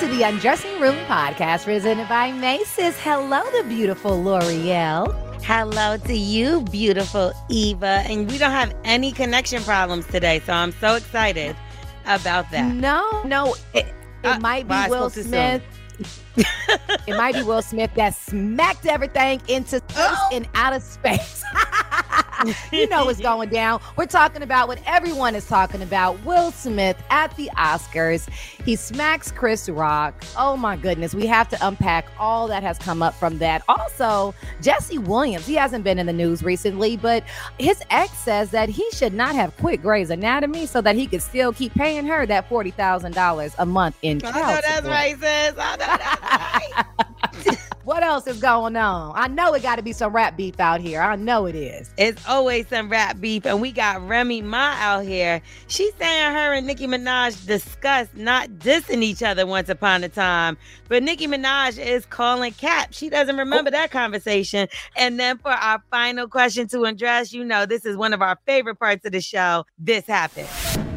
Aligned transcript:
To 0.00 0.06
the 0.08 0.24
Undressing 0.24 0.78
Room 0.78 0.94
podcast 1.06 1.64
presented 1.64 2.06
by 2.08 2.30
Macy's. 2.30 2.98
Hello, 2.98 3.42
the 3.56 3.64
beautiful 3.66 4.22
Lore'l. 4.22 5.42
Hello 5.42 5.96
to 5.96 6.14
you, 6.14 6.60
beautiful 6.62 7.32
Eva. 7.48 8.02
And 8.06 8.30
we 8.30 8.36
don't 8.36 8.50
have 8.50 8.74
any 8.84 9.10
connection 9.10 9.62
problems 9.62 10.06
today, 10.08 10.40
so 10.40 10.52
I'm 10.52 10.72
so 10.72 10.96
excited 10.96 11.56
about 12.04 12.50
that. 12.50 12.74
No, 12.74 13.22
no, 13.24 13.54
it, 13.72 13.86
it 14.22 14.26
Uh, 14.26 14.38
might 14.40 14.64
be 14.68 14.74
well, 14.74 14.90
Will 14.90 15.10
Smith. 15.10 15.62
it 17.06 17.16
might 17.16 17.34
be 17.34 17.42
Will 17.42 17.62
Smith 17.62 17.90
that 17.96 18.14
smacked 18.14 18.86
everything 18.86 19.40
into 19.48 19.76
space 19.78 19.96
Oh. 19.96 20.28
and 20.32 20.48
out 20.54 20.72
of 20.72 20.82
space. 20.82 21.42
you 22.72 22.86
know 22.88 23.06
what's 23.06 23.20
going 23.20 23.48
down. 23.48 23.80
We're 23.96 24.06
talking 24.06 24.42
about 24.42 24.68
what 24.68 24.78
everyone 24.86 25.34
is 25.34 25.46
talking 25.46 25.82
about. 25.82 26.22
Will 26.24 26.50
Smith 26.50 27.02
at 27.10 27.34
the 27.36 27.50
Oscars. 27.56 28.28
He 28.30 28.76
smacks 28.76 29.30
Chris 29.32 29.68
Rock. 29.68 30.22
Oh 30.36 30.56
my 30.56 30.76
goodness. 30.76 31.14
We 31.14 31.26
have 31.26 31.48
to 31.50 31.66
unpack 31.66 32.06
all 32.18 32.46
that 32.48 32.62
has 32.62 32.78
come 32.78 33.02
up 33.02 33.14
from 33.14 33.38
that. 33.38 33.62
Also, 33.68 34.34
Jesse 34.60 34.98
Williams. 34.98 35.46
He 35.46 35.54
hasn't 35.54 35.84
been 35.84 35.98
in 35.98 36.06
the 36.06 36.12
news 36.12 36.42
recently, 36.42 36.96
but 36.96 37.24
his 37.58 37.82
ex 37.90 38.12
says 38.18 38.50
that 38.50 38.68
he 38.68 38.88
should 38.92 39.14
not 39.14 39.34
have 39.34 39.56
quit 39.56 39.80
Grey's 39.82 40.10
Anatomy 40.10 40.66
so 40.66 40.80
that 40.82 40.94
he 40.94 41.06
could 41.06 41.22
still 41.22 41.52
keep 41.52 41.72
paying 41.74 42.04
her 42.06 42.26
that 42.26 42.48
$40,000 42.50 43.54
a 43.58 43.66
month 43.66 43.96
in 44.02 44.20
I 44.24 44.30
know 44.30 44.46
that's 44.62 44.66
sis. 44.66 44.86
I 44.86 45.76
know 45.76 45.76
that's. 45.78 46.25
What 47.86 48.02
else 48.02 48.26
is 48.26 48.40
going 48.40 48.74
on? 48.74 49.12
I 49.14 49.28
know 49.28 49.54
it 49.54 49.62
got 49.62 49.76
to 49.76 49.82
be 49.82 49.92
some 49.92 50.12
rap 50.12 50.36
beef 50.36 50.58
out 50.58 50.80
here. 50.80 51.00
I 51.00 51.14
know 51.14 51.46
it 51.46 51.54
is. 51.54 51.88
It's 51.96 52.20
always 52.26 52.66
some 52.66 52.88
rap 52.88 53.20
beef, 53.20 53.46
and 53.46 53.60
we 53.60 53.70
got 53.70 54.04
Remy 54.08 54.42
Ma 54.42 54.74
out 54.76 55.04
here. 55.04 55.40
She's 55.68 55.94
saying 55.94 56.32
her 56.32 56.52
and 56.52 56.66
Nicki 56.66 56.88
Minaj 56.88 57.46
discussed 57.46 58.16
not 58.16 58.48
dissing 58.50 59.04
each 59.04 59.22
other 59.22 59.46
once 59.46 59.68
upon 59.68 60.02
a 60.02 60.08
time, 60.08 60.58
but 60.88 61.04
Nicki 61.04 61.28
Minaj 61.28 61.78
is 61.78 62.04
calling 62.06 62.52
Cap. 62.54 62.92
She 62.92 63.08
doesn't 63.08 63.36
remember 63.36 63.70
that 63.70 63.92
conversation. 63.92 64.66
And 64.96 65.20
then 65.20 65.38
for 65.38 65.52
our 65.52 65.80
final 65.88 66.26
question 66.26 66.66
to 66.68 66.86
address, 66.86 67.32
you 67.32 67.44
know, 67.44 67.66
this 67.66 67.86
is 67.86 67.96
one 67.96 68.12
of 68.12 68.20
our 68.20 68.36
favorite 68.46 68.80
parts 68.80 69.06
of 69.06 69.12
the 69.12 69.20
show. 69.20 69.64
This 69.78 70.08
happened. 70.08 70.48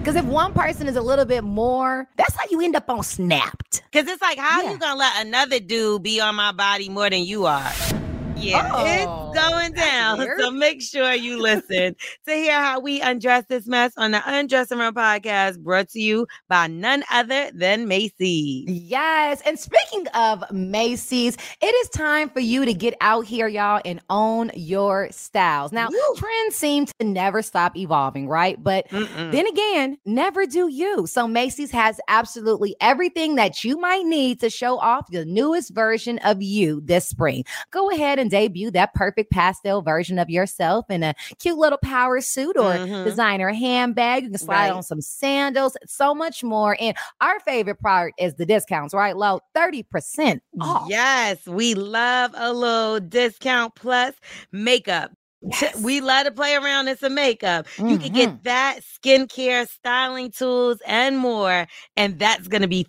Because 0.09 0.25
if 0.25 0.31
one 0.31 0.53
person 0.53 0.87
is 0.87 0.95
a 0.95 1.03
little 1.03 1.23
bit 1.25 1.43
more, 1.43 2.07
that's 2.15 2.33
how 2.35 2.41
you 2.49 2.61
end 2.61 2.75
up 2.75 2.89
on 2.89 3.03
Snapped. 3.03 3.83
Because 3.91 4.09
it's 4.09 4.19
like, 4.23 4.39
how 4.39 4.63
Yeah. 4.63 4.71
you 4.71 4.77
gonna 4.79 4.95
let 4.97 5.23
another 5.23 5.59
dude 5.59 6.01
be 6.01 6.19
on 6.19 6.33
my 6.33 6.51
body 6.51 6.89
more 6.89 7.11
than 7.11 7.21
you 7.21 7.45
are? 7.45 7.71
Yeah, 8.35 8.71
Oh, 8.73 8.85
it's 9.28 9.28
Oh, 9.29 9.49
going 9.49 9.73
down. 9.73 10.27
So 10.39 10.51
make 10.51 10.81
sure 10.81 11.13
you 11.13 11.41
listen 11.41 11.95
to 12.25 12.33
hear 12.33 12.61
how 12.61 12.79
we 12.79 13.01
undress 13.01 13.45
this 13.47 13.67
mess 13.67 13.91
on 13.97 14.11
the 14.11 14.21
Undressing 14.25 14.77
Room 14.77 14.93
podcast, 14.93 15.59
brought 15.59 15.89
to 15.89 15.99
you 15.99 16.27
by 16.47 16.67
none 16.67 17.03
other 17.11 17.51
than 17.53 17.87
Macy's. 17.87 18.69
Yes. 18.69 19.41
And 19.45 19.59
speaking 19.59 20.07
of 20.13 20.43
Macy's, 20.51 21.35
it 21.61 21.65
is 21.65 21.89
time 21.89 22.29
for 22.29 22.39
you 22.39 22.63
to 22.63 22.73
get 22.73 22.93
out 23.01 23.25
here, 23.25 23.47
y'all, 23.47 23.81
and 23.83 23.99
own 24.09 24.49
your 24.55 25.09
styles. 25.11 25.71
Now, 25.71 25.89
Woo. 25.89 26.15
trends 26.15 26.55
seem 26.55 26.85
to 26.85 26.93
never 27.03 27.41
stop 27.41 27.75
evolving, 27.75 28.27
right? 28.27 28.61
But 28.63 28.87
Mm-mm. 28.89 29.31
Then 29.31 29.45
again, 29.45 29.97
never 30.05 30.45
do 30.45 30.69
you. 30.69 31.05
So 31.05 31.27
Macy's 31.27 31.71
has 31.71 31.99
absolutely 32.07 32.75
everything 32.79 33.35
that 33.35 33.63
you 33.63 33.77
might 33.77 34.05
need 34.05 34.39
to 34.39 34.49
show 34.49 34.77
off 34.77 35.07
the 35.11 35.25
newest 35.25 35.73
version 35.73 36.17
of 36.19 36.41
you 36.41 36.81
this 36.81 37.07
spring. 37.07 37.43
Go 37.71 37.89
ahead 37.89 38.19
and 38.19 38.31
debut 38.31 38.71
that 38.71 38.93
perfect 38.93 39.18
pastel 39.23 39.81
version 39.81 40.19
of 40.19 40.29
yourself 40.29 40.85
in 40.89 41.03
a 41.03 41.13
cute 41.39 41.57
little 41.57 41.77
power 41.77 42.21
suit 42.21 42.57
or 42.57 42.73
Mhm. 42.73 43.03
designer 43.05 43.49
handbag. 43.53 44.23
You 44.23 44.29
can 44.29 44.37
slide 44.39 44.69
Right. 44.69 44.71
on 44.71 44.83
some 44.83 45.01
sandals, 45.01 45.75
so 45.85 46.13
much 46.15 46.43
more. 46.43 46.77
And 46.79 46.95
our 47.21 47.39
favorite 47.41 47.79
part 47.81 48.13
is 48.17 48.35
the 48.35 48.45
discounts, 48.45 48.93
right? 48.93 49.15
Low 49.15 49.39
30% 49.55 50.41
off. 50.61 50.87
Yes, 50.89 51.45
we 51.47 51.73
love 51.73 52.31
a 52.35 52.53
little 52.53 52.99
discount 52.99 53.75
plus 53.75 54.13
makeup. 54.51 55.11
Yes. 55.41 55.79
We 55.81 56.01
love 56.01 56.25
to 56.25 56.31
play 56.31 56.55
around 56.55 56.89
in 56.89 56.97
some 56.97 57.15
makeup. 57.15 57.65
You 57.77 57.97
can 57.97 58.11
get 58.11 58.43
that 58.43 58.79
skincare, 58.81 59.69
styling 59.69 60.31
tools, 60.31 60.79
and 60.85 61.17
more. 61.17 61.65
And 61.95 62.19
that's 62.19 62.49
going 62.49 62.61
to 62.61 62.67
be 62.67 62.87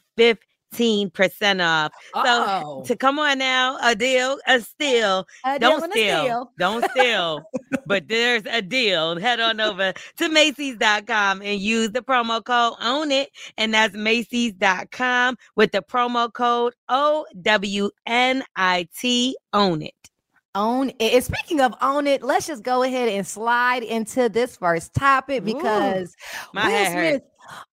15% 0.74 1.64
off. 1.64 1.92
Uh-oh. 2.14 2.82
So 2.82 2.88
to 2.88 2.96
come 2.96 3.18
on 3.18 3.38
now, 3.38 3.78
a 3.82 3.94
deal, 3.94 4.38
a 4.46 4.60
steal. 4.60 5.26
A 5.44 5.58
Don't 5.58 5.90
steal. 5.90 6.22
steal. 6.22 6.52
Don't 6.58 6.90
steal. 6.90 7.42
but 7.86 8.08
there's 8.08 8.42
a 8.46 8.62
deal. 8.62 9.18
Head 9.18 9.40
on 9.40 9.60
over 9.60 9.92
to 10.16 10.28
Macy's.com 10.28 11.42
and 11.42 11.60
use 11.60 11.90
the 11.90 12.02
promo 12.02 12.44
code 12.44 12.74
OWN 12.80 13.10
IT. 13.12 13.30
And 13.58 13.74
that's 13.74 13.94
Macy's.com 13.94 15.36
with 15.56 15.72
the 15.72 15.82
promo 15.82 16.32
code 16.32 16.74
O 16.88 17.26
W 17.42 17.90
N 18.06 18.42
I 18.56 18.88
T 18.98 19.36
OWN 19.52 19.82
IT. 19.82 19.94
own 20.54 20.92
it. 20.98 21.12
And 21.14 21.24
speaking 21.24 21.60
of 21.60 21.74
own 21.82 22.06
it, 22.06 22.22
let's 22.22 22.46
just 22.46 22.62
go 22.62 22.82
ahead 22.82 23.08
and 23.08 23.26
slide 23.26 23.82
into 23.82 24.28
this 24.28 24.56
first 24.56 24.94
topic 24.94 25.42
Ooh, 25.42 25.46
because 25.46 26.14
my 26.52 26.66
Will. 26.68 26.90
Smith 26.92 27.22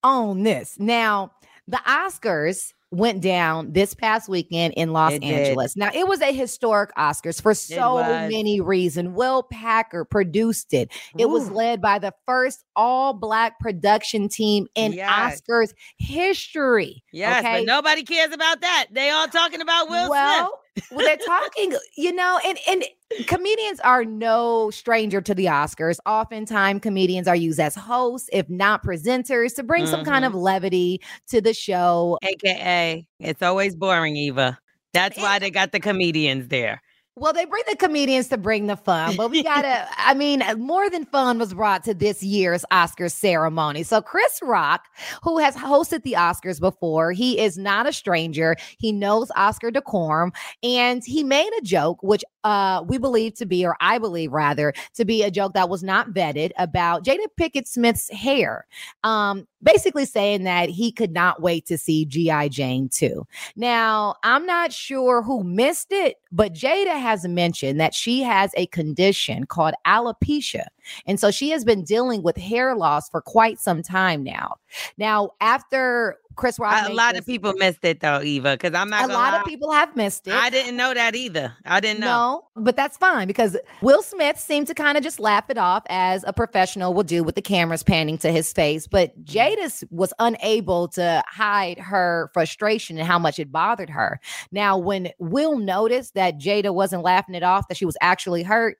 own 0.04 0.44
this. 0.44 0.78
Now, 0.80 1.32
the 1.68 1.78
Oscars 1.88 2.74
went 2.92 3.22
down 3.22 3.74
this 3.74 3.94
past 3.94 4.30
weekend 4.30 4.74
in 4.76 4.94
Los 4.94 5.14
It 5.14 5.22
did. 5.22 5.34
Angeles. 5.34 5.76
Now, 5.76 5.90
it 5.94 6.08
was 6.08 6.22
a 6.22 6.32
historic 6.32 6.94
Oscars 6.96 7.42
for 7.42 7.54
so 7.54 7.98
many 7.98 8.62
reasons. 8.62 9.10
Will 9.10 9.44
Packer 9.44 10.06
produced 10.06 10.74
it. 10.74 10.92
It 11.18 11.26
was 11.26 11.50
led 11.52 11.82
by 11.82 12.00
the 12.00 12.14
first 12.26 12.64
all-black 12.76 13.60
production 13.60 14.30
team 14.30 14.68
in 14.76 14.94
Yes. 14.94 15.42
Oscars 15.42 15.74
history. 15.98 17.04
Yes, 17.12 17.40
okay? 17.40 17.60
but 17.60 17.66
nobody 17.66 18.04
cares 18.04 18.32
about 18.34 18.62
that. 18.62 18.88
They 18.92 19.10
all 19.10 19.28
talking 19.28 19.62
about 19.62 19.90
Will 19.90 20.10
well, 20.10 20.60
well, 20.90 21.04
they're 21.04 21.18
talking, 21.18 21.74
you 21.96 22.12
know, 22.14 22.40
and 22.46 22.58
and 22.68 22.86
comedians 23.28 23.80
are 23.82 24.06
no 24.06 24.70
stranger 24.72 25.22
to 25.22 25.34
the 25.36 25.46
Oscars. 25.46 25.98
Oftentimes, 26.06 26.82
comedians 26.82 27.28
are 27.28 27.36
used 27.36 27.60
as 27.60 27.76
hosts, 27.76 28.30
if 28.34 28.50
not 28.50 28.84
presenters, 28.84 29.56
to 29.56 29.64
bring 29.64 29.86
some 29.86 30.04
kind 30.04 30.24
Mm-hmm. 30.24 30.36
of 30.36 30.36
levity 30.36 31.02
to 31.30 31.42
the 31.42 31.54
show. 31.54 32.18
AKA, 32.24 33.06
it's 33.20 33.42
always 33.42 33.76
boring, 33.76 34.16
Eva. 34.18 34.58
That's 34.94 35.18
why 35.18 35.40
they 35.40 35.52
got 35.52 35.72
the 35.72 35.80
comedians 35.80 36.48
there. 36.48 36.82
Well, 37.20 37.34
they 37.34 37.46
bring 37.46 37.64
the 37.68 37.76
comedians 37.76 38.28
to 38.28 38.38
bring 38.38 38.68
the 38.68 38.76
fun, 38.76 39.16
but 39.16 39.32
we 39.32 39.42
gotta, 39.42 39.88
I 39.98 40.14
mean, 40.14 40.44
uh, 40.44 40.54
more 40.54 40.88
than 40.88 41.04
fun 41.04 41.40
was 41.40 41.52
brought 41.52 41.84
to 41.86 41.96
this 41.96 42.22
year's 42.22 42.64
Oscars 42.72 43.14
ceremony. 43.14 43.82
So, 43.82 44.04
Chris 44.04 44.40
Rock, 44.44 44.86
who 45.24 45.40
has 45.40 45.56
hosted 45.56 46.04
the 46.04 46.14
Oscars 46.14 46.60
before, 46.60 47.14
he 47.14 47.40
is 47.40 47.58
not 47.58 47.88
a 47.88 47.92
stranger. 47.92 48.56
He 48.78 48.92
knows 48.92 49.32
Oscar 49.36 49.72
decorum, 49.72 50.32
and 50.62 51.04
he 51.04 51.24
made 51.24 51.50
a 51.58 51.62
joke, 51.64 52.04
which 52.04 52.24
uh, 52.48 52.82
we 52.88 52.98
believe 52.98 53.34
to 53.34 53.46
be, 53.46 53.66
or 53.66 53.76
I 53.82 53.98
believe 53.98 54.32
rather, 54.32 54.74
to 54.94 55.04
be 55.04 55.22
a 55.22 55.30
joke 55.30 55.52
that 55.52 55.68
was 55.68 55.84
not 55.84 56.12
vetted 56.12 56.52
about 56.58 57.04
Jada 57.04 57.26
Pinkett 57.38 57.68
Smith's 57.68 58.10
hair. 58.10 58.66
Um, 59.04 59.46
basically 59.62 60.06
saying 60.06 60.44
that 60.44 60.70
he 60.70 60.94
could 60.94 61.12
not 61.12 61.42
wait 61.42 61.66
to 61.66 61.78
see 61.78 62.06
G.I. 62.06 62.48
Jane 62.48 62.88
2. 62.88 63.28
Now, 63.58 64.16
I'm 64.24 64.46
not 64.46 64.72
sure 64.72 65.22
who 65.22 65.44
missed 65.44 65.88
it, 65.92 66.18
but 66.32 66.54
Jada 66.54 66.98
has 66.98 67.28
mentioned 67.28 67.82
that 67.82 67.94
she 67.94 68.22
has 68.22 68.52
a 68.56 68.68
condition 68.68 69.46
called 69.46 69.74
alopecia. 69.86 70.68
And 71.06 71.20
so 71.20 71.32
she 71.32 71.50
has 71.52 71.64
been 71.66 71.84
dealing 71.84 72.22
with 72.24 72.38
hair 72.38 72.76
loss 72.76 73.10
for 73.10 73.22
quite 73.22 73.60
some 73.60 73.82
time 73.84 74.24
now. 74.24 74.56
Now, 74.98 75.32
after 75.42 76.18
Chris 76.36 76.60
Rock, 76.60 76.88
A 76.88 76.94
lot 76.94 77.14
this- 77.14 77.22
of 77.22 77.26
people 77.26 77.54
missed 77.54 77.80
it 77.84 78.00
though, 78.00 78.22
Eva, 78.22 78.52
because 78.54 78.76
I'm 78.76 78.92
not 78.92 79.10
a 79.10 79.14
lot 79.14 79.34
lie, 79.34 79.40
of 79.40 79.46
people 79.48 79.72
have 79.72 79.96
missed 79.96 80.28
it. 80.28 80.36
I 80.36 80.52
didn't 80.52 80.78
know 80.78 80.94
that 80.94 81.16
either. 81.16 81.56
I 81.66 81.80
didn't 81.80 82.00
know. 82.02 82.44
No, 82.56 82.62
but 82.64 82.76
that's 82.76 82.96
fine 82.96 83.26
because 83.28 83.58
Will 83.82 84.04
Smith 84.04 84.38
seemed 84.40 84.68
to 84.68 84.76
kind 84.76 85.00
of 85.00 85.04
just 85.04 85.20
laugh 85.20 85.50
it 85.50 85.58
off 85.58 85.82
as 85.90 86.24
a 86.28 86.34
professional 86.34 86.94
will 86.94 87.02
do 87.04 87.24
with 87.24 87.34
the 87.34 87.42
cameras 87.42 87.82
panning 87.82 88.20
to 88.20 88.32
his 88.32 88.54
face. 88.54 88.86
But 88.86 89.18
Mm-hmm. 89.20 89.36
Jada 89.36 89.84
was 89.90 90.14
unable 90.20 90.88
to 90.90 91.24
hide 91.28 91.80
her 91.80 92.30
frustration 92.36 93.00
and 93.00 93.08
how 93.08 93.18
much 93.18 93.40
it 93.40 93.52
bothered 93.52 93.90
her. 93.90 94.20
Now, 94.52 94.78
when 94.78 95.10
Will 95.18 95.58
noticed 95.58 96.14
that 96.14 96.38
Jada 96.40 96.72
wasn't 96.72 97.02
laughing 97.02 97.34
it 97.34 97.42
off, 97.44 97.68
that 97.68 97.78
she 97.78 97.86
was 97.86 97.98
actually 98.00 98.44
hurt, 98.44 98.78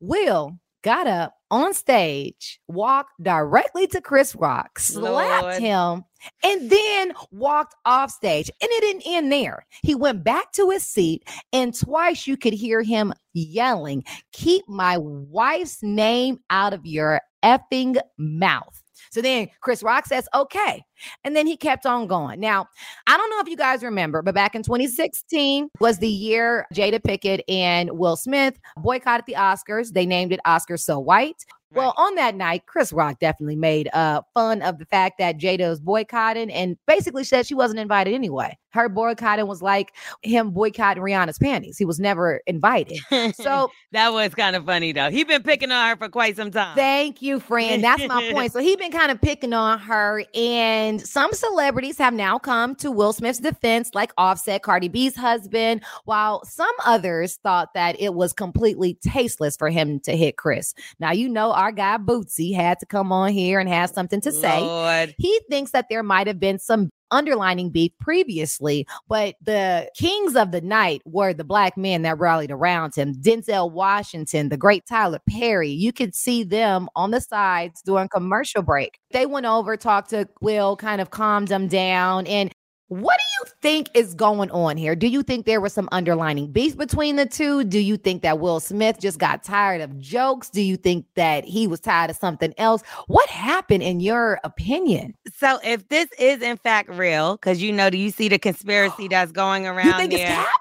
Will 0.00 0.58
got 0.82 1.06
up 1.06 1.34
on 1.50 1.74
stage, 1.74 2.60
walked 2.68 3.12
directly 3.22 3.86
to 3.88 4.00
Chris 4.00 4.34
Rock, 4.34 4.78
slapped 4.78 5.42
Lord. 5.42 5.60
him, 5.60 6.04
and 6.44 6.70
then 6.70 7.12
walked 7.32 7.74
off 7.84 8.10
stage. 8.10 8.50
And 8.60 8.70
it 8.70 8.80
didn't 8.80 9.02
end 9.06 9.32
there. 9.32 9.66
He 9.82 9.94
went 9.94 10.24
back 10.24 10.52
to 10.52 10.70
his 10.70 10.84
seat, 10.84 11.28
and 11.52 11.74
twice 11.74 12.26
you 12.26 12.36
could 12.36 12.54
hear 12.54 12.82
him 12.82 13.12
yelling, 13.32 14.04
Keep 14.32 14.68
my 14.68 14.96
wife's 14.98 15.82
name 15.82 16.38
out 16.50 16.72
of 16.72 16.86
your 16.86 17.20
effing 17.44 18.00
mouth. 18.18 18.82
So 19.10 19.20
then 19.20 19.48
Chris 19.60 19.82
Rock 19.82 20.06
says, 20.06 20.28
okay. 20.34 20.84
And 21.24 21.34
then 21.34 21.46
he 21.46 21.56
kept 21.56 21.84
on 21.84 22.06
going. 22.06 22.40
Now, 22.40 22.66
I 23.06 23.16
don't 23.16 23.30
know 23.30 23.40
if 23.40 23.48
you 23.48 23.56
guys 23.56 23.82
remember, 23.82 24.22
but 24.22 24.34
back 24.34 24.54
in 24.54 24.62
2016 24.62 25.68
was 25.80 25.98
the 25.98 26.08
year 26.08 26.66
Jada 26.74 27.00
Pinkett 27.00 27.42
and 27.48 27.90
Will 27.92 28.16
Smith 28.16 28.58
boycotted 28.76 29.26
the 29.26 29.34
Oscars. 29.34 29.92
They 29.92 30.06
named 30.06 30.32
it 30.32 30.40
Oscars 30.46 30.80
So 30.80 30.98
White. 30.98 31.44
Well, 31.72 31.94
on 31.96 32.16
that 32.16 32.34
night, 32.34 32.66
Chris 32.66 32.92
Rock 32.92 33.20
definitely 33.20 33.54
made 33.54 33.88
uh, 33.92 34.22
fun 34.34 34.60
of 34.62 34.78
the 34.78 34.86
fact 34.86 35.18
that 35.18 35.38
Jada 35.38 35.68
was 35.68 35.80
boycotting 35.80 36.50
and 36.50 36.76
basically 36.88 37.22
said 37.22 37.46
she 37.46 37.54
wasn't 37.54 37.78
invited 37.78 38.12
anyway. 38.12 38.58
Her 38.70 38.88
boycotting 38.88 39.46
was 39.46 39.62
like 39.62 39.92
him 40.22 40.50
boycotting 40.50 41.02
Rihanna's 41.02 41.38
panties. 41.38 41.78
He 41.78 41.84
was 41.84 42.00
never 42.00 42.40
invited. 42.46 42.98
So 43.34 43.70
that 43.92 44.12
was 44.12 44.34
kind 44.34 44.56
of 44.56 44.64
funny 44.64 44.92
though. 44.92 45.10
He 45.10 45.24
been 45.24 45.42
picking 45.42 45.70
on 45.70 45.88
her 45.88 45.96
for 45.96 46.08
quite 46.08 46.36
some 46.36 46.50
time. 46.50 46.76
Thank 46.76 47.22
you, 47.22 47.40
friend. 47.40 47.82
That's 47.90 48.06
my 48.06 48.30
point. 48.32 48.52
So 48.52 48.60
he 48.60 48.76
been 48.76 48.92
kind 48.92 49.10
of 49.10 49.20
picking 49.20 49.52
on 49.52 49.78
her, 49.78 50.24
and 50.34 51.00
some 51.00 51.32
celebrities 51.32 51.98
have 51.98 52.14
now 52.14 52.38
come 52.38 52.74
to 52.76 52.90
Will 52.90 53.12
Smith's 53.12 53.40
defense, 53.40 53.90
like 53.94 54.12
Offset, 54.18 54.62
Cardi 54.62 54.88
B's 54.88 55.16
husband, 55.16 55.82
while 56.04 56.44
some 56.44 56.74
others 56.84 57.38
thought 57.42 57.74
that 57.74 58.00
it 58.00 58.14
was 58.14 58.32
completely 58.32 58.98
tasteless 59.02 59.56
for 59.56 59.70
him 59.70 60.00
to 60.00 60.16
hit 60.16 60.36
Chris. 60.36 60.74
Now 60.98 61.12
you 61.12 61.28
know 61.28 61.52
our 61.52 61.72
guy 61.72 61.98
Boosie 61.98 62.54
had 62.54 62.78
to 62.80 62.86
come 62.86 63.12
on 63.12 63.32
here 63.32 63.58
and 63.58 63.68
have 63.68 63.90
something 63.90 64.20
to 64.20 64.32
say. 64.32 64.60
Lord. 64.60 65.14
He 65.18 65.40
thinks 65.48 65.72
that 65.72 65.86
there 65.88 66.02
might 66.02 66.26
have 66.26 66.40
been 66.40 66.58
some 66.58 66.90
underlining 67.10 67.70
beef 67.70 67.92
previously, 67.98 68.86
but 69.08 69.34
the 69.42 69.90
kings 69.96 70.36
of 70.36 70.52
the 70.52 70.60
night 70.60 71.02
were 71.04 71.32
the 71.32 71.44
black 71.44 71.76
men 71.76 72.02
that 72.02 72.18
rallied 72.18 72.50
around 72.50 72.94
him. 72.94 73.14
Denzel 73.14 73.70
Washington, 73.70 74.48
the 74.48 74.56
great 74.56 74.86
Tyler 74.86 75.20
Perry. 75.28 75.70
You 75.70 75.92
could 75.92 76.14
see 76.14 76.44
them 76.44 76.88
on 76.96 77.10
the 77.10 77.20
sides 77.20 77.82
during 77.82 78.08
commercial 78.08 78.62
break. 78.62 78.98
They 79.12 79.26
went 79.26 79.46
over, 79.46 79.76
talked 79.76 80.10
to 80.10 80.28
Will, 80.40 80.76
kind 80.76 81.00
of 81.00 81.10
calmed 81.10 81.48
them 81.48 81.68
down. 81.68 82.26
And 82.26 82.52
what 82.90 83.16
do 83.18 83.24
you 83.38 83.52
think 83.62 83.88
is 83.94 84.14
going 84.14 84.50
on 84.50 84.76
here? 84.76 84.96
Do 84.96 85.06
you 85.06 85.22
think 85.22 85.46
there 85.46 85.60
was 85.60 85.72
some 85.72 85.88
underlining 85.92 86.50
beef 86.50 86.76
between 86.76 87.14
the 87.14 87.24
two? 87.24 87.62
Do 87.62 87.78
you 87.78 87.96
think 87.96 88.22
that 88.22 88.40
Will 88.40 88.58
Smith 88.58 88.98
just 88.98 89.20
got 89.20 89.44
tired 89.44 89.80
of 89.80 89.96
jokes? 90.00 90.50
Do 90.50 90.60
you 90.60 90.76
think 90.76 91.06
that 91.14 91.44
he 91.44 91.68
was 91.68 91.78
tired 91.78 92.10
of 92.10 92.16
something 92.16 92.52
else? 92.58 92.82
What 93.06 93.30
happened 93.30 93.84
in 93.84 94.00
your 94.00 94.40
opinion? 94.42 95.14
So 95.36 95.60
if 95.62 95.88
this 95.88 96.08
is 96.18 96.42
in 96.42 96.56
fact 96.56 96.88
real, 96.88 97.36
because 97.36 97.62
you 97.62 97.70
know, 97.70 97.90
do 97.90 97.96
you 97.96 98.10
see 98.10 98.28
the 98.28 98.40
conspiracy 98.40 99.06
that's 99.10 99.30
going 99.30 99.68
around 99.68 99.86
You 99.86 99.92
think 99.92 100.12
there? 100.12 100.26
it's 100.26 100.34
Cap? 100.34 100.60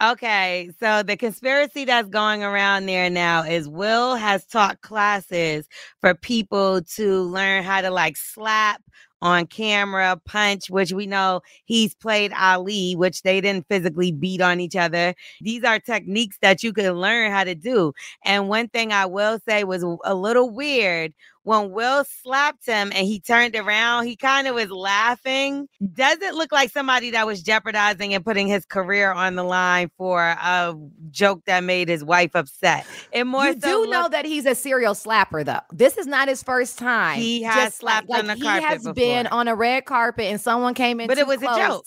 Okay, 0.00 0.70
so 0.80 1.04
the 1.04 1.16
conspiracy 1.16 1.84
that's 1.84 2.08
going 2.08 2.42
around 2.42 2.86
there 2.86 3.08
now 3.08 3.42
is 3.44 3.68
Will 3.68 4.16
has 4.16 4.44
taught 4.44 4.80
classes 4.80 5.68
for 6.00 6.14
people 6.14 6.82
to 6.82 7.22
learn 7.22 7.62
how 7.62 7.80
to 7.80 7.90
like 7.90 8.16
slap 8.16 8.80
on 9.22 9.46
camera, 9.46 10.20
punch, 10.24 10.70
which 10.70 10.92
we 10.92 11.06
know 11.06 11.40
he's 11.64 11.94
played 11.94 12.32
Ali, 12.32 12.94
which 12.94 13.22
they 13.22 13.40
didn't 13.40 13.66
physically 13.68 14.12
beat 14.12 14.40
on 14.40 14.60
each 14.60 14.76
other. 14.76 15.14
These 15.40 15.64
are 15.64 15.78
techniques 15.78 16.38
that 16.42 16.62
you 16.62 16.72
can 16.72 16.94
learn 16.94 17.30
how 17.32 17.44
to 17.44 17.54
do. 17.54 17.92
And 18.24 18.48
one 18.48 18.68
thing 18.68 18.92
I 18.92 19.06
will 19.06 19.40
say 19.48 19.64
was 19.64 19.84
a 20.04 20.14
little 20.14 20.50
weird 20.50 21.12
when 21.48 21.70
Will 21.70 22.04
slapped 22.04 22.66
him 22.66 22.92
and 22.94 23.06
he 23.06 23.20
turned 23.20 23.56
around, 23.56 24.04
he 24.04 24.16
kind 24.16 24.46
of 24.46 24.54
was 24.54 24.70
laughing. 24.70 25.66
Doesn't 25.94 26.34
look 26.34 26.52
like 26.52 26.70
somebody 26.70 27.12
that 27.12 27.26
was 27.26 27.42
jeopardizing 27.42 28.12
and 28.12 28.22
putting 28.22 28.48
his 28.48 28.66
career 28.66 29.10
on 29.10 29.34
the 29.34 29.44
line 29.44 29.90
for 29.96 30.20
a 30.20 30.76
joke 31.10 31.42
that 31.46 31.64
made 31.64 31.88
his 31.88 32.04
wife 32.04 32.32
upset. 32.34 32.86
And 33.14 33.30
more 33.30 33.44
so 33.44 33.48
you 33.48 33.60
so 33.60 33.84
do 33.86 33.90
know 33.90 34.08
that 34.10 34.26
he's 34.26 34.44
a 34.44 34.54
serial 34.54 34.92
slapper, 34.92 35.42
though. 35.42 35.60
This 35.72 35.96
is 35.96 36.06
not 36.06 36.28
his 36.28 36.42
first 36.42 36.78
time. 36.78 37.18
He 37.18 37.42
has 37.44 37.74
slapped 37.74 38.10
on 38.10 38.26
the 38.26 38.34
he 38.34 38.42
carpet 38.42 38.62
He 38.62 38.68
has 38.68 38.88
been 38.92 39.26
on 39.28 39.48
a 39.48 39.54
red 39.54 39.86
carpet 39.86 40.26
and 40.26 40.38
someone 40.38 40.74
came 40.74 41.00
in. 41.00 41.06
but 41.06 41.16
it 41.16 41.26
was 41.26 41.38
close. 41.38 41.56
a 41.56 41.66
joke. 41.66 41.86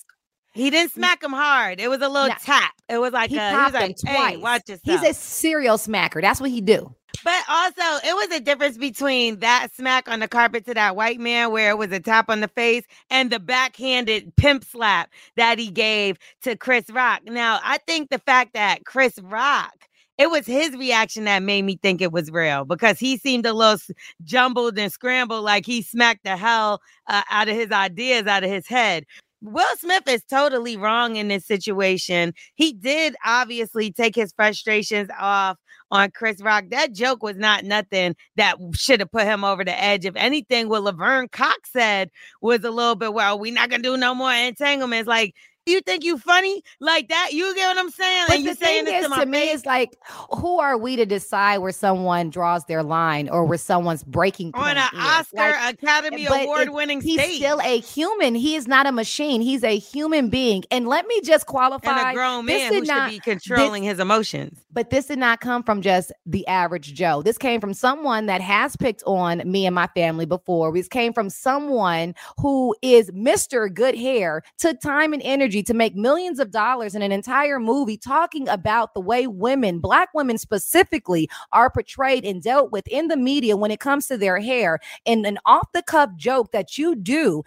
He 0.54 0.70
didn't 0.70 0.92
smack 0.92 1.24
him 1.24 1.32
hard. 1.32 1.80
It 1.80 1.90
was 1.90 2.02
a 2.02 2.10
little 2.10 2.28
Nah. 2.30 2.36
tap. 2.42 2.74
It 2.90 2.98
was 2.98 3.14
like 3.14 3.30
He 3.30 3.38
a, 3.38 3.50
he 3.50 3.56
was 3.56 3.56
popped 3.56 3.74
like, 3.74 3.90
him 3.90 3.96
hey, 4.06 4.16
twice. 4.16 4.38
watch 4.40 4.70
yourself. 4.70 5.02
He's 5.02 5.10
a 5.10 5.14
serial 5.14 5.78
smacker. 5.78 6.22
That's 6.22 6.42
what 6.42 6.50
he 6.50 6.60
do. 6.62 6.94
But 7.24 7.44
also, 7.48 7.82
it 8.08 8.16
was 8.16 8.38
a 8.38 8.40
difference 8.40 8.78
between 8.78 9.40
that 9.40 9.68
smack 9.76 10.10
on 10.10 10.22
the 10.22 10.28
carpet 10.28 10.66
to 10.66 10.74
that 10.74 10.96
white 10.96 11.20
man, 11.20 11.52
where 11.52 11.70
it 11.70 11.78
was 11.78 11.92
a 11.92 12.00
tap 12.00 12.30
on 12.30 12.40
the 12.42 12.48
face, 12.48 12.84
and 13.10 13.30
the 13.30 13.40
backhanded 13.40 14.36
pimp 14.38 14.64
slap 14.64 15.10
that 15.36 15.60
he 15.60 15.70
gave 15.70 16.18
to 16.44 16.56
Chris 16.56 16.90
Rock. 16.90 17.22
Now, 17.26 17.60
I 17.64 17.78
think 17.86 18.10
the 18.10 18.20
fact 18.20 18.54
that 18.54 18.86
Chris 18.86 19.20
Rock, 19.22 19.74
it 20.18 20.30
was 20.32 20.46
his 20.46 20.72
reaction 20.76 21.26
that 21.26 21.44
made 21.44 21.64
me 21.64 21.78
think 21.82 22.02
it 22.02 22.12
was 22.12 22.32
real 22.32 22.66
because 22.66 22.98
he 23.00 23.18
seemed 23.18 23.46
a 23.46 23.54
little 23.54 23.80
jumbled 24.24 24.78
and 24.80 24.92
scrambled, 24.92 25.44
like 25.44 25.66
he 25.66 25.82
smacked 25.82 26.24
the 26.24 26.38
hell 26.38 26.82
uh, 27.08 27.22
out 27.30 27.50
of 27.50 27.56
his 27.56 27.72
ideas 27.72 28.26
out 28.26 28.44
of 28.44 28.50
his 28.50 28.68
head. 28.68 29.06
Will 29.42 29.76
Smith 29.78 30.04
is 30.08 30.24
totally 30.24 30.78
wrong 30.78 31.16
in 31.16 31.28
this 31.28 31.46
situation. 31.46 32.34
He 32.54 32.74
did 32.74 33.16
obviously 33.26 33.92
take 33.92 34.16
his 34.16 34.32
frustrations 34.34 35.10
off 35.20 35.58
on 35.90 36.12
Chris 36.12 36.42
Rock. 36.42 36.66
That 36.70 36.94
joke 36.94 37.24
was 37.24 37.38
not 37.38 37.64
nothing 37.66 38.16
that 38.36 38.58
should 38.76 39.00
have 39.00 39.12
put 39.12 39.24
him 39.24 39.44
over 39.44 39.66
the 39.66 39.78
edge. 39.84 40.06
If 40.06 40.16
anything, 40.16 40.70
what 40.70 40.84
Laverne 40.84 41.28
Cox 41.28 41.72
said 41.72 42.10
was 42.42 42.64
a 42.64 42.70
little 42.72 42.96
bit, 42.96 43.14
well, 43.14 43.40
we're 43.40 43.54
not 43.54 43.70
gonna 43.72 43.82
do 43.84 43.98
no 43.98 44.14
more 44.14 44.32
entanglements. 44.32 45.08
Like, 45.08 45.34
you 45.66 45.82
think 45.82 46.04
you 46.04 46.18
funny 46.18 46.64
like 46.80 47.10
that? 47.10 47.30
You 47.34 47.54
get 47.56 47.68
what 47.68 47.78
I'm 47.78 47.92
saying? 47.92 48.26
But 48.28 48.38
and 48.38 48.48
the 48.48 48.56
saying 48.56 48.86
thing 48.86 48.94
this 48.94 49.06
is, 49.06 49.14
to 49.14 49.20
to, 49.20 49.26
me, 49.26 49.40
face? 49.40 49.56
it's 49.56 49.66
like, 49.66 49.98
who 50.36 50.60
are 50.60 50.78
we 50.78 50.96
to 50.96 51.06
decide 51.06 51.60
where 51.60 51.72
someone 51.72 52.30
draws 52.30 52.66
their 52.66 52.84
line 52.84 53.30
or 53.30 53.46
where 53.46 53.58
someone's 53.58 54.04
breaking 54.04 54.52
on 54.56 54.78
an? 54.78 54.90
Oscar 54.96 55.38
Like, 55.38 55.74
Academy 55.76 56.26
Award 56.26 56.70
winning 56.70 57.02
He's 57.02 57.36
still 57.36 57.60
a 57.62 57.80
human. 57.80 58.36
He 58.36 58.56
is 58.56 58.68
not 58.68 58.86
a 58.88 58.92
machine. 58.92 59.42
He's 59.42 59.64
a 59.64 59.78
human 59.78 60.30
being. 60.30 60.64
And 60.72 60.88
let 60.88 61.06
me 61.08 61.22
just 61.22 61.46
qualify. 61.46 62.00
and 62.00 62.10
a 62.10 62.14
grown 62.14 62.46
this 62.46 62.72
man 62.72 62.74
who 62.74 62.86
not- 62.86 63.12
should 63.12 63.16
be 63.16 63.20
controlling 63.20 63.84
his 63.84 64.00
emotions. 64.00 64.60
But 64.72 64.90
this 64.90 65.08
did 65.08 65.20
not 65.20 65.42
come 65.42 65.64
from 65.64 65.82
just 65.82 66.12
the 66.26 66.48
average 66.48 66.94
Joe. 66.94 67.22
This 67.22 67.38
came 67.38 67.60
from 67.60 67.74
someone 67.74 68.26
that 68.28 68.42
has 68.42 68.76
picked 68.76 69.04
on 69.06 69.42
me 69.46 69.66
and 69.66 69.76
my 69.76 69.88
family 69.88 70.26
before. 70.26 70.74
This 70.74 70.88
came 70.88 71.14
from 71.14 71.30
someone 71.30 72.16
who 72.40 72.76
is 72.82 73.12
Mr. 73.12 73.72
Good 73.74 73.96
Hair, 73.96 74.44
took 74.58 74.80
time 74.80 75.14
and 75.14 75.22
energy 75.24 75.61
to 75.64 75.74
make 75.74 75.96
millions 75.96 76.40
of 76.40 76.52
dollars 76.52 76.96
in 76.96 77.02
an 77.02 77.12
entire 77.12 77.60
movie 77.60 77.98
talking 77.98 78.48
about 78.50 78.94
the 78.94 79.02
way 79.02 79.28
women, 79.28 79.80
black 79.80 80.10
women 80.14 80.38
specifically, 80.38 81.30
are 81.52 81.70
portrayed 81.70 82.26
and 82.26 82.42
dealt 82.42 82.72
with 82.72 82.88
in 82.88 83.08
the 83.08 83.18
media 83.18 83.56
when 83.58 83.72
it 83.72 83.80
comes 83.80 84.08
to 84.08 84.18
their 84.18 84.40
hair. 84.40 84.80
And 85.06 85.26
an 85.26 85.38
off 85.46 85.68
the 85.74 85.84
cuff 85.84 86.10
joke 86.16 86.52
that 86.52 86.78
you 86.78 86.96
do. 86.96 87.44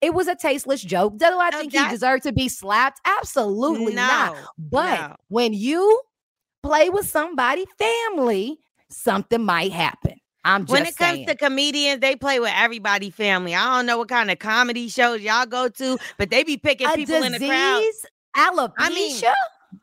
It 0.00 0.12
was 0.12 0.28
a 0.28 0.34
tasteless 0.36 0.82
joke. 0.82 1.16
Do 1.16 1.26
I 1.26 1.48
No, 1.50 1.58
think 1.60 1.72
he 1.72 1.78
that's- 1.78 1.94
deserved 1.94 2.24
to 2.24 2.32
be 2.32 2.48
slapped? 2.48 3.00
Absolutely 3.06 3.94
not. 3.94 4.36
But 4.58 5.00
no. 5.00 5.16
when 5.28 5.54
you 5.54 6.00
play 6.62 6.90
with 6.90 7.08
somebody 7.08 7.64
family, 7.78 8.58
something 8.90 9.42
might 9.42 9.72
happen. 9.72 10.13
I'm 10.44 10.66
when 10.66 10.82
it 10.82 10.96
comes 10.96 11.16
saying. 11.16 11.26
to 11.26 11.36
comedians, 11.36 12.00
they 12.00 12.16
play 12.16 12.38
with 12.40 12.52
everybody 12.54 13.10
family. 13.10 13.54
I 13.54 13.76
don't 13.76 13.86
know 13.86 13.98
what 13.98 14.08
kind 14.08 14.30
of 14.30 14.38
comedy 14.38 14.88
shows 14.88 15.20
y'all 15.22 15.46
go 15.46 15.68
to, 15.68 15.98
but 16.18 16.30
they 16.30 16.44
be 16.44 16.56
picking 16.56 16.86
a 16.86 16.92
people 16.94 17.22
in 17.22 17.32
the 17.32 17.38
crowd. 17.38 17.78
disease, 17.78 18.06
alopecia. 18.36 18.72
I 18.78 18.90
mean, 18.90 19.22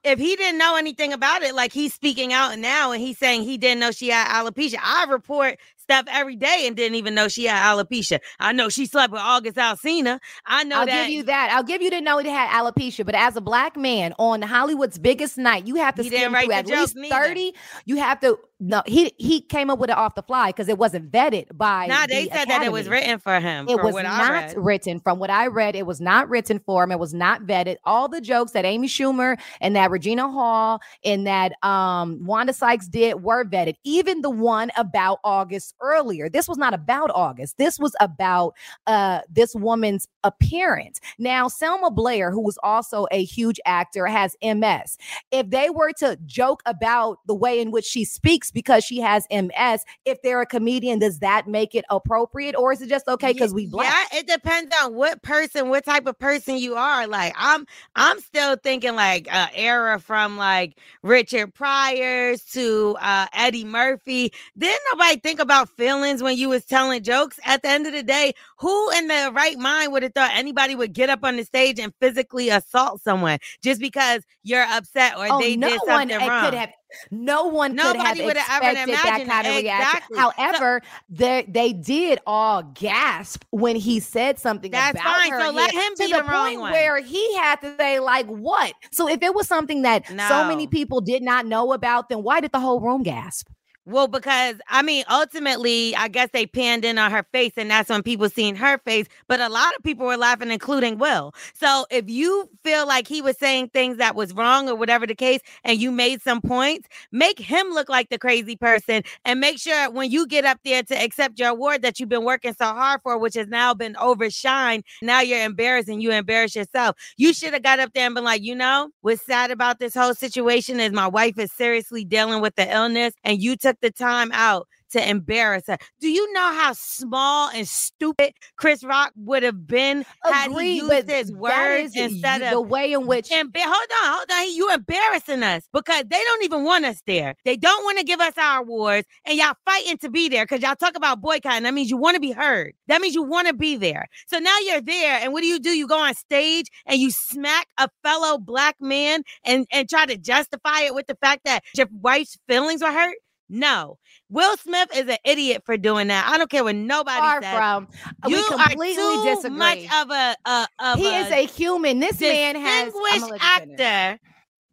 If 0.03 0.19
he 0.19 0.35
didn't 0.35 0.57
know 0.57 0.75
anything 0.77 1.13
about 1.13 1.41
it, 1.41 1.55
like 1.55 1.73
he's 1.73 1.93
speaking 1.93 2.31
out 2.31 2.57
now 2.59 2.91
and 2.91 3.01
he's 3.01 3.17
saying 3.17 3.43
he 3.43 3.57
didn't 3.57 3.79
know 3.79 3.91
she 3.91 4.09
had 4.09 4.27
alopecia. 4.27 4.77
I 4.81 5.05
report 5.09 5.57
stuff 5.81 6.05
every 6.09 6.35
day 6.35 6.63
and 6.65 6.75
didn't 6.75 6.95
even 6.95 7.13
know 7.15 7.27
she 7.27 7.45
had 7.45 7.61
alopecia. 7.63 8.19
I 8.39 8.53
know 8.53 8.69
she 8.69 8.85
slept 8.85 9.11
with 9.11 9.21
August 9.21 9.57
Alsina. 9.57 10.19
I 10.45 10.63
know 10.63 10.81
I'll 10.81 10.85
that 10.85 11.05
give 11.05 11.13
you 11.13 11.23
that. 11.23 11.51
I'll 11.51 11.63
give 11.63 11.81
you 11.81 11.89
to 11.91 12.01
know 12.01 12.19
it 12.19 12.25
had 12.25 12.49
alopecia, 12.49 13.05
but 13.05 13.15
as 13.15 13.35
a 13.35 13.41
black 13.41 13.75
man 13.75 14.13
on 14.17 14.41
Hollywood's 14.41 14.99
biggest 14.99 15.37
night, 15.37 15.67
you 15.67 15.75
have 15.75 15.95
to 15.95 16.03
He 16.03 16.09
skim 16.09 16.33
through 16.33 16.51
at 16.51 16.67
least 16.67 16.95
neither. 16.95 17.15
30. 17.15 17.53
You 17.85 17.97
have 17.97 18.19
to 18.21 18.37
no, 18.63 18.83
he 18.85 19.11
he 19.17 19.41
came 19.41 19.71
up 19.71 19.79
with 19.79 19.89
it 19.89 19.97
off 19.97 20.13
the 20.13 20.21
fly 20.21 20.49
because 20.49 20.69
it 20.69 20.77
wasn't 20.77 21.11
vetted 21.11 21.57
by 21.57 21.87
Nah, 21.87 22.05
they 22.05 22.25
the 22.25 22.31
said 22.31 22.47
that 22.47 22.61
it 22.61 22.71
was 22.71 22.87
written 22.87 23.17
for 23.17 23.39
him. 23.39 23.67
It 23.67 23.81
was 23.81 23.95
not 23.95 24.55
written. 24.55 24.99
From 24.99 25.17
what 25.17 25.31
I 25.31 25.47
read, 25.47 25.75
it 25.75 25.87
was 25.87 25.99
not 25.99 26.29
written 26.29 26.59
for 26.59 26.83
him. 26.83 26.91
It 26.91 26.99
was 26.99 27.11
not 27.11 27.41
vetted. 27.41 27.77
All 27.85 28.07
the 28.07 28.21
jokes 28.21 28.51
that 28.51 28.63
Amy 28.63 28.87
Schumer 28.87 29.39
and 29.61 29.75
that 29.75 29.89
Regina 29.89 30.29
Hall 30.29 30.79
and 31.03 31.25
that 31.25 31.53
um, 31.65 32.23
Wanda 32.23 32.53
Sykes 32.53 32.87
did 32.87 33.23
were 33.23 33.43
vetted. 33.43 33.73
Even 33.83 34.21
the 34.21 34.29
one 34.29 34.69
about 34.77 35.17
August 35.23 35.75
earlier. 35.81 36.29
This 36.29 36.47
was 36.47 36.57
not 36.57 36.73
about 36.73 37.11
August. 37.13 37.57
This 37.57 37.79
was 37.79 37.95
about 37.99 38.53
uh, 38.87 39.21
this 39.29 39.55
woman's 39.55 40.07
appearance. 40.23 40.99
Now, 41.17 41.47
Selma 41.47 41.91
Blair, 41.91 42.31
who 42.31 42.41
was 42.41 42.57
also 42.63 43.07
a 43.11 43.23
huge 43.23 43.59
actor, 43.65 44.05
has 44.07 44.35
MS. 44.43 44.97
If 45.31 45.49
they 45.49 45.69
were 45.69 45.91
to 45.93 46.17
joke 46.25 46.61
about 46.65 47.19
the 47.27 47.35
way 47.35 47.59
in 47.59 47.71
which 47.71 47.85
she 47.85 48.05
speaks 48.05 48.51
because 48.51 48.83
she 48.83 48.99
has 48.99 49.27
MS, 49.31 49.83
if 50.05 50.21
they're 50.21 50.41
a 50.41 50.45
comedian, 50.45 50.99
does 50.99 51.19
that 51.19 51.47
make 51.47 51.75
it 51.75 51.85
appropriate, 51.89 52.55
or 52.55 52.71
is 52.71 52.81
it 52.81 52.89
just 52.89 53.07
okay 53.07 53.33
because 53.33 53.53
we 53.53 53.67
black? 53.67 53.93
Yeah, 54.11 54.19
it 54.19 54.27
depends 54.27 54.73
on 54.81 54.93
what 54.93 55.21
person, 55.21 55.69
what 55.69 55.85
type 55.85 56.05
of 56.05 56.17
person 56.19 56.57
you 56.57 56.75
are. 56.75 57.07
Like 57.07 57.33
I'm, 57.37 57.65
I'm 57.95 58.19
still 58.19 58.55
thinking 58.57 58.95
like 58.95 59.27
uh, 59.33 59.47
era 59.53 59.99
from 59.99 60.37
like 60.37 60.77
Richard 61.03 61.53
Pryor's 61.53 62.43
to 62.45 62.97
uh, 62.99 63.27
Eddie 63.33 63.65
Murphy. 63.65 64.31
Didn't 64.57 64.81
nobody 64.91 65.19
think 65.19 65.39
about 65.39 65.60
feelings 65.65 66.21
when 66.23 66.37
you 66.37 66.49
was 66.49 66.65
telling 66.65 67.03
jokes? 67.03 67.39
At 67.45 67.61
the 67.61 67.69
end 67.69 67.87
of 67.87 67.93
the 67.93 68.03
day, 68.03 68.33
who 68.57 68.91
in 68.91 69.07
their 69.07 69.31
right 69.31 69.57
mind 69.57 69.91
would 69.93 70.03
have 70.03 70.13
thought 70.13 70.31
anybody 70.33 70.75
would 70.75 70.93
get 70.93 71.09
up 71.09 71.23
on 71.23 71.37
the 71.37 71.43
stage 71.43 71.79
and 71.79 71.93
physically 71.99 72.49
assault 72.49 73.01
someone 73.01 73.39
just 73.63 73.79
because 73.81 74.23
you're 74.43 74.63
upset 74.69 75.17
or 75.17 75.27
Oh, 75.29 75.39
they 75.39 75.55
no 75.55 75.69
did 75.69 75.81
something 75.85 76.17
uh, 76.17 76.27
wrong? 76.27 76.45
could 76.45 76.53
have. 76.55 76.69
No 77.09 77.45
one 77.45 77.71
could 77.77 77.79
have 77.85 77.95
Nobody 77.95 78.25
would 78.25 78.35
have 78.35 78.61
ever 78.63 78.71
expected 78.91 78.95
that 78.97 79.27
kind 79.29 79.47
of 79.47 79.53
it. 79.53 79.63
reaction. 79.63 79.97
Exactly. 80.11 80.17
So- 80.17 80.31
However, 80.35 80.81
they 81.09 81.45
they 81.47 81.71
did 81.71 82.19
all 82.27 82.63
gasp 82.63 83.45
when 83.51 83.77
he 83.77 84.01
said 84.01 84.37
something 84.37 84.71
That's 84.71 84.99
about 84.99 85.15
fine. 85.19 85.31
her. 85.31 85.39
So 85.45 85.51
let 85.51 85.71
him 85.71 85.93
to 85.95 86.03
be 86.05 86.11
the, 86.11 86.17
the 86.17 86.23
wrong 86.27 86.47
point 86.47 86.59
one. 86.59 86.71
where 86.73 86.99
he 86.99 87.33
had 87.37 87.61
to 87.61 87.75
say 87.77 87.99
like 88.01 88.25
what. 88.27 88.73
So 88.91 89.07
if 89.07 89.21
it 89.23 89.33
was 89.33 89.47
something 89.47 89.83
that 89.83 90.05
so 90.07 90.45
many 90.47 90.67
people 90.67 90.99
did 90.99 91.23
not 91.23 91.45
know 91.45 91.71
about, 91.71 92.09
then 92.09 92.23
why 92.23 92.41
did 92.41 92.51
the 92.51 92.59
whole 92.59 92.81
room 92.81 93.03
gasp? 93.03 93.47
Well, 93.85 94.07
because 94.07 94.57
I 94.69 94.83
mean, 94.83 95.03
ultimately, 95.09 95.95
I 95.95 96.07
guess 96.07 96.29
they 96.33 96.45
panned 96.45 96.85
in 96.85 96.99
on 96.99 97.09
her 97.09 97.25
face, 97.33 97.53
and 97.57 97.69
that's 97.71 97.89
when 97.89 98.03
people 98.03 98.29
seen 98.29 98.55
her 98.55 98.77
face. 98.85 99.07
But 99.27 99.39
a 99.41 99.49
lot 99.49 99.73
of 99.75 99.83
people 99.83 100.05
were 100.05 100.17
laughing, 100.17 100.51
including 100.51 100.99
Will. 100.99 101.33
So 101.55 101.87
if 101.89 102.07
you 102.07 102.47
feel 102.63 102.87
like 102.87 103.07
he 103.07 103.23
was 103.23 103.37
saying 103.39 103.69
things 103.69 103.97
that 103.97 104.15
was 104.15 104.33
wrong 104.33 104.69
or 104.69 104.75
whatever 104.75 105.07
the 105.07 105.15
case, 105.15 105.39
and 105.63 105.79
you 105.81 105.91
made 105.91 106.21
some 106.21 106.41
points, 106.41 106.87
make 107.11 107.39
him 107.39 107.69
look 107.71 107.89
like 107.89 108.09
the 108.09 108.19
crazy 108.19 108.55
person, 108.55 109.01
and 109.25 109.39
make 109.39 109.57
sure 109.57 109.89
when 109.89 110.11
you 110.11 110.27
get 110.27 110.45
up 110.45 110.59
there 110.63 110.83
to 110.83 110.95
accept 111.03 111.39
your 111.39 111.49
award 111.49 111.81
that 111.81 111.99
you've 111.99 112.09
been 112.09 112.23
working 112.23 112.53
so 112.53 112.65
hard 112.65 113.01
for, 113.01 113.17
which 113.17 113.33
has 113.33 113.47
now 113.47 113.73
been 113.73 113.95
overshined. 113.95 114.83
Now 115.01 115.21
you're 115.21 115.43
embarrassed, 115.43 115.89
and 115.89 116.03
you 116.03 116.11
embarrass 116.11 116.55
yourself. 116.55 116.97
You 117.17 117.33
should 117.33 117.53
have 117.53 117.63
got 117.63 117.79
up 117.79 117.93
there 117.93 118.05
and 118.05 118.13
been 118.13 118.23
like, 118.23 118.43
you 118.43 118.53
know, 118.53 118.89
what's 119.01 119.25
sad 119.25 119.49
about 119.49 119.79
this 119.79 119.95
whole 119.95 120.13
situation 120.13 120.79
is 120.79 120.91
my 120.91 121.07
wife 121.07 121.39
is 121.39 121.51
seriously 121.51 122.05
dealing 122.05 122.41
with 122.43 122.55
the 122.55 122.71
illness, 122.71 123.15
and 123.23 123.41
you 123.41 123.55
took 123.55 123.71
the 123.81 123.91
time 123.91 124.31
out 124.33 124.67
to 124.91 125.09
embarrass 125.09 125.63
her. 125.67 125.77
Do 125.99 126.09
you 126.09 126.31
know 126.33 126.53
how 126.53 126.73
small 126.73 127.49
and 127.49 127.67
stupid 127.67 128.33
Chris 128.57 128.83
Rock 128.83 129.11
would 129.15 129.43
have 129.43 129.67
been 129.67 130.05
had 130.23 130.51
he 130.51 130.77
used 130.77 131.09
his 131.09 131.31
words 131.31 131.95
instead 131.95 132.41
of 132.41 132.51
the 132.51 132.61
way 132.61 132.93
in 132.93 133.07
which 133.07 133.29
Emba- 133.29 133.51
hold 133.57 133.73
on, 134.03 134.13
hold 134.13 134.31
on. 134.31 134.53
You 134.53 134.71
embarrassing 134.73 135.43
us 135.43 135.63
because 135.73 136.03
they 136.09 136.21
don't 136.23 136.43
even 136.43 136.63
want 136.63 136.85
us 136.85 137.01
there. 137.07 137.35
They 137.45 137.57
don't 137.57 137.83
want 137.83 137.99
to 137.99 138.03
give 138.03 138.19
us 138.19 138.33
our 138.37 138.61
awards, 138.61 139.07
and 139.25 139.37
y'all 139.37 139.55
fighting 139.65 139.97
to 139.99 140.09
be 140.09 140.29
there 140.29 140.43
because 140.45 140.61
y'all 140.61 140.75
talk 140.75 140.95
about 140.95 141.21
boycotting. 141.21 141.63
That 141.63 141.73
means 141.73 141.89
you 141.89 141.97
want 141.97 142.15
to 142.15 142.21
be 142.21 142.31
heard. 142.31 142.73
That 142.87 143.01
means 143.01 143.15
you 143.15 143.23
want 143.23 143.47
to 143.47 143.53
be 143.53 143.77
there. 143.77 144.07
So 144.27 144.39
now 144.39 144.57
you're 144.59 144.81
there, 144.81 145.19
and 145.21 145.33
what 145.33 145.41
do 145.41 145.47
you 145.47 145.59
do? 145.59 145.69
You 145.69 145.87
go 145.87 145.99
on 145.99 146.13
stage 146.15 146.67
and 146.85 146.99
you 146.99 147.11
smack 147.11 147.67
a 147.77 147.89
fellow 148.03 148.37
black 148.37 148.75
man 148.79 149.23
and 149.45 149.65
and 149.71 149.89
try 149.89 150.05
to 150.05 150.17
justify 150.17 150.81
it 150.81 150.93
with 150.95 151.07
the 151.07 151.15
fact 151.15 151.41
that 151.45 151.63
your 151.75 151.87
wife's 151.91 152.37
feelings 152.47 152.81
were 152.81 152.91
hurt. 152.91 153.15
No, 153.51 153.97
Will 154.29 154.55
Smith 154.57 154.89
is 154.95 155.09
an 155.09 155.17
idiot 155.25 155.63
for 155.65 155.77
doing 155.77 156.07
that. 156.07 156.25
I 156.27 156.37
don't 156.37 156.49
care 156.49 156.63
what 156.63 156.75
nobody 156.75 157.19
far 157.19 157.41
says. 157.41 157.53
from. 157.53 157.87
Uh, 158.23 158.29
you 158.29 158.37
we 158.37 158.43
completely 158.43 158.91
are 158.93 158.95
too 158.95 159.25
disagree. 159.35 159.57
much 159.57 159.79
of 159.93 160.09
a, 160.11 160.35
a 160.45 160.67
of 160.79 160.99
he 160.99 161.07
a 161.13 161.19
is 161.19 161.31
a 161.31 161.45
human. 161.47 161.99
This 161.99 162.19
man 162.21 162.55
has 162.55 162.93
distinguished 162.93 163.43
finish. 163.55 163.79
actor 163.81 164.19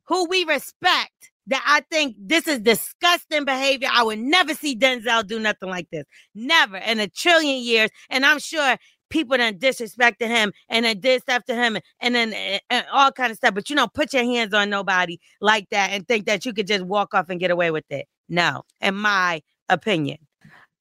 who 0.07 0.27
we 0.29 0.45
respect. 0.45 1.11
That 1.49 1.65
I 1.67 1.81
think 1.91 2.17
this 2.21 2.47
is 2.47 2.61
disgusting 2.61 3.45
behavior. 3.47 3.89
I 3.93 4.03
would 4.05 4.19
never 4.19 4.55
see 4.55 4.77
Denzel 4.77 5.27
do 5.27 5.41
nothing 5.41 5.71
like 5.71 5.89
this. 5.91 6.05
Never 6.35 6.77
in 6.77 7.01
a 7.01 7.09
trillion 7.09 7.63
years. 7.65 7.91
And 8.11 8.27
I'm 8.27 8.39
sure 8.39 8.77
people 9.11 9.37
done 9.39 9.55
disrespected 9.59 10.29
him 10.29 10.53
and 10.69 10.85
then 10.85 11.01
did 11.01 11.23
stuff 11.23 11.45
to 11.47 11.55
him 11.55 11.79
and 12.01 12.15
then 12.15 12.35
and, 12.35 12.61
and 12.71 12.87
all 12.93 13.11
kind 13.13 13.31
of 13.31 13.39
stuff. 13.39 13.55
But 13.55 13.71
you 13.71 13.77
don't 13.77 13.95
put 13.95 14.13
your 14.13 14.25
hands 14.25 14.55
on 14.55 14.71
nobody 14.71 15.19
like 15.41 15.69
that 15.71 15.91
and 15.93 16.07
think 16.07 16.27
that 16.27 16.45
you 16.47 16.53
could 16.53 16.67
just 16.67 16.85
walk 16.85 17.15
off 17.15 17.31
and 17.31 17.41
get 17.41 17.51
away 17.51 17.71
with 17.71 17.87
it. 17.91 18.07
No, 18.29 18.65
in 18.81 18.95
my 18.95 19.43
opinion. 19.69 20.19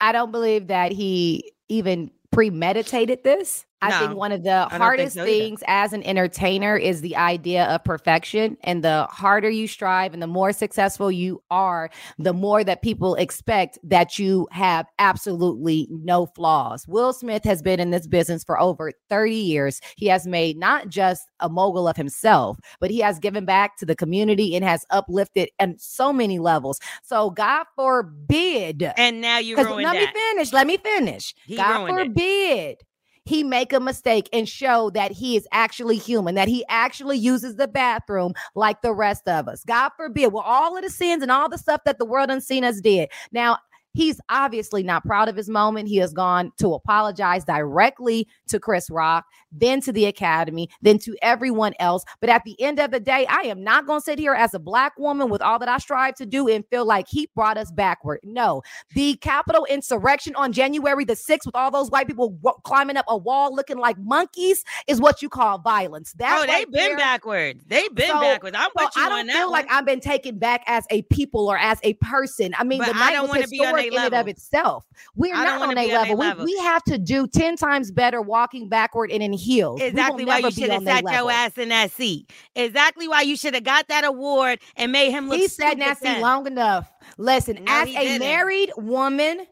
I 0.01 0.11
don't 0.11 0.31
believe 0.31 0.67
that 0.67 0.91
he 0.91 1.53
even 1.69 2.11
premeditated 2.31 3.23
this. 3.23 3.66
I 3.81 3.89
No, 3.89 3.99
think 3.99 4.17
one 4.17 4.31
of 4.31 4.43
the 4.43 4.65
hardest 4.65 5.15
so 5.15 5.23
things 5.23 5.63
as 5.67 5.93
an 5.93 6.01
entertainer 6.03 6.75
is 6.75 7.01
the 7.01 7.15
idea 7.15 7.65
of 7.65 7.83
perfection. 7.83 8.57
And 8.63 8.83
the 8.83 9.07
harder 9.11 9.49
you 9.49 9.67
strive 9.67 10.13
and 10.13 10.21
the 10.21 10.27
more 10.27 10.51
successful 10.51 11.11
you 11.11 11.43
are, 11.51 11.89
the 12.17 12.33
more 12.33 12.63
that 12.63 12.81
people 12.81 13.15
expect 13.15 13.77
that 13.83 14.17
you 14.17 14.47
have 14.51 14.87
absolutely 14.97 15.87
no 15.91 16.25
flaws. 16.25 16.87
Will 16.87 17.13
Smith 17.13 17.43
has 17.43 17.61
been 17.61 17.79
in 17.79 17.91
this 17.91 18.07
business 18.07 18.43
for 18.43 18.59
over 18.59 18.91
30 19.09 19.35
years. 19.35 19.79
He 19.95 20.07
has 20.07 20.25
made 20.25 20.57
not 20.57 20.89
just 20.89 21.27
a 21.39 21.49
mogul 21.49 21.87
of 21.87 21.95
himself, 21.95 22.59
but 22.79 22.89
he 22.89 22.99
has 22.99 23.19
given 23.19 23.45
back 23.45 23.77
to 23.77 23.85
the 23.85 23.95
community 23.95 24.55
and 24.55 24.65
has 24.65 24.85
uplifted 24.89 25.49
on 25.59 25.75
so 25.77 26.11
many 26.11 26.39
levels. 26.39 26.79
So, 27.03 27.29
God 27.29 27.65
forbid. 27.75 28.91
And 28.97 29.21
now 29.21 29.37
you 29.37 29.55
ruined 29.55 29.83
let 29.83 29.93
that. 29.93 30.13
me 30.15 30.19
finish. 30.19 30.53
Let 30.53 30.67
me 30.67 30.77
finish. 30.77 31.35
He 31.45 31.57
God 31.57 31.87
forbid. 31.87 32.17
it. 32.17 32.83
He 33.27 33.43
make 33.43 33.73
a 33.73 33.79
mistake 33.79 34.29
and 34.33 34.47
show 34.47 34.89
that 34.91 35.11
he 35.11 35.35
is 35.35 35.47
actually 35.51 35.97
human, 35.97 36.35
that 36.35 36.47
he 36.47 36.65
actually 36.69 37.17
uses 37.17 37.55
the 37.55 37.67
bathroom 37.67 38.33
like 38.55 38.81
the 38.81 38.93
rest 38.93 39.27
of 39.27 39.47
us. 39.47 39.63
God 39.65 39.91
forbid. 39.97 40.33
Well, 40.33 40.43
all 40.43 40.75
of 40.77 40.83
the 40.83 40.89
sins 40.89 41.21
and 41.21 41.31
all 41.31 41.49
the 41.49 41.57
stuff 41.57 41.81
that 41.85 41.99
the 41.99 42.05
world 42.05 42.29
unseen 42.29 42.63
us 42.63 42.81
did. 42.81 43.09
Now, 43.31 43.57
he's 43.97 44.21
obviously 44.29 44.83
not 44.83 45.03
proud 45.03 45.27
of 45.27 45.35
his 45.35 45.49
moment. 45.49 45.87
He 45.89 45.97
has 45.97 46.13
gone 46.13 46.51
to 46.59 46.73
apologize 46.75 47.43
directly 47.43 48.27
to 48.47 48.59
Chris 48.59 48.89
Rock, 48.89 49.25
then 49.51 49.81
to 49.81 49.91
the 49.91 50.05
Academy, 50.05 50.69
then 50.81 50.99
to 50.99 51.15
everyone 51.21 51.73
else. 51.79 52.03
But 52.21 52.29
at 52.29 52.43
the 52.45 52.59
end 52.61 52.79
of 52.79 52.91
the 52.91 52.99
day, 52.99 53.25
I 53.27 53.41
am 53.41 53.63
not 53.63 53.87
going 53.87 53.99
to 53.99 54.03
sit 54.03 54.19
here 54.19 54.33
as 54.35 54.53
a 54.53 54.59
black 54.59 54.93
woman 54.99 55.29
with 55.29 55.41
all 55.41 55.57
that 55.59 55.67
I 55.67 55.79
strive 55.79 56.15
to 56.15 56.25
do 56.25 56.47
and 56.47 56.63
feel 56.69 56.85
like 56.85 57.07
he 57.09 57.27
brought 57.35 57.57
us 57.57 57.71
backward. 57.71 58.19
No, 58.23 58.61
the 58.93 59.15
Capitol 59.17 59.65
insurrection 59.65 60.35
on 60.35 60.53
January 60.53 61.03
the 61.03 61.13
6th 61.13 61.45
with 61.45 61.55
all 61.55 61.71
those 61.71 61.89
white 61.89 62.07
people 62.07 62.33
wa- 62.41 62.53
climbing 62.63 62.97
up 62.97 63.05
a 63.07 63.17
wall 63.17 63.53
looking 63.55 63.77
like 63.77 63.97
monkeys 63.99 64.63
is 64.87 65.01
what 65.01 65.21
you 65.21 65.29
call 65.29 65.57
violence. 65.57 66.13
That 66.13 66.43
oh, 66.43 66.45
they've 66.45 66.71
been 66.71 66.89
there- 66.89 66.97
backwards. 66.97 67.63
They've 67.67 67.93
been 67.95 68.09
So- 68.09 68.21
backwards. 68.21 68.55
I'm 68.57 68.69
so 68.77 68.85
with 68.85 68.95
you 68.95 69.01
I 69.03 69.09
don't 69.09 69.27
that 69.27 69.33
feel 69.33 69.45
one. 69.47 69.51
like 69.53 69.71
I've 69.71 69.85
been 69.85 69.99
taken 69.99 70.37
back 70.37 70.63
as 70.67 70.85
a 70.91 71.01
people 71.03 71.47
or 71.49 71.57
as 71.57 71.79
a 71.83 71.93
person. 71.95 72.53
I 72.57 72.63
mean, 72.63 72.79
But 72.79 72.89
the 72.89 72.95
I 72.95 72.99
night 72.99 73.11
don't 73.13 73.21
was 73.23 73.29
wanna 73.29 73.47
be 73.47 73.65
on 73.65 73.86
in 73.93 73.99
and 73.99 74.13
of 74.13 74.27
itself. 74.27 74.85
We're 75.15 75.35
I 75.35 75.43
not 75.43 75.69
on 75.69 75.75
be 75.75 75.93
on 75.93 76.17
level. 76.17 76.45
We, 76.45 76.53
we 76.53 76.59
have 76.59 76.83
to 76.85 76.97
do 76.97 77.27
10 77.27 77.57
times 77.57 77.91
better 77.91 78.21
walking 78.21 78.69
backward 78.69 79.11
and 79.11 79.21
in 79.23 79.33
heels. 79.33 79.81
Exactly 79.81 80.25
why 80.25 80.39
you 80.39 80.51
should 80.51 80.69
have 80.69 80.83
sat 80.83 81.03
your 81.03 81.31
ass 81.31 81.57
in 81.57 81.69
that 81.69 81.91
seat. 81.91 82.31
Exactly 82.55 83.07
why 83.07 83.21
you 83.21 83.35
should 83.35 83.53
have 83.53 83.63
got 83.63 83.87
that 83.87 84.03
award 84.03 84.59
and 84.75 84.91
made 84.91 85.11
him 85.11 85.29
look. 85.29 85.37
He 85.39 85.47
sat 85.47 85.73
in 85.73 85.79
that 85.79 85.97
seat 85.99 86.19
long 86.19 86.47
enough. 86.47 86.91
Listen, 87.17 87.63
No, 87.63 87.71
as 87.71 87.89
a 87.89 87.93
didn't. 87.93 88.19
married 88.19 88.71
woman 88.77 89.47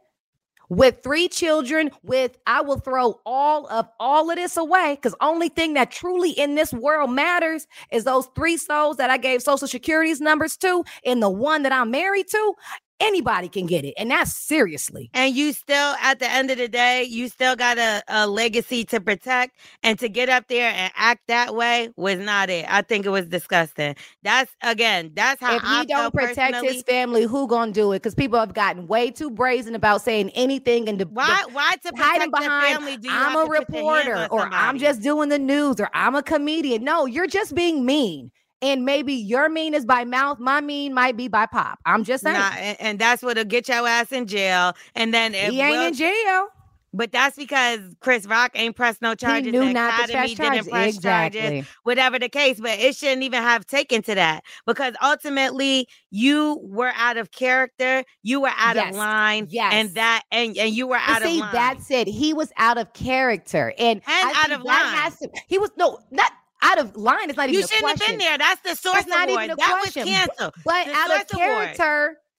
with 0.69 1.01
three 1.03 1.27
children, 1.27 1.91
with 2.03 2.37
I 2.47 2.61
will 2.61 2.79
throw 2.79 3.19
all 3.25 3.67
of 3.67 3.87
all 3.99 4.29
of 4.29 4.35
this 4.35 4.57
away 4.57 4.95
because 4.95 5.15
only 5.21 5.49
thing 5.49 5.73
that 5.75 5.91
truly 5.91 6.31
in 6.31 6.55
this 6.55 6.73
world 6.73 7.11
matters 7.11 7.67
is 7.91 8.03
those 8.03 8.27
three 8.35 8.57
souls 8.57 8.97
that 8.97 9.09
I 9.09 9.17
gave 9.17 9.41
social 9.41 9.67
security's 9.67 10.21
numbers 10.21 10.57
to, 10.57 10.83
and 11.05 11.21
the 11.21 11.29
one 11.29 11.63
that 11.63 11.71
I'm 11.71 11.91
married 11.91 12.27
to. 12.29 12.53
Anybody 13.01 13.49
can 13.49 13.65
get 13.65 13.83
it, 13.83 13.93
and 13.97 14.09
that's 14.09 14.33
seriously. 14.33 15.09
And 15.13 15.35
you 15.35 15.51
still, 15.51 15.95
at 16.01 16.19
the 16.19 16.31
end 16.31 16.49
of 16.49 16.57
the 16.57 16.69
day, 16.69 17.03
you 17.03 17.27
still 17.27 17.55
got 17.57 17.77
a, 17.77 18.01
a 18.07 18.25
legacy 18.25 18.85
to 18.85 19.01
protect. 19.01 19.57
And 19.83 19.99
to 19.99 20.07
get 20.07 20.29
up 20.29 20.47
there 20.47 20.71
and 20.73 20.91
act 20.95 21.23
that 21.27 21.55
way 21.55 21.89
was 21.97 22.19
not 22.19 22.49
it. 22.49 22.65
I 22.69 22.81
think 22.81 23.05
it 23.05 23.09
was 23.09 23.27
disgusting. 23.27 23.95
That's 24.23 24.55
again, 24.61 25.11
that's 25.13 25.41
how 25.41 25.57
if 25.57 25.63
I 25.63 25.81
he 25.81 25.85
don't 25.87 26.13
protect 26.13 26.53
personally. 26.53 26.73
his 26.73 26.83
family, 26.83 27.23
who 27.23 27.47
gonna 27.47 27.71
do 27.71 27.91
it? 27.91 27.97
Because 27.97 28.15
people 28.15 28.39
have 28.39 28.53
gotten 28.53 28.87
way 28.87 29.11
too 29.11 29.29
brazen 29.29 29.75
about 29.75 30.01
saying 30.01 30.29
anything 30.31 30.87
and 30.87 30.99
the, 30.99 31.05
Why? 31.05 31.43
Why 31.51 31.75
to 31.83 31.91
hiding 31.97 32.31
behind 32.31 32.77
family? 32.77 32.97
Do 32.97 33.09
you 33.09 33.13
I'm 33.13 33.35
a 33.35 33.43
to 33.43 33.47
put 33.47 33.69
your 33.73 33.93
hands 33.93 34.07
reporter 34.07 34.27
or 34.31 34.49
I'm 34.53 34.79
just 34.79 35.01
doing 35.01 35.29
the 35.29 35.39
news 35.39 35.79
or 35.79 35.89
I'm 35.93 36.15
a 36.15 36.23
comedian. 36.23 36.83
No, 36.83 37.05
you're 37.05 37.27
just 37.27 37.55
being 37.55 37.85
mean. 37.85 38.31
And 38.65 38.83
maybe 38.83 39.13
your 39.13 39.47
mean 39.49 39.73
is 39.73 39.85
by 39.85 40.05
mouth, 40.05 40.39
my 40.39 40.59
mean 40.61 40.93
might 40.93 41.15
be 41.15 41.27
by 41.27 41.45
pop. 41.45 41.77
I'm 41.85 42.03
just 42.03 42.23
saying. 42.23 42.35
Nah, 42.37 42.51
and, 42.57 42.77
and 42.81 42.99
that's 42.99 43.21
what'll 43.21 43.43
get 43.45 43.67
your 43.67 43.87
ass 43.87 44.11
in 44.11 44.25
jail. 44.27 44.73
And 44.95 45.13
then 45.13 45.35
if 45.35 45.51
he 45.51 45.61
ain't 45.61 45.71
Will, 45.77 45.87
in 45.87 45.93
jail. 45.93 46.47
But 46.93 47.11
that's 47.11 47.35
because 47.35 47.79
Chris 47.99 48.25
Rock 48.25 48.51
ain't 48.55 48.75
pressed 48.75 49.01
no 49.01 49.15
charges. 49.15 49.47
he 49.47 49.51
knew 49.51 49.65
the 49.65 49.73
not 49.73 50.07
to 50.07 50.13
press 50.13 50.31
charges. 50.33 50.67
press 50.69 50.97
charges. 50.97 51.41
Exactly. 51.41 51.65
Whatever 51.83 52.17
the 52.19 52.29
case, 52.29 52.57
but 52.59 52.79
it 52.79 52.95
shouldn't 52.95 53.21
even 53.23 53.43
have 53.43 53.65
taken 53.67 54.01
to 54.03 54.15
that 54.15 54.45
because 54.65 54.93
ultimately 55.03 55.89
you 56.09 56.57
were 56.63 56.93
out 56.95 57.17
of 57.17 57.31
character, 57.31 58.05
you 58.23 58.39
were 58.39 58.51
out 58.57 58.77
Yes. 58.77 58.91
of 58.91 58.95
line, 58.97 59.47
Yes. 59.49 59.73
and 59.73 59.89
that 59.95 60.23
and 60.31 60.57
and 60.57 60.73
you 60.73 60.87
were 60.87 60.99
But 61.05 61.17
out 61.17 61.21
see, 61.23 61.33
of 61.35 61.39
line. 61.41 61.53
that's 61.53 61.91
it. 61.91 62.07
He 62.07 62.33
was 62.33 62.51
out 62.55 62.77
of 62.77 62.93
character, 62.93 63.73
and, 63.77 64.01
I 64.07 64.33
out 64.45 64.51
of 64.57 64.63
line. 64.63 65.11
To, 65.21 65.29
he 65.49 65.59
was 65.59 65.71
no, 65.77 65.99
not 66.11 66.31
out 66.65 66.79
of 66.79 66.95
line. 66.95 67.29
It's 67.29 67.37
not 67.37 67.49
even 67.49 67.61
you 67.61 67.67
shouldn't 67.67 67.99
have 67.99 68.07
been 68.07 68.17
there. 68.17 68.37
That's 68.37 68.61
the 68.61 68.75
source 68.75 68.95
That's 68.95 69.07
not 69.07 69.29
award. 69.29 69.43
even 69.45 69.51
a 69.51 69.55
that 69.57 69.69
question. 69.81 70.03
was 70.03 70.09
canceled. 70.09 70.53
But 70.65 70.85
The 70.87 70.93
out 70.93 71.11
of 71.11 71.29
Source 71.29 71.41
Award. 71.41 71.69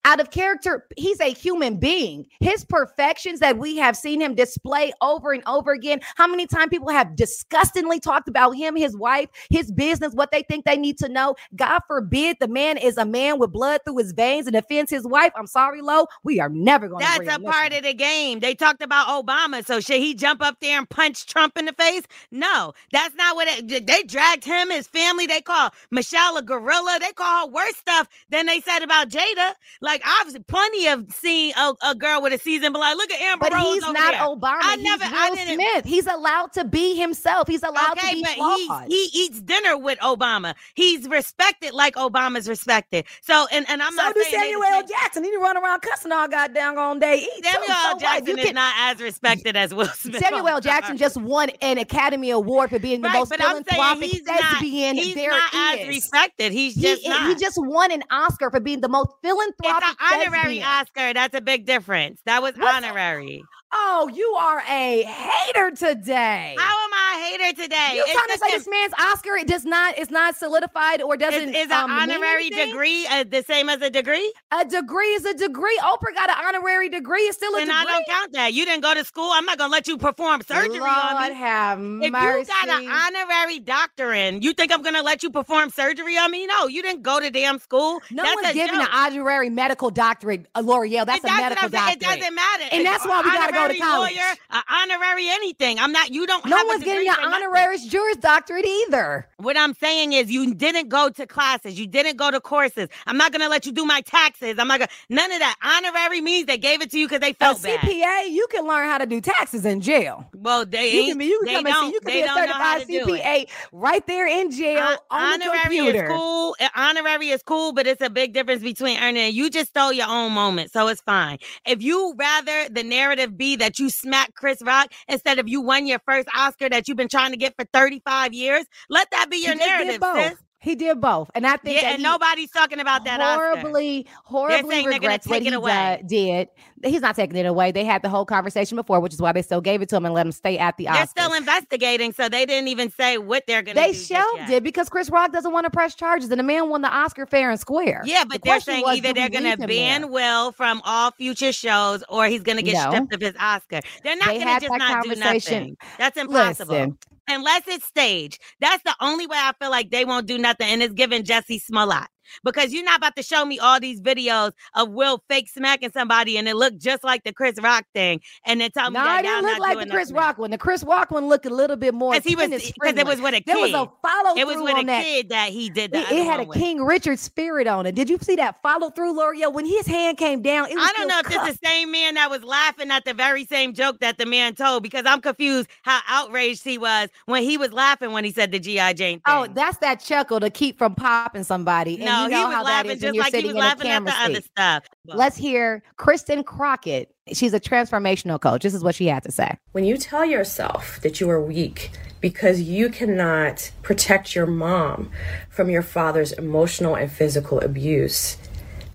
Out 0.06 0.20
of 0.20 0.30
character, 0.30 0.86
he's 0.96 1.20
a 1.20 1.32
human 1.32 1.78
being. 1.78 2.26
His 2.38 2.64
perfections 2.64 3.40
that 3.40 3.58
we 3.58 3.76
have 3.76 3.96
seen 3.96 4.20
him 4.20 4.36
display 4.36 4.92
over 5.02 5.32
and 5.32 5.42
over 5.46 5.72
again. 5.72 6.00
How 6.14 6.28
many 6.28 6.46
times 6.46 6.68
people 6.70 6.90
have 6.90 7.16
disgustingly 7.16 7.98
talked 7.98 8.28
about 8.28 8.52
him, 8.52 8.76
his 8.76 8.96
wife, 8.96 9.28
his 9.50 9.72
business, 9.72 10.14
what 10.14 10.30
they 10.30 10.44
think 10.44 10.64
they 10.64 10.76
need 10.76 10.96
to 10.98 11.08
know? 11.08 11.34
God 11.56 11.80
forbid 11.88 12.36
the 12.38 12.46
man 12.46 12.78
is 12.78 12.96
a 12.96 13.04
man 13.04 13.40
with 13.40 13.52
blood 13.52 13.80
through 13.84 13.98
his 13.98 14.12
veins 14.12 14.46
and 14.46 14.54
offends 14.54 14.92
his 14.92 15.04
wife. 15.04 15.32
I'm 15.36 15.48
sorry, 15.48 15.82
Lo. 15.82 16.06
We 16.22 16.38
are 16.38 16.48
never 16.48 16.88
going 16.88 17.04
to 17.04 17.24
That's 17.24 17.36
a 17.36 17.40
part 17.40 17.72
of 17.72 17.82
the 17.82 17.94
game. 17.94 18.38
They 18.38 18.54
talked 18.54 18.82
about 18.82 19.08
Obama, 19.08 19.66
so 19.66 19.80
should 19.80 20.00
he 20.00 20.14
jump 20.14 20.40
up 20.40 20.60
there 20.60 20.78
and 20.78 20.88
punch 20.88 21.26
Trump 21.26 21.58
in 21.58 21.64
the 21.64 21.72
face? 21.72 22.04
No, 22.30 22.74
that's 22.92 23.14
not 23.16 23.34
what 23.34 23.48
it, 23.48 23.86
they 23.86 24.02
dragged 24.04 24.44
him, 24.44 24.70
his 24.70 24.86
family. 24.86 25.26
They 25.26 25.40
call 25.40 25.70
Michelle 25.90 26.36
a 26.36 26.42
gorilla. 26.42 26.98
They 27.00 27.12
call 27.12 27.48
her 27.48 27.52
worse 27.52 27.76
stuff 27.76 28.08
than 28.30 28.46
they 28.46 28.60
said 28.60 28.84
about 28.84 29.08
Jada. 29.08 29.54
Like 29.80 29.95
I've 30.04 30.46
plenty 30.46 30.88
of 30.88 31.12
seen 31.12 31.52
a, 31.56 31.72
a 31.90 31.94
girl 31.94 32.22
with 32.22 32.32
a 32.32 32.38
season, 32.38 32.72
but 32.72 32.80
like, 32.80 32.96
look 32.96 33.10
at 33.12 33.20
Amber 33.20 33.46
But 33.50 33.54
Rose 33.54 33.74
he's 33.74 33.82
not 33.82 33.94
there. 33.94 34.20
Obama. 34.20 34.58
I 34.62 34.74
he's 34.76 34.82
never- 34.84 35.04
Will 35.04 35.14
I 35.20 35.30
didn't- 35.34 35.54
Smith. 35.54 35.84
He's 35.84 36.06
allowed 36.06 36.52
to 36.54 36.64
be 36.64 36.94
himself. 36.96 37.48
He's 37.48 37.62
allowed 37.62 37.94
to 37.94 38.00
Okay, 38.06 38.14
be 38.14 38.22
but 38.22 38.34
flawed. 38.34 38.86
he 38.88 39.06
he 39.06 39.24
eats 39.24 39.40
dinner 39.40 39.76
with 39.78 39.98
Obama. 40.00 40.54
He's 40.74 41.06
respected 41.08 41.72
like 41.72 41.94
Obama's 41.94 42.48
respected. 42.48 43.04
So 43.22 43.46
and 43.52 43.64
and 43.68 43.82
I'm 43.82 43.92
so 43.92 44.02
not 44.02 44.14
do 44.14 44.22
saying 44.24 44.42
Samuel 44.42 44.62
L. 44.64 44.82
Jackson. 44.86 45.24
He 45.24 45.36
run 45.36 45.56
around 45.56 45.80
cussing 45.82 46.12
all 46.12 46.28
goddamn 46.28 46.78
on 46.78 46.98
day. 46.98 47.18
Eat. 47.36 47.44
Samuel 47.44 47.66
So 47.66 47.72
L. 47.74 47.92
what? 47.94 48.00
Jackson 48.00 48.38
is 48.38 48.44
can- 48.46 48.54
not 48.54 48.74
as 48.78 49.00
respected 49.00 49.56
as 49.56 49.74
Will 49.74 49.86
Smith. 49.94 50.20
Samuel 50.22 50.48
L. 50.48 50.60
Jackson 50.60 50.96
just 50.96 51.16
won 51.20 51.50
an 51.60 51.78
Academy 51.78 52.30
Award 52.30 52.70
for 52.70 52.78
being 52.78 53.00
the 53.02 53.08
Right, 53.08 53.18
most 53.18 53.28
but 53.30 53.40
I'm 53.42 53.54
saying 53.56 53.64
philanthropic 53.64 54.10
he's 54.10 54.22
not, 54.24 54.40
thespian 54.40 54.96
he's 54.96 55.14
there 55.14 55.30
not 55.30 55.54
as 55.54 55.86
respected. 55.88 56.52
He's 56.52 56.74
He, 56.74 56.82
just 56.82 57.06
not. 57.06 57.28
he 57.28 57.34
just 57.34 57.56
won 57.58 57.90
an 57.92 58.02
Oscar 58.10 58.50
for 58.50 58.60
being 58.60 58.80
the 58.80 58.88
most 58.88 59.10
philanthropic 59.22 59.85
an 59.88 59.96
honorary. 60.28 60.62
Oscar. 60.62 61.12
That's 61.14 61.34
a 61.34 61.40
big 61.40 61.66
difference. 61.66 62.20
That 62.26 62.42
was 62.42 62.54
What's- 62.56 62.76
honorary. 62.84 63.42
Oh, 63.78 64.10
you 64.14 64.26
are 64.38 64.60
a 64.68 65.02
hater 65.02 65.70
today. 65.70 66.54
How 66.58 66.84
am 66.84 66.90
I 66.94 67.16
a 67.16 67.38
hater 67.46 67.62
today? 67.62 67.92
you 67.96 68.04
trying 68.12 68.28
to 68.28 68.38
say 68.38 68.50
this 68.56 68.66
man's 68.68 68.92
Oscar 68.98 69.36
it 69.36 69.46
does 69.46 69.64
not 69.64 69.98
It's 69.98 70.10
not 70.10 70.36
solidified 70.36 71.02
or 71.02 71.16
doesn't 71.16 71.54
is 71.54 71.66
an 71.66 71.72
um, 71.72 71.90
mean 71.90 72.10
honorary 72.10 72.48
degree 72.50 73.06
uh, 73.06 73.24
the 73.28 73.42
same 73.42 73.68
as 73.68 73.82
a 73.82 73.90
degree? 73.90 74.32
A 74.52 74.64
degree 74.64 75.08
is 75.14 75.24
a 75.26 75.34
degree. 75.34 75.78
Oprah 75.82 76.14
got 76.14 76.30
an 76.30 76.36
honorary 76.46 76.88
degree. 76.88 77.22
It's 77.22 77.36
still 77.36 77.54
a 77.54 77.58
Then 77.58 77.66
degree. 77.68 77.80
And 77.80 77.88
I 77.88 77.92
don't 77.92 78.06
count 78.06 78.32
that. 78.32 78.52
You 78.54 78.64
didn't 78.64 78.82
go 78.82 78.94
to 78.94 79.04
school. 79.04 79.30
I'm 79.32 79.44
not 79.44 79.58
gonna 79.58 79.72
let 79.72 79.86
you 79.88 79.98
perform 79.98 80.42
surgery 80.42 80.78
Lord 80.78 80.90
on 80.90 81.28
me. 81.30 81.34
have 81.36 81.78
If 81.78 82.12
mercy. 82.12 82.38
you 82.40 82.66
got 82.66 82.82
an 82.82 82.88
honorary 82.90 83.58
doctorate, 83.60 84.42
you 84.42 84.52
think 84.54 84.72
I'm 84.72 84.82
gonna 84.82 85.02
let 85.02 85.22
you 85.22 85.30
perform 85.30 85.70
surgery 85.70 86.16
on 86.16 86.30
me? 86.30 86.46
No, 86.46 86.66
you 86.66 86.82
didn't 86.82 87.02
go 87.02 87.20
to 87.20 87.30
damn 87.30 87.58
school. 87.58 88.00
no 88.10 88.22
That's 88.22 88.34
one's 88.42 88.54
giving 88.54 88.74
joke. 88.80 88.88
an 88.88 88.88
honorary 88.92 89.50
medical 89.50 89.90
doctorate, 89.90 90.46
uh, 90.54 90.62
Lore'l. 90.62 91.04
That's 91.06 91.24
It 91.24 91.30
a 91.30 91.34
medical 91.36 91.66
affect- 91.66 91.96
It 91.96 92.00
doesn't 92.00 92.34
matter. 92.34 92.64
And 92.72 92.86
that's 92.86 93.04
why 93.06 93.20
we 93.22 93.30
gotta 93.30 93.52
go 93.52 93.65
to 93.68 93.74
honorary 93.74 93.78
college. 93.80 94.16
Lawyer, 94.16 94.36
a 94.50 94.62
honorary 94.72 95.28
anything. 95.28 95.78
I'm 95.78 95.92
not. 95.92 96.10
You 96.10 96.26
don't. 96.26 96.44
No 96.46 96.56
have 96.56 96.66
one's 96.66 96.84
degree 96.84 97.08
an 97.08 97.14
honorary 97.22 97.78
Juris 97.78 98.16
Doctorate 98.18 98.64
either. 98.66 99.28
What 99.38 99.56
I'm 99.56 99.74
saying 99.74 100.12
is, 100.12 100.30
you 100.30 100.54
didn't 100.54 100.88
go 100.88 101.08
to 101.10 101.26
classes. 101.26 101.78
You 101.78 101.86
didn't 101.86 102.16
go 102.16 102.30
to 102.30 102.40
courses. 102.40 102.88
I'm 103.06 103.16
not 103.16 103.32
gonna 103.32 103.48
let 103.48 103.66
you 103.66 103.72
do 103.72 103.84
my 103.84 104.00
taxes. 104.00 104.56
I'm 104.58 104.68
not 104.68 104.78
gonna. 104.78 104.90
None 105.08 105.30
of 105.32 105.38
that. 105.40 105.56
Honorary 105.62 106.20
means 106.20 106.46
they 106.46 106.58
gave 106.58 106.80
it 106.82 106.90
to 106.92 106.98
you 106.98 107.06
because 107.06 107.20
they 107.20 107.32
felt 107.32 107.60
A 107.60 107.62
bad. 107.62 107.80
CPA, 107.80 108.30
you 108.30 108.46
can 108.50 108.66
learn 108.66 108.88
how 108.88 108.98
to 108.98 109.06
do 109.06 109.20
taxes 109.20 109.64
in 109.64 109.80
jail. 109.80 110.28
Well, 110.34 110.64
they 110.66 110.92
You 110.92 111.04
can 111.06 111.18
be, 111.18 111.26
you 111.26 111.40
can 111.44 111.56
come 111.64 111.66
and 111.66 111.74
see, 111.76 111.92
you 111.92 112.00
can 112.00 112.12
be 112.12 112.20
a 112.22 112.26
don't 112.26 112.34
know 112.46 112.52
how 112.52 112.78
certified 112.78 112.80
to 112.88 113.04
do 113.04 113.14
it. 113.14 113.22
CPA 113.22 113.48
right 113.72 114.06
there 114.06 114.26
in 114.26 114.50
jail 114.50 114.80
Hon- 114.80 114.98
on 115.10 115.38
the 115.38 115.46
honorary 115.46 115.62
computer. 115.76 116.04
is 116.04 116.10
cool. 116.10 116.56
Uh, 116.60 116.68
Honorary 116.76 117.28
is 117.30 117.42
cool, 117.42 117.72
but 117.72 117.86
it's 117.86 118.00
a 118.02 118.10
big 118.10 118.32
difference 118.32 118.62
between 118.62 118.98
earning. 119.00 119.34
You 119.34 119.50
just 119.50 119.70
stole 119.70 119.92
your 119.92 120.08
own 120.08 120.32
moment, 120.32 120.72
so 120.72 120.88
it's 120.88 121.00
fine. 121.00 121.38
If 121.66 121.82
you 121.82 122.14
rather 122.16 122.68
the 122.68 122.82
narrative 122.84 123.36
be 123.36 123.55
that 123.56 123.78
you 123.78 123.90
smack 123.90 124.34
Chris 124.34 124.62
Rock 124.62 124.92
instead 125.08 125.38
of 125.38 125.48
you 125.48 125.60
won 125.60 125.86
your 125.86 126.00
first 126.06 126.28
Oscar 126.36 126.68
that 126.68 126.88
you've 126.88 126.96
been 126.96 127.08
trying 127.08 127.32
to 127.32 127.36
get 127.36 127.54
for 127.58 127.64
35 127.72 128.32
years, 128.32 128.64
let 128.88 129.10
that 129.10 129.30
be 129.30 129.38
He 129.38 129.44
your 129.46 129.54
did 129.54 129.58
narrative, 129.66 130.00
both. 130.00 130.30
sis. 130.30 130.38
He 130.58 130.74
did 130.74 131.00
both, 131.00 131.30
and 131.34 131.46
I 131.46 131.58
think 131.58 131.76
Yeah, 131.76 131.82
that 131.82 131.92
and 131.92 131.98
he 131.98 132.02
nobody's 132.02 132.50
talking 132.50 132.80
about 132.80 133.04
that 133.04 133.20
Oscar. 133.20 133.60
horribly, 133.60 134.06
horribly 134.24 134.82
they're 134.82 134.82
gonna 134.84 134.94
regrets 134.94 135.26
what 135.28 135.42
he 135.42 135.54
uh, 135.54 135.58
away. 135.58 136.02
did. 136.06 136.48
He's 136.86 137.00
not 137.00 137.16
taking 137.16 137.36
it 137.36 137.46
away. 137.46 137.72
They 137.72 137.84
had 137.84 138.02
the 138.02 138.08
whole 138.08 138.24
conversation 138.24 138.76
before, 138.76 139.00
which 139.00 139.12
is 139.12 139.20
why 139.20 139.32
they 139.32 139.42
still 139.42 139.60
gave 139.60 139.82
it 139.82 139.88
to 139.90 139.96
him 139.96 140.04
and 140.04 140.14
let 140.14 140.26
him 140.26 140.32
stay 140.32 140.58
at 140.58 140.76
the 140.76 140.88
Oscar. 140.88 140.98
They're 140.98 141.24
still 141.26 141.36
investigating, 141.36 142.12
so 142.12 142.28
they 142.28 142.46
didn't 142.46 142.68
even 142.68 142.90
say 142.90 143.18
what 143.18 143.44
they're 143.46 143.62
going 143.62 143.76
to 143.76 143.82
they 143.82 143.92
shelved 143.92 144.50
it 144.50 144.62
because 144.62 144.88
Chris 144.88 145.10
Rock 145.10 145.32
doesn't 145.32 145.52
want 145.52 145.64
to 145.64 145.70
press 145.70 145.94
charges, 145.94 146.30
and 146.30 146.38
the 146.38 146.44
man 146.44 146.68
won 146.68 146.82
the 146.82 146.92
Oscar 146.92 147.26
fair 147.26 147.50
and 147.50 147.58
square. 147.60 148.02
Yeah, 148.04 148.24
The 148.24 148.28
but 148.30 148.42
they're 148.42 148.54
question 148.54 148.74
saying 148.74 148.84
was, 148.84 148.96
either 148.98 149.12
they're 149.12 149.28
going 149.28 149.56
to 149.58 149.66
ban 149.66 150.02
there? 150.02 150.10
Will 150.10 150.52
from 150.52 150.80
all 150.84 151.10
future 151.12 151.52
shows 151.52 152.02
or 152.08 152.26
he's 152.26 152.42
going 152.42 152.56
to 152.56 152.62
get 152.62 152.74
No. 152.74 152.90
stripped 152.90 153.14
of 153.14 153.20
his 153.20 153.34
Oscar. 153.38 153.80
They're 154.02 154.16
not 154.16 154.28
They 154.28 154.38
going 154.44 154.60
to 154.60 154.66
just 154.66 154.78
not 154.78 155.04
do 155.04 155.14
nothing. 155.16 155.76
That's 155.98 156.16
impossible. 156.16 156.74
Listen, 156.74 156.98
Unless 157.28 157.66
it's 157.66 157.84
staged. 157.84 158.40
That's 158.60 158.82
the 158.84 158.94
only 159.00 159.26
way 159.26 159.36
I 159.36 159.52
feel 159.60 159.70
like 159.70 159.90
they 159.90 160.04
won't 160.04 160.26
do 160.26 160.38
nothing. 160.38 160.68
And 160.68 160.82
it's 160.82 160.94
giving 160.94 161.24
Jussie 161.24 161.60
Smollett. 161.60 162.06
Because 162.44 162.72
you're 162.72 162.84
not 162.84 162.98
about 162.98 163.16
to 163.16 163.22
show 163.22 163.44
me 163.44 163.58
all 163.58 163.80
these 163.80 164.00
videos 164.00 164.52
of 164.74 164.90
Will 164.90 165.22
fake 165.28 165.48
smacking 165.48 165.90
somebody 165.92 166.38
and 166.38 166.48
it 166.48 166.56
looked 166.56 166.78
just 166.78 167.04
like 167.04 167.24
the 167.24 167.32
Chris 167.32 167.56
Rock 167.62 167.84
thing. 167.94 168.20
And 168.44 168.60
then 168.60 168.70
tell 168.70 168.90
me 168.90 168.98
no, 168.98 169.04
that 169.04 169.20
it 169.20 169.28
didn't 169.28 169.44
look 169.44 169.58
like 169.58 169.78
the 169.78 169.86
Chris. 169.86 170.12
Rock 170.12 170.38
one. 170.38 170.50
The 170.50 170.58
Chris 170.58 170.84
Rock 170.84 171.10
one 171.10 171.28
looked 171.28 171.46
a 171.46 171.50
little 171.50 171.76
bit 171.76 171.94
more. 171.94 172.12
Because 172.12 172.24
he 172.24 172.36
was 172.36 172.48
because 172.48 172.96
it 172.96 173.06
was 173.06 173.20
with 173.20 173.34
a 173.34 173.40
kid. 173.40 173.46
There 173.46 173.58
was 173.58 173.70
a 173.70 173.90
follow 174.02 174.34
through. 174.34 174.42
it 174.42 174.46
was 174.46 174.56
with 174.56 174.74
on 174.74 174.80
a 174.80 174.86
that. 174.86 175.04
kid 175.04 175.28
that 175.30 175.50
he 175.50 175.68
did 175.70 175.92
that. 175.92 176.10
It, 176.10 176.18
it 176.18 176.24
had 176.24 176.40
a 176.40 176.46
King 176.46 176.82
Richard 176.82 177.18
spirit 177.18 177.66
on 177.66 177.86
it. 177.86 177.94
Did 177.94 178.08
you 178.08 178.18
see 178.18 178.36
that 178.36 178.60
follow 178.62 178.90
through, 178.90 179.14
Lore'l? 179.14 179.52
When 179.52 179.66
his 179.66 179.86
hand 179.86 180.18
came 180.18 180.42
down, 180.42 180.70
it 180.70 180.74
was 180.74 180.88
I 180.88 180.92
don't 180.96 181.08
know 181.08 181.20
if 181.20 181.26
it's 181.26 181.58
the 181.58 181.66
same 181.66 181.90
man 181.90 182.14
that 182.14 182.30
was 182.30 182.42
laughing 182.42 182.90
at 182.90 183.04
the 183.04 183.14
very 183.14 183.44
same 183.44 183.74
joke 183.74 184.00
that 184.00 184.18
the 184.18 184.26
man 184.26 184.54
told 184.54 184.82
because 184.82 185.04
I'm 185.06 185.20
confused 185.20 185.68
how 185.82 186.00
outraged 186.08 186.64
he 186.64 186.78
was 186.78 187.08
when 187.26 187.42
he 187.42 187.56
was 187.56 187.72
laughing 187.72 188.12
when 188.12 188.24
he 188.24 188.32
said 188.32 188.52
the 188.52 188.58
GI 188.58 188.94
Jane 188.94 189.20
oh, 189.26 189.42
thing. 189.42 189.50
Oh, 189.50 189.54
that's 189.54 189.78
that 189.78 190.00
chuckle 190.00 190.40
to 190.40 190.50
keep 190.50 190.78
from 190.78 190.94
popping 190.94 191.44
somebody. 191.44 191.96
And 191.96 192.04
no, 192.04 192.15
you 192.24 192.30
know 192.30 192.38
he 192.38 192.44
was 192.44 192.54
how 192.54 192.64
laughing 192.64 192.90
is 192.90 193.02
when 193.02 193.14
just 193.14 193.14
you're 193.14 193.24
like 193.24 193.34
he 193.34 193.46
was 193.46 193.54
laughing 193.54 193.88
at 193.88 193.92
camera 193.92 194.12
the 194.12 194.24
other 194.24 194.34
seat. 194.34 194.44
stuff. 194.44 194.84
Let's 195.06 195.36
hear 195.36 195.82
Kristen 195.96 196.44
Crockett. 196.44 197.14
She's 197.32 197.54
a 197.54 197.60
transformational 197.60 198.40
coach. 198.40 198.62
This 198.62 198.74
is 198.74 198.84
what 198.84 198.94
she 198.94 199.06
had 199.06 199.22
to 199.24 199.32
say. 199.32 199.56
When 199.72 199.84
you 199.84 199.96
tell 199.96 200.24
yourself 200.24 201.00
that 201.02 201.20
you 201.20 201.28
are 201.30 201.40
weak 201.40 201.90
because 202.20 202.60
you 202.60 202.88
cannot 202.88 203.70
protect 203.82 204.34
your 204.34 204.46
mom 204.46 205.10
from 205.48 205.70
your 205.70 205.82
father's 205.82 206.32
emotional 206.32 206.94
and 206.94 207.10
physical 207.10 207.60
abuse, 207.60 208.36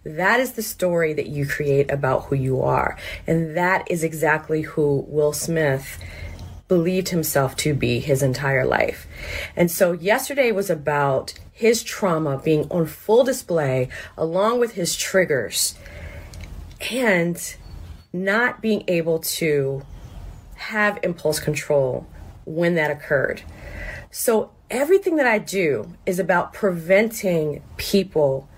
that 0.04 0.40
is 0.40 0.54
the 0.54 0.64
story 0.64 1.14
that 1.14 1.28
you 1.28 1.46
create 1.46 1.92
about 1.92 2.26
who 2.26 2.36
you 2.36 2.62
are. 2.62 2.98
And 3.28 3.56
that 3.56 3.90
is 3.90 4.04
exactly 4.04 4.62
who 4.62 5.06
Will 5.08 5.34
Smith 5.34 6.00
believed 6.68 7.10
himself 7.10 7.56
to 7.58 7.74
be 7.74 8.00
his 8.00 8.24
entire 8.24 8.66
life. 8.66 9.06
And 9.56 9.70
so 9.70 9.92
yesterday 9.92 10.52
was 10.52 10.70
about 10.70 11.34
his 11.62 11.84
trauma 11.84 12.42
being 12.44 12.68
on 12.72 12.88
full 12.88 13.24
display 13.24 13.88
along 14.18 14.60
with 14.60 14.74
his 14.74 14.96
triggers 14.96 15.76
and 16.90 17.56
not 18.12 18.64
being 18.64 18.84
able 18.88 19.20
to 19.20 19.84
have 20.56 20.98
impulse 21.04 21.40
control 21.40 22.08
when 22.46 22.74
that 22.74 22.90
occurred. 22.90 23.44
So 24.10 24.50
everything 24.72 25.18
that 25.18 25.28
I 25.28 25.38
do 25.38 25.94
is 26.04 26.18
about 26.18 26.52
preventing 26.52 27.62
people 27.78 28.50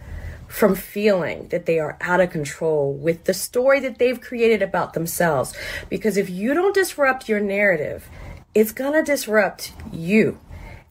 from 0.47 0.73
feeling 0.73 1.49
that 1.49 1.65
they 1.65 1.79
are 1.79 1.97
out 1.99 2.21
of 2.21 2.29
control 2.29 2.93
with 2.93 3.25
the 3.25 3.33
story 3.33 3.81
that 3.81 3.97
they've 3.97 4.21
created 4.21 4.61
about 4.61 4.93
themselves. 4.93 5.53
Because 5.89 6.15
if 6.15 6.29
you 6.29 6.53
don't 6.53 6.73
disrupt 6.73 7.27
your 7.27 7.41
narrative, 7.41 8.07
it's 8.55 8.71
going 8.71 8.93
to 8.93 9.03
disrupt 9.03 9.73
you. 9.91 10.39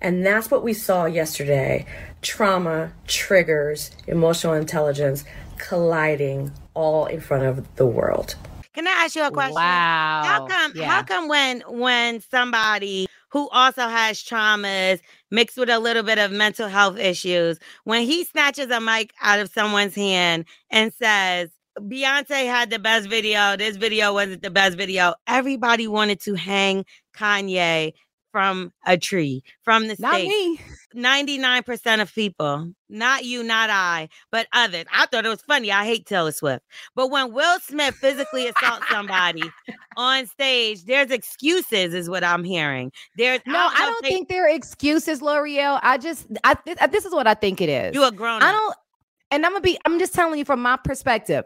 And 0.03 0.27
that's 0.27 0.51
what 0.51 0.65
we 0.65 0.75
saw 0.75 1.07
yesterday 1.07 1.87
trauma, 2.23 2.93
triggers, 3.07 3.91
emotional 4.07 4.53
intelligence 4.53 5.25
colliding 5.59 6.53
all 6.75 7.07
in 7.07 7.21
front 7.21 7.45
of 7.45 7.77
the 7.77 7.87
world. 7.87 8.35
Can 8.75 8.87
I 8.87 8.91
ask 8.91 9.15
you 9.15 9.25
a 9.25 9.31
question? 9.31 9.55
Wow. 9.55 10.23
How 10.25 10.47
come 10.47 10.73
Yeah. 10.75 10.89
how 10.89 11.03
come 11.03 11.29
when 11.29 11.61
when 11.69 12.21
somebody 12.21 13.07
who 13.29 13.49
also 13.51 13.87
has 13.89 14.23
traumas 14.23 15.01
mixed 15.31 15.57
with 15.57 15.71
a 15.71 15.79
little 15.79 16.03
bit 16.03 16.19
of 16.19 16.33
mental 16.33 16.69
health 16.69 16.99
issues, 16.99 17.59
when 17.85 18.03
he 18.03 18.25
snatches 18.25 18.71
a 18.71 18.81
mic 18.81 19.13
out 19.23 19.41
of 19.41 19.51
someone's 19.51 19.95
hand 19.95 20.45
and 20.71 20.93
says, 20.93 21.51
Beyonce 21.79 22.45
had 22.47 22.71
the 22.71 22.79
best 22.79 23.09
video. 23.09 23.57
This 23.57 23.77
video 23.77 24.13
wasn't 24.13 24.43
the 24.43 24.51
best 24.51 24.77
video. 24.77 25.15
Everybody 25.27 25.87
wanted 25.87 26.21
to 26.23 26.35
hang 26.35 26.85
Kanye 27.17 27.93
from 28.33 28.73
a 28.87 28.97
tree, 28.99 29.45
from 29.63 29.87
the 29.89 29.97
Not 29.99 30.15
stage. 30.15 30.29
me. 30.29 30.61
99% 30.97 32.03
of 32.03 32.15
people, 32.15 32.71
not 32.91 33.25
you, 33.25 33.43
not 33.43 33.71
I, 33.71 34.09
but 34.31 34.47
others. 34.53 34.85
I 34.93 35.07
thought 35.07 35.25
it 35.25 35.29
was 35.31 35.41
funny. 35.43 35.73
I 35.73 35.85
hate 35.87 36.05
Taylor 36.07 36.33
Swift. 36.33 36.63
But 36.95 37.09
when 37.11 37.33
Will 37.33 37.59
Smith 37.61 37.95
physically 37.95 38.47
assaults 38.49 38.87
somebody 38.91 39.43
on 39.97 40.27
stage, 40.27 40.85
there's 40.85 41.11
excuses, 41.11 41.95
is 41.95 42.11
what 42.11 42.25
I'm 42.25 42.45
hearing. 42.45 42.93
There's 43.17 43.41
No, 43.47 43.53
know 43.55 43.69
I 43.73 43.87
don't 43.87 44.03
they- 44.03 44.09
think 44.11 44.29
there 44.29 44.47
are 44.47 44.51
excuses, 44.55 45.21
Lore'l. 45.21 45.79
I 45.83 45.97
just, 45.99 46.27
I 46.45 46.57
uh, 46.81 46.87
this 46.89 47.05
is 47.07 47.13
what 47.15 47.27
I 47.27 47.35
think 47.35 47.61
it 47.61 47.69
is. 47.69 47.95
you 47.95 48.05
a 48.05 48.13
grown 48.13 48.43
I 48.43 48.49
up. 48.51 48.55
don't, 48.55 48.77
and 49.31 49.47
I'm 49.47 49.53
gonna 49.53 49.63
be, 49.63 49.79
I'm 49.87 49.99
just 49.99 50.13
telling 50.15 50.39
you 50.39 50.45
from 50.45 50.61
my 50.61 50.77
perspective. 50.77 51.45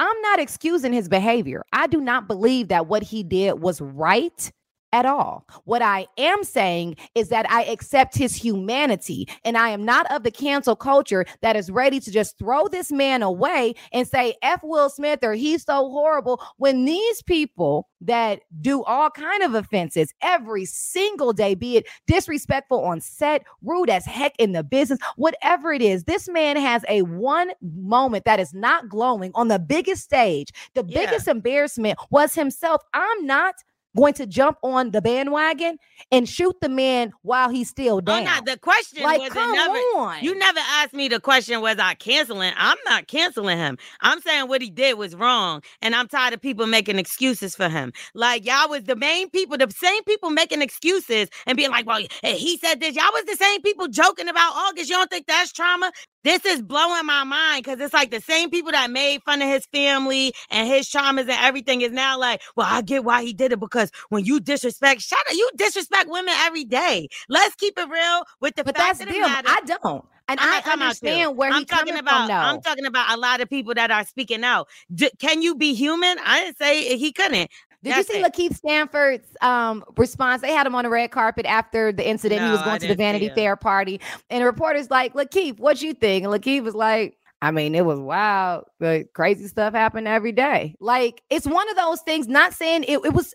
I'm 0.00 0.20
not 0.22 0.40
excusing 0.40 0.92
his 0.92 1.08
behavior. 1.08 1.62
I 1.72 1.86
do 1.86 2.00
not 2.00 2.26
believe 2.26 2.68
that 2.68 2.88
what 2.88 3.04
he 3.04 3.22
did 3.22 3.60
was 3.60 3.80
right 3.80 4.50
at 4.94 5.04
all. 5.04 5.44
What 5.64 5.82
I 5.82 6.06
am 6.18 6.44
saying 6.44 6.96
is 7.16 7.28
that 7.30 7.50
I 7.50 7.64
accept 7.64 8.16
his 8.16 8.36
humanity 8.36 9.28
and 9.44 9.58
I 9.58 9.70
am 9.70 9.84
not 9.84 10.08
of 10.12 10.22
the 10.22 10.30
cancel 10.30 10.76
culture 10.76 11.26
that 11.42 11.56
is 11.56 11.68
ready 11.68 11.98
to 11.98 12.12
just 12.12 12.38
throw 12.38 12.68
this 12.68 12.92
man 12.92 13.20
away 13.20 13.74
and 13.92 14.06
say 14.06 14.36
F 14.40 14.60
Will 14.62 14.88
Smith 14.88 15.18
or 15.24 15.32
he's 15.34 15.64
so 15.64 15.90
horrible 15.90 16.40
when 16.58 16.84
these 16.84 17.22
people 17.22 17.88
that 18.02 18.42
do 18.60 18.84
all 18.84 19.10
kind 19.10 19.42
of 19.42 19.54
offenses 19.54 20.14
every 20.22 20.64
single 20.64 21.32
day 21.32 21.56
be 21.56 21.78
it 21.78 21.86
disrespectful 22.06 22.84
on 22.84 23.00
set, 23.00 23.42
rude 23.62 23.90
as 23.90 24.04
heck 24.04 24.34
in 24.38 24.52
the 24.52 24.62
business, 24.62 25.00
whatever 25.16 25.72
it 25.72 25.82
is. 25.82 26.04
This 26.04 26.28
man 26.28 26.56
has 26.56 26.84
a 26.88 27.02
one 27.02 27.50
moment 27.62 28.26
that 28.26 28.38
is 28.38 28.54
not 28.54 28.88
glowing 28.88 29.32
on 29.34 29.48
the 29.48 29.58
biggest 29.58 30.04
stage. 30.04 30.50
The 30.74 30.84
Yeah. 30.86 31.06
biggest 31.06 31.26
embarrassment 31.26 31.98
was 32.10 32.34
himself. 32.34 32.80
I'm 32.92 33.26
not 33.26 33.56
going 33.96 34.14
to 34.14 34.26
jump 34.26 34.58
on 34.62 34.90
the 34.90 35.00
bandwagon 35.00 35.78
and 36.10 36.28
shoot 36.28 36.54
the 36.60 36.68
man 36.68 37.12
while 37.22 37.48
he's 37.48 37.68
still 37.68 38.00
down. 38.00 38.22
Oh, 38.22 38.24
down. 38.24 38.44
no, 38.44 38.52
the 38.52 38.58
question 38.58 39.02
like, 39.02 39.20
was 39.20 39.30
come 39.30 39.52
never. 39.52 39.74
on. 39.74 40.22
You 40.22 40.36
never 40.38 40.60
asked 40.60 40.94
me 40.94 41.08
the 41.08 41.20
question, 41.20 41.60
was 41.60 41.78
I 41.78 41.94
canceling? 41.94 42.52
I'm 42.56 42.76
not 42.86 43.06
canceling 43.06 43.58
him. 43.58 43.78
I'm 44.00 44.20
saying 44.20 44.48
what 44.48 44.62
he 44.62 44.70
did 44.70 44.98
was 44.98 45.14
wrong. 45.14 45.62
And 45.82 45.94
I'm 45.94 46.08
tired 46.08 46.34
of 46.34 46.40
people 46.40 46.66
making 46.66 46.98
excuses 46.98 47.54
for 47.54 47.68
him. 47.68 47.92
Like, 48.14 48.44
y'all 48.44 48.68
was 48.68 48.84
the 48.84 48.96
main 48.96 49.30
people, 49.30 49.56
the 49.56 49.70
same 49.70 50.02
people 50.04 50.30
making 50.30 50.62
excuses 50.62 51.28
and 51.46 51.56
being 51.56 51.70
like, 51.70 51.86
well, 51.86 52.04
eh, 52.22 52.34
he 52.34 52.58
said 52.58 52.80
this. 52.80 52.96
Y'all 52.96 53.04
was 53.12 53.24
the 53.26 53.36
same 53.36 53.62
people 53.62 53.88
joking 53.88 54.28
about 54.28 54.52
oh, 54.54 54.68
August. 54.70 54.90
You 54.90 54.96
don't 54.96 55.10
think 55.10 55.26
that's 55.26 55.52
trauma? 55.52 55.92
This 56.24 56.44
is 56.46 56.62
blowing 56.62 57.06
my 57.06 57.24
mind 57.24 57.64
because 57.64 57.80
it's 57.80 57.94
like 57.94 58.10
the 58.10 58.20
same 58.20 58.50
people 58.50 58.72
that 58.72 58.90
made 58.90 59.22
fun 59.22 59.42
of 59.42 59.48
his 59.48 59.66
family 59.66 60.32
and 60.50 60.68
his 60.68 60.88
traumas 60.88 61.20
and 61.22 61.30
everything 61.30 61.82
is 61.82 61.92
now 61.92 62.18
like, 62.18 62.40
well, 62.56 62.66
I 62.68 62.82
get 62.82 63.04
why 63.04 63.22
he 63.22 63.32
did 63.32 63.52
it 63.52 63.60
because 63.60 63.90
when 64.08 64.24
you 64.24 64.40
disrespect, 64.40 65.02
shut 65.02 65.18
up, 65.28 65.34
you 65.34 65.50
disrespect 65.56 66.08
women 66.10 66.34
every 66.38 66.64
day. 66.64 67.08
Let's 67.28 67.54
keep 67.56 67.78
it 67.78 67.88
real 67.88 68.24
with 68.40 68.56
the 68.56 68.64
but 68.64 68.76
fact 68.76 68.98
that's 68.98 69.00
of 69.00 69.06
the 69.14 69.20
matter. 69.20 69.48
I 69.50 69.60
don't. 69.66 70.04
And 70.26 70.40
I'm 70.40 70.48
I 70.48 70.52
not 70.52 70.64
talking 70.64 70.80
about 70.80 71.02
you. 71.02 71.10
understand 71.10 71.36
where 71.36 71.50
I'm 71.52 71.60
he's 71.60 71.66
talking 71.66 71.98
about. 71.98 72.28
though. 72.28 72.34
I'm 72.34 72.60
talking 72.62 72.86
about 72.86 73.12
a 73.16 73.20
lot 73.20 73.40
of 73.42 73.50
people 73.50 73.74
that 73.74 73.90
are 73.90 74.04
speaking 74.04 74.42
out. 74.42 74.68
D- 74.94 75.10
can 75.18 75.42
you 75.42 75.54
be 75.54 75.74
human? 75.74 76.16
I 76.24 76.44
didn't 76.44 76.56
say 76.58 76.96
he 76.96 77.12
couldn't. 77.12 77.50
Did 77.84 77.96
you 77.96 78.02
see 78.02 78.20
it. 78.20 78.24
Lakeith 78.24 78.56
Stanfield's 78.56 79.28
um, 79.42 79.84
response? 79.96 80.42
They 80.42 80.52
had 80.52 80.66
him 80.66 80.74
on 80.74 80.84
the 80.84 80.90
red 80.90 81.10
carpet 81.10 81.44
after 81.46 81.92
the 81.92 82.06
incident. 82.06 82.40
he 82.40 82.46
No, 82.46 82.52
was 82.52 82.62
I 82.62 82.64
going 82.64 82.80
to 82.80 82.88
the 82.88 82.94
Vanity. 82.94 83.28
Fair 83.34 83.56
party, 83.56 84.00
and 84.30 84.40
the 84.40 84.46
reporter's 84.46 84.90
like, 84.90 85.12
"Lakeith, 85.14 85.58
what 85.58 85.82
you 85.82 85.92
think?" 85.92 86.24
And 86.24 86.32
Lakeith 86.32 86.62
was 86.62 86.74
like, 86.74 87.18
"I 87.42 87.50
mean, 87.50 87.74
it 87.74 87.84
was 87.84 88.00
wild, 88.00 88.64
but 88.80 89.12
crazy 89.12 89.46
stuff 89.46 89.74
happened 89.74 90.08
every 90.08 90.32
day. 90.32 90.74
Like 90.80 91.22
it's 91.30 91.46
one 91.46 91.68
of 91.68 91.76
those 91.76 92.00
things. 92.00 92.26
Not 92.26 92.54
saying 92.54 92.84
it, 92.84 92.98
it 93.04 93.12
was." 93.12 93.34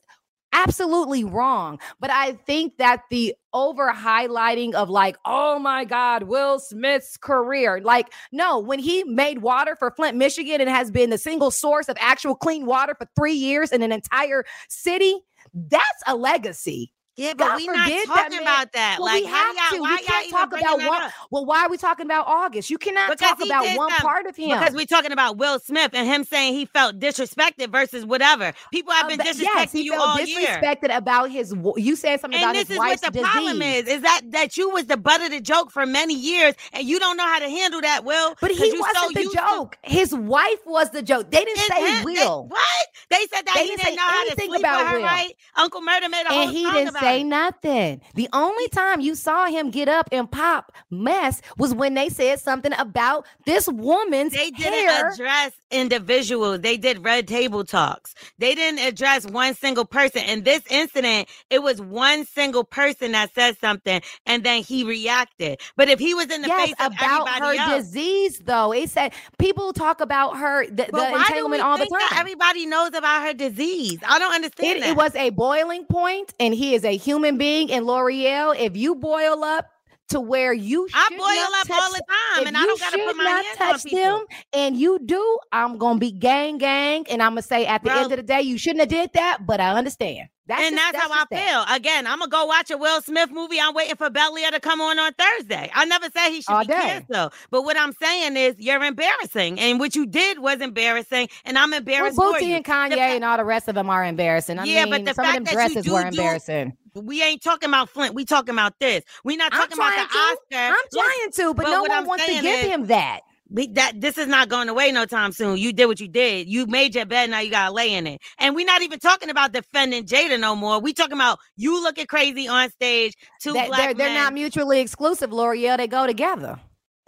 Absolutely 0.52 1.24
wrong. 1.24 1.80
But 2.00 2.10
I 2.10 2.34
think 2.34 2.78
that 2.78 3.04
the 3.10 3.36
over 3.54 3.92
highlighting 3.92 4.74
of 4.74 4.90
like, 4.90 5.16
oh 5.26 5.60
my 5.60 5.86
God, 5.86 6.24
Will 6.24 6.60
Smith's 6.60 7.18
career. 7.18 7.80
Like, 7.82 8.12
no, 8.32 8.60
when 8.60 8.80
he 8.80 9.04
made 9.04 9.40
water 9.40 9.76
for 9.76 9.92
Flint, 9.92 10.18
Michigan, 10.18 10.60
and 10.62 10.70
has 10.70 10.92
been 10.92 11.10
the 11.10 11.18
single 11.18 11.52
source 11.52 11.88
of 11.88 11.98
actual 12.00 12.36
clean 12.36 12.66
water 12.66 12.96
for 12.96 13.08
three 13.16 13.34
years 13.34 13.72
in 13.72 13.82
an 13.82 13.92
entire 13.92 14.44
city, 14.70 15.20
that's 15.54 16.04
a 16.08 16.16
legacy. 16.16 16.92
Yeah, 17.20 17.34
but 17.38 17.48
God 17.50 17.58
we 17.58 17.68
not 17.68 17.78
forbid 17.84 18.08
that 18.10 18.16
talking 18.16 18.40
about 18.42 18.72
that. 18.74 18.96
Well, 19.00 19.06
like, 19.08 19.24
we 19.24 19.30
how 19.30 19.36
have 19.38 19.56
y'all, 19.56 19.78
to. 19.78 19.82
why 19.82 19.96
We 20.00 20.06
can't 20.06 20.30
talk 20.30 20.48
about 20.58 20.78
one. 20.78 21.12
Well, 21.32 21.46
why 21.46 21.66
are 21.66 21.70
we 21.70 21.78
talking 21.78 22.06
about 22.06 22.28
August? 22.28 22.70
You 22.70 22.78
cannot 22.78 23.10
Because 23.10 23.30
talk 23.38 23.44
about 23.46 23.78
one 23.78 23.92
part 23.92 24.26
of 24.26 24.36
him. 24.36 24.58
Because 24.58 24.74
we're 24.74 24.86
talking 24.86 25.12
about 25.12 25.38
Will 25.38 25.60
Smith 25.60 25.92
and 25.94 26.08
him 26.08 26.24
saying 26.24 26.54
he 26.54 26.66
felt 26.66 26.98
disrespected 27.00 27.72
versus 27.72 28.06
whatever. 28.06 28.54
People 28.72 28.94
have 28.94 29.06
Uh, 29.06 29.10
been 29.10 29.20
disrespecting 29.20 29.42
yes, 29.44 29.72
he 29.74 29.82
you 29.84 29.92
felt 29.94 30.08
all 30.08 30.20
year. 30.22 30.48
disrespected 30.62 30.96
about 30.96 31.30
his. 31.30 31.54
You 31.76 31.96
said 31.96 32.22
something 32.22 32.40
And 32.40 32.44
about 32.52 32.54
this 32.54 32.68
his 32.70 32.76
is 32.76 32.78
what 32.78 33.02
the 33.02 33.12
disease. 33.12 33.28
problem 33.30 33.62
is: 33.62 33.88
is 33.88 34.02
that 34.02 34.22
that 34.32 34.56
you 34.58 34.70
was 34.70 34.86
the 34.86 34.98
butt 34.98 35.22
of 35.22 35.32
the 35.32 35.42
joke 35.42 35.72
for 35.72 35.86
many 35.86 36.14
years, 36.16 36.56
and 36.74 36.88
you 36.88 37.00
don't 37.00 37.18
know 37.18 37.26
how 37.28 37.40
to 37.40 37.50
handle 37.50 37.82
that. 37.82 38.06
Will, 38.06 38.36
but 38.40 38.52
he 38.52 38.72
wasn't 38.80 38.98
so 38.98 39.10
the 39.14 39.22
used 39.24 39.32
to- 39.34 39.38
joke. 39.38 39.78
His 39.84 40.14
wife 40.16 40.60
was 40.66 40.90
the 40.92 41.02
joke. 41.02 41.30
They 41.32 41.44
didn't 41.44 41.58
And 41.60 41.68
say 41.68 42.00
they- 42.00 42.04
Will. 42.06 42.46
what? 42.48 42.88
They 43.10 43.26
said 43.34 43.46
that 43.46 43.56
They 43.56 43.66
he 43.68 43.76
didn't 43.76 43.96
know 43.96 44.04
how 44.04 44.24
to 44.26 44.36
sleep 44.36 44.60
about 44.60 44.80
with 44.80 44.88
her, 44.88 44.98
Will. 45.00 45.04
right? 45.04 45.34
Uncle 45.56 45.82
Murda 45.82 46.10
made 46.10 46.26
a 46.28 46.34
whole 46.34 46.54
song 46.54 46.88
about 46.88 47.02
say 47.10 47.24
nothing. 47.24 48.02
The 48.16 48.30
only 48.34 48.68
time 48.70 49.02
you 49.02 49.16
saw 49.16 49.48
him 49.48 49.72
get 49.72 49.88
up 49.88 50.10
and 50.12 50.30
pop 50.30 50.72
mess 50.90 51.42
was 51.58 51.74
when 51.74 51.94
they 51.94 52.10
said 52.10 52.40
something 52.40 52.74
about 52.78 53.26
this 53.46 53.68
woman's 53.68 54.34
They 54.34 54.52
didn't 54.52 54.74
hair. 54.74 55.10
address 55.12 55.54
individuals. 55.72 56.62
They 56.62 56.78
did 56.78 57.04
red 57.04 57.28
table 57.28 57.64
talks. 57.64 58.14
They 58.38 58.56
didn't 58.56 58.80
address 58.80 59.26
one 59.26 59.56
single 59.56 59.86
person. 59.86 60.24
In 60.24 60.44
this 60.44 60.62
incident, 60.70 61.30
it 61.50 61.64
was 61.64 61.82
one 61.82 62.26
single 62.26 62.64
person 62.64 63.12
that 63.14 63.34
said 63.34 63.58
something 63.60 64.02
and 64.26 64.44
then 64.44 64.64
he 64.64 64.84
reacted. 64.84 65.60
But 65.76 65.90
if 65.90 66.00
he 66.00 66.14
was 66.14 66.28
in 66.32 66.42
the 66.42 66.48
yes, 66.48 66.68
face 66.68 66.76
of 66.80 66.94
about 66.94 67.30
her 67.30 67.56
else, 67.56 67.84
disease, 67.84 68.40
though. 68.40 68.72
It 68.74 68.90
said 68.90 69.14
people 69.38 69.74
talk 69.74 70.02
about 70.02 70.38
her 70.38 70.66
the, 70.68 70.74
the 70.74 70.90
but 70.92 71.12
why 71.12 71.32
do 71.34 71.48
we 71.48 71.60
entanglement 71.60 71.64
all 71.64 71.78
the 71.78 71.86
time. 71.86 72.20
everybody 72.20 72.66
knows 72.66 72.94
about 72.94 73.24
her 73.24 73.34
disease? 73.34 74.00
I 74.08 74.20
don't 74.20 74.34
understand 74.34 74.78
It, 74.78 74.82
that. 74.82 74.90
it 74.92 74.98
was 74.98 75.16
a 75.16 75.30
boiling 75.32 75.86
point, 75.86 76.34
and 76.40 76.54
he 76.54 76.76
is 76.76 76.84
a 76.86 76.96
human 76.96 77.38
being. 77.38 77.72
And 77.72 77.86
Lore'l, 77.86 78.56
if 78.58 78.76
you 78.76 78.96
boil 78.96 79.44
up 79.44 79.72
to 80.10 80.20
where 80.20 80.54
you 80.54 80.88
I 80.94 81.08
boil 81.12 81.20
not 81.20 81.62
up 81.62 81.68
touch, 81.68 81.82
all 81.82 81.92
the 81.92 82.04
time, 82.38 82.48
and 82.48 82.58
I 82.58 82.66
don't 82.66 82.80
got 82.80 82.94
to 82.94 82.98
put 83.06 83.18
my 83.18 83.24
hands 83.24 83.48
touch 83.58 83.74
on 83.74 83.80
people. 83.82 84.00
them, 84.04 84.26
and 84.54 84.78
you 84.78 85.00
do, 85.06 85.38
I'm 85.52 85.78
gonna 85.78 86.00
be 86.00 86.12
gang 86.12 86.58
gang, 86.58 87.06
and 87.10 87.22
I'm 87.24 87.32
gonna 87.32 87.42
say 87.42 87.66
at 87.66 87.84
the 87.84 87.90
Bro. 87.90 88.00
end 88.00 88.12
of 88.12 88.18
the 88.18 88.24
day, 88.24 88.42
you 88.42 88.58
shouldn't 88.58 88.80
have 88.82 88.90
did 88.90 89.12
that, 89.14 89.46
but 89.46 89.60
I 89.62 89.72
understand. 89.76 90.30
That's 90.48 90.64
and 90.64 90.76
just- 90.76 90.94
that's, 90.94 91.04
how 91.06 91.12
I 91.14 91.26
that. 91.30 91.68
feel. 91.70 91.76
Again, 91.76 92.08
I'm 92.08 92.18
gonna 92.18 92.30
go 92.32 92.46
watch 92.48 92.72
a 92.72 92.78
Will 92.78 93.02
Smith 93.02 93.30
movie. 93.32 93.60
I'm 93.62 93.76
waiting 93.76 93.96
for 93.98 94.10
Bel 94.10 94.36
Air 94.36 94.50
to 94.50 94.60
come 94.60 94.82
on 94.82 94.98
on 94.98 95.14
Thursday. 95.14 95.70
I 95.76 95.86
never 95.86 96.08
said 96.12 96.30
he 96.32 96.42
should 96.42 96.52
All 96.52 96.62
be 96.62 96.68
day. 96.70 97.04
canceled, 97.08 97.34
but 97.52 97.62
what 97.62 97.78
I'm 97.78 97.94
saying 98.02 98.36
is 98.36 98.56
you're 98.58 98.84
embarrassing, 98.84 99.60
and 99.60 99.80
what 99.80 99.96
you 99.96 100.08
did 100.08 100.40
was 100.40 100.60
embarrassing, 100.60 101.30
and 101.46 101.56
I'm 101.56 101.72
embarrassed 101.72 102.16
for 102.16 102.32
Booty 102.34 102.46
you. 102.48 102.56
and 102.56 102.66
Kanye 102.66 102.96
The 102.96 103.00
and 103.02 103.24
all 103.24 103.38
the 103.38 103.46
rest 103.46 103.68
of 103.68 103.76
them 103.76 103.92
are 103.92 104.04
embarrassing. 104.04 104.58
I 104.58 104.64
Yeah, 104.64 104.86
mean, 104.86 105.06
but 105.06 105.06
the 105.06 105.14
some 105.14 105.26
of 105.28 105.34
them 105.36 105.46
fact 105.46 105.56
that 105.56 105.70
you 105.70 105.74
dresses 105.76 105.86
do 105.86 105.94
were 105.94 106.08
embarrassing. 106.08 106.74
We 106.96 107.22
ain't 107.24 107.42
talking 107.44 107.70
about 107.70 107.90
Flint. 107.90 108.14
We 108.16 108.26
talking 108.26 108.54
about 108.54 108.74
this. 108.80 109.04
we 109.24 109.38
not 109.38 109.52
talking 109.52 109.78
about 109.78 109.96
the 109.96 110.14
to. 110.14 110.20
Oscar. 110.20 110.76
I'm 110.76 110.86
trying 110.94 111.32
to, 111.34 111.54
but, 111.54 111.64
but 111.66 111.72
no 111.72 111.84
one 111.84 112.06
wants 112.06 112.26
to 112.26 112.32
give 112.34 112.46
is- 112.46 112.66
him 112.66 112.88
that. 112.88 113.22
we, 113.50 113.68
that 113.70 114.00
this 114.00 114.18
is 114.18 114.28
not 114.28 114.48
going 114.50 114.70
away 114.70 114.92
no 114.92 115.06
time 115.06 115.32
soon. 115.32 115.58
You 115.58 115.74
did 115.74 115.86
what 115.88 116.00
you 116.00 116.08
did. 116.08 116.48
You 116.48 116.66
made 116.68 116.94
your 116.96 117.06
bed. 117.06 117.30
Now 117.32 117.40
you 117.40 117.50
gotta 117.52 117.74
lay 117.74 117.94
in 117.94 118.06
it. 118.08 118.22
And 118.38 118.56
we're 118.56 118.66
not 118.66 118.82
even 118.84 119.00
talking 119.00 119.30
about 119.30 119.52
defending 119.54 120.06
Jada 120.06 120.40
no 120.40 120.56
more. 120.56 120.80
We 120.80 120.94
talking 120.94 121.14
about 121.14 121.40
you 121.56 121.82
looking 121.82 122.06
crazy 122.06 122.48
on 122.48 122.70
stage. 122.70 123.16
Two 123.42 123.54
That- 123.54 123.68
black 123.68 123.80
they're, 123.98 124.08
they're 124.10 124.14
not 124.24 124.34
mutually 124.34 124.80
exclusive, 124.80 125.32
Lore'l. 125.32 125.78
They 125.78 125.88
go 125.88 126.06
together. 126.08 126.60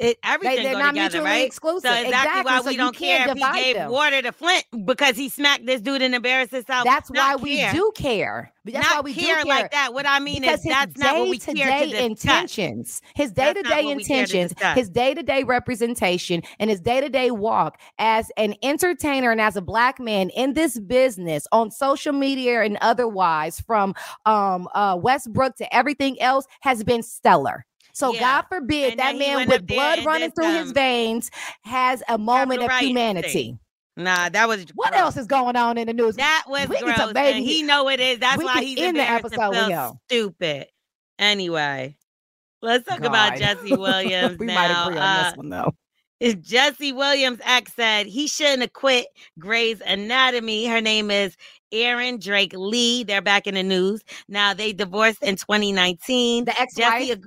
It, 0.02 0.18
everything 0.24 0.56
They, 0.58 0.64
they're 0.64 0.74
not 0.74 0.96
together, 0.96 1.18
mutually 1.20 1.26
right? 1.26 1.46
exclusive. 1.46 1.84
So 1.84 1.94
exactly, 1.94 2.10
exactly. 2.10 2.52
why 2.52 2.62
so 2.62 2.70
we 2.70 2.78
don't 2.78 2.96
care 2.96 3.30
if 3.30 3.38
he 3.38 3.54
gave 3.54 3.76
them. 3.76 3.92
water 3.92 4.20
to 4.24 4.32
Flint 4.32 4.66
because 4.86 5.16
he 5.16 5.30
smacked 5.30 5.68
this 5.68 5.80
dude 5.80 6.02
and 6.02 6.16
embarrassed 6.16 6.52
himself. 6.52 6.86
That's 6.86 7.12
Not 7.12 7.40
why 7.40 7.44
we 7.44 7.70
do 7.72 7.92
care. 7.96 8.52
That's 8.66 8.88
not 8.88 8.96
why 8.96 9.02
we 9.02 9.14
care 9.14 9.36
care 9.36 9.46
like 9.46 9.72
that. 9.72 9.94
What 9.94 10.08
I 10.08 10.20
mean 10.20 10.42
because 10.42 10.66
is 10.66 10.72
that's 10.72 10.98
not 10.98 11.16
what 11.18 11.30
we 11.30 11.38
care 11.38 11.88
to 11.88 12.04
intentions, 12.04 13.02
his 13.14 13.32
day-to-day 13.32 13.86
what 13.86 13.98
we 13.98 14.04
care 14.04 14.26
to 14.26 14.40
intentions, 14.40 14.76
his 14.76 14.90
day-to-day 14.90 15.44
representation, 15.44 16.42
and 16.60 16.70
his 16.72 16.82
day-to-day 16.82 17.30
walk 17.30 17.80
as 18.00 18.32
an 18.38 18.56
entertainer 18.64 19.30
and 19.30 19.42
as 19.42 19.56
a 19.56 19.62
black 19.62 20.00
man 20.00 20.30
in 20.32 20.54
this 20.54 20.80
business 20.80 21.46
on 21.52 21.70
social 21.70 22.14
media 22.14 22.62
and 22.62 22.78
otherwise, 22.82 23.60
from 23.62 23.94
um 24.26 24.68
uh 24.74 24.98
Westbrook 25.00 25.56
to 25.58 25.76
everything 25.76 26.20
else, 26.22 26.48
has 26.62 26.84
been 26.84 27.04
stellar. 27.04 27.66
So 27.94 28.14
Yeah. 28.14 28.20
God 28.20 28.46
forbid 28.50 28.92
And 28.92 29.00
that 29.00 29.18
man 29.18 29.48
with 29.48 29.66
blood 29.68 30.06
running 30.06 30.32
through 30.32 30.52
his 30.54 30.72
veins 30.72 31.30
has 31.64 32.02
a 32.08 32.18
moment 32.18 32.62
of 32.62 32.68
rights 32.68 32.80
thing. 32.80 32.88
humanity. 32.90 33.58
Nah, 33.98 34.30
that 34.30 34.48
was 34.48 34.66
What 34.74 34.92
gross. 34.92 35.02
else 35.02 35.18
is 35.18 35.28
going 35.28 35.56
on 35.58 35.78
in 35.78 35.88
the 35.88 35.94
news? 35.94 36.16
That 36.16 36.46
was 36.48 36.70
We 36.70 36.80
gross, 36.80 37.12
and 37.16 37.44
he 37.44 37.62
know 37.62 37.90
it 37.90 38.00
is. 38.00 38.20
That's 38.20 38.38
we 38.38 38.46
why 38.46 38.64
he's 38.64 38.80
end 38.80 38.98
the 38.98 39.02
episode 39.02 39.40
and 39.40 39.50
with 39.50 39.68
feels 39.68 39.92
him. 39.92 39.98
stupid. 40.10 40.68
Anyway, 41.20 41.98
let's 42.62 42.88
talk 42.88 43.04
about 43.04 43.38
Jesse 43.38 43.76
Williams 43.76 44.38
we 44.40 44.46
now. 44.48 44.56
might 44.56 44.88
agree 44.88 44.98
on 45.00 45.04
Uh, 45.04 45.24
this 45.26 45.38
one 45.38 45.50
though. 45.50 45.76
Jesse 46.42 46.94
Williams' 46.94 47.40
ex 47.44 47.74
said 47.74 48.06
he 48.06 48.28
shouldn't 48.28 48.62
have 48.62 48.74
quit 48.74 49.08
Grey's 49.40 49.82
Anatomy. 49.82 50.68
Her 50.68 50.80
name 50.80 51.10
is 51.12 51.36
Aryn 51.74 52.22
Drake 52.22 52.54
Lee. 52.56 53.04
They're 53.04 53.22
back 53.24 53.48
in 53.48 53.56
the 53.56 53.64
news. 53.64 54.04
Now 54.30 54.54
they 54.54 54.72
divorced 54.72 55.24
in 55.24 55.36
2019. 55.36 56.46
The 56.46 56.60
ex-wife? 56.62 57.08
Jesse, 57.08 57.22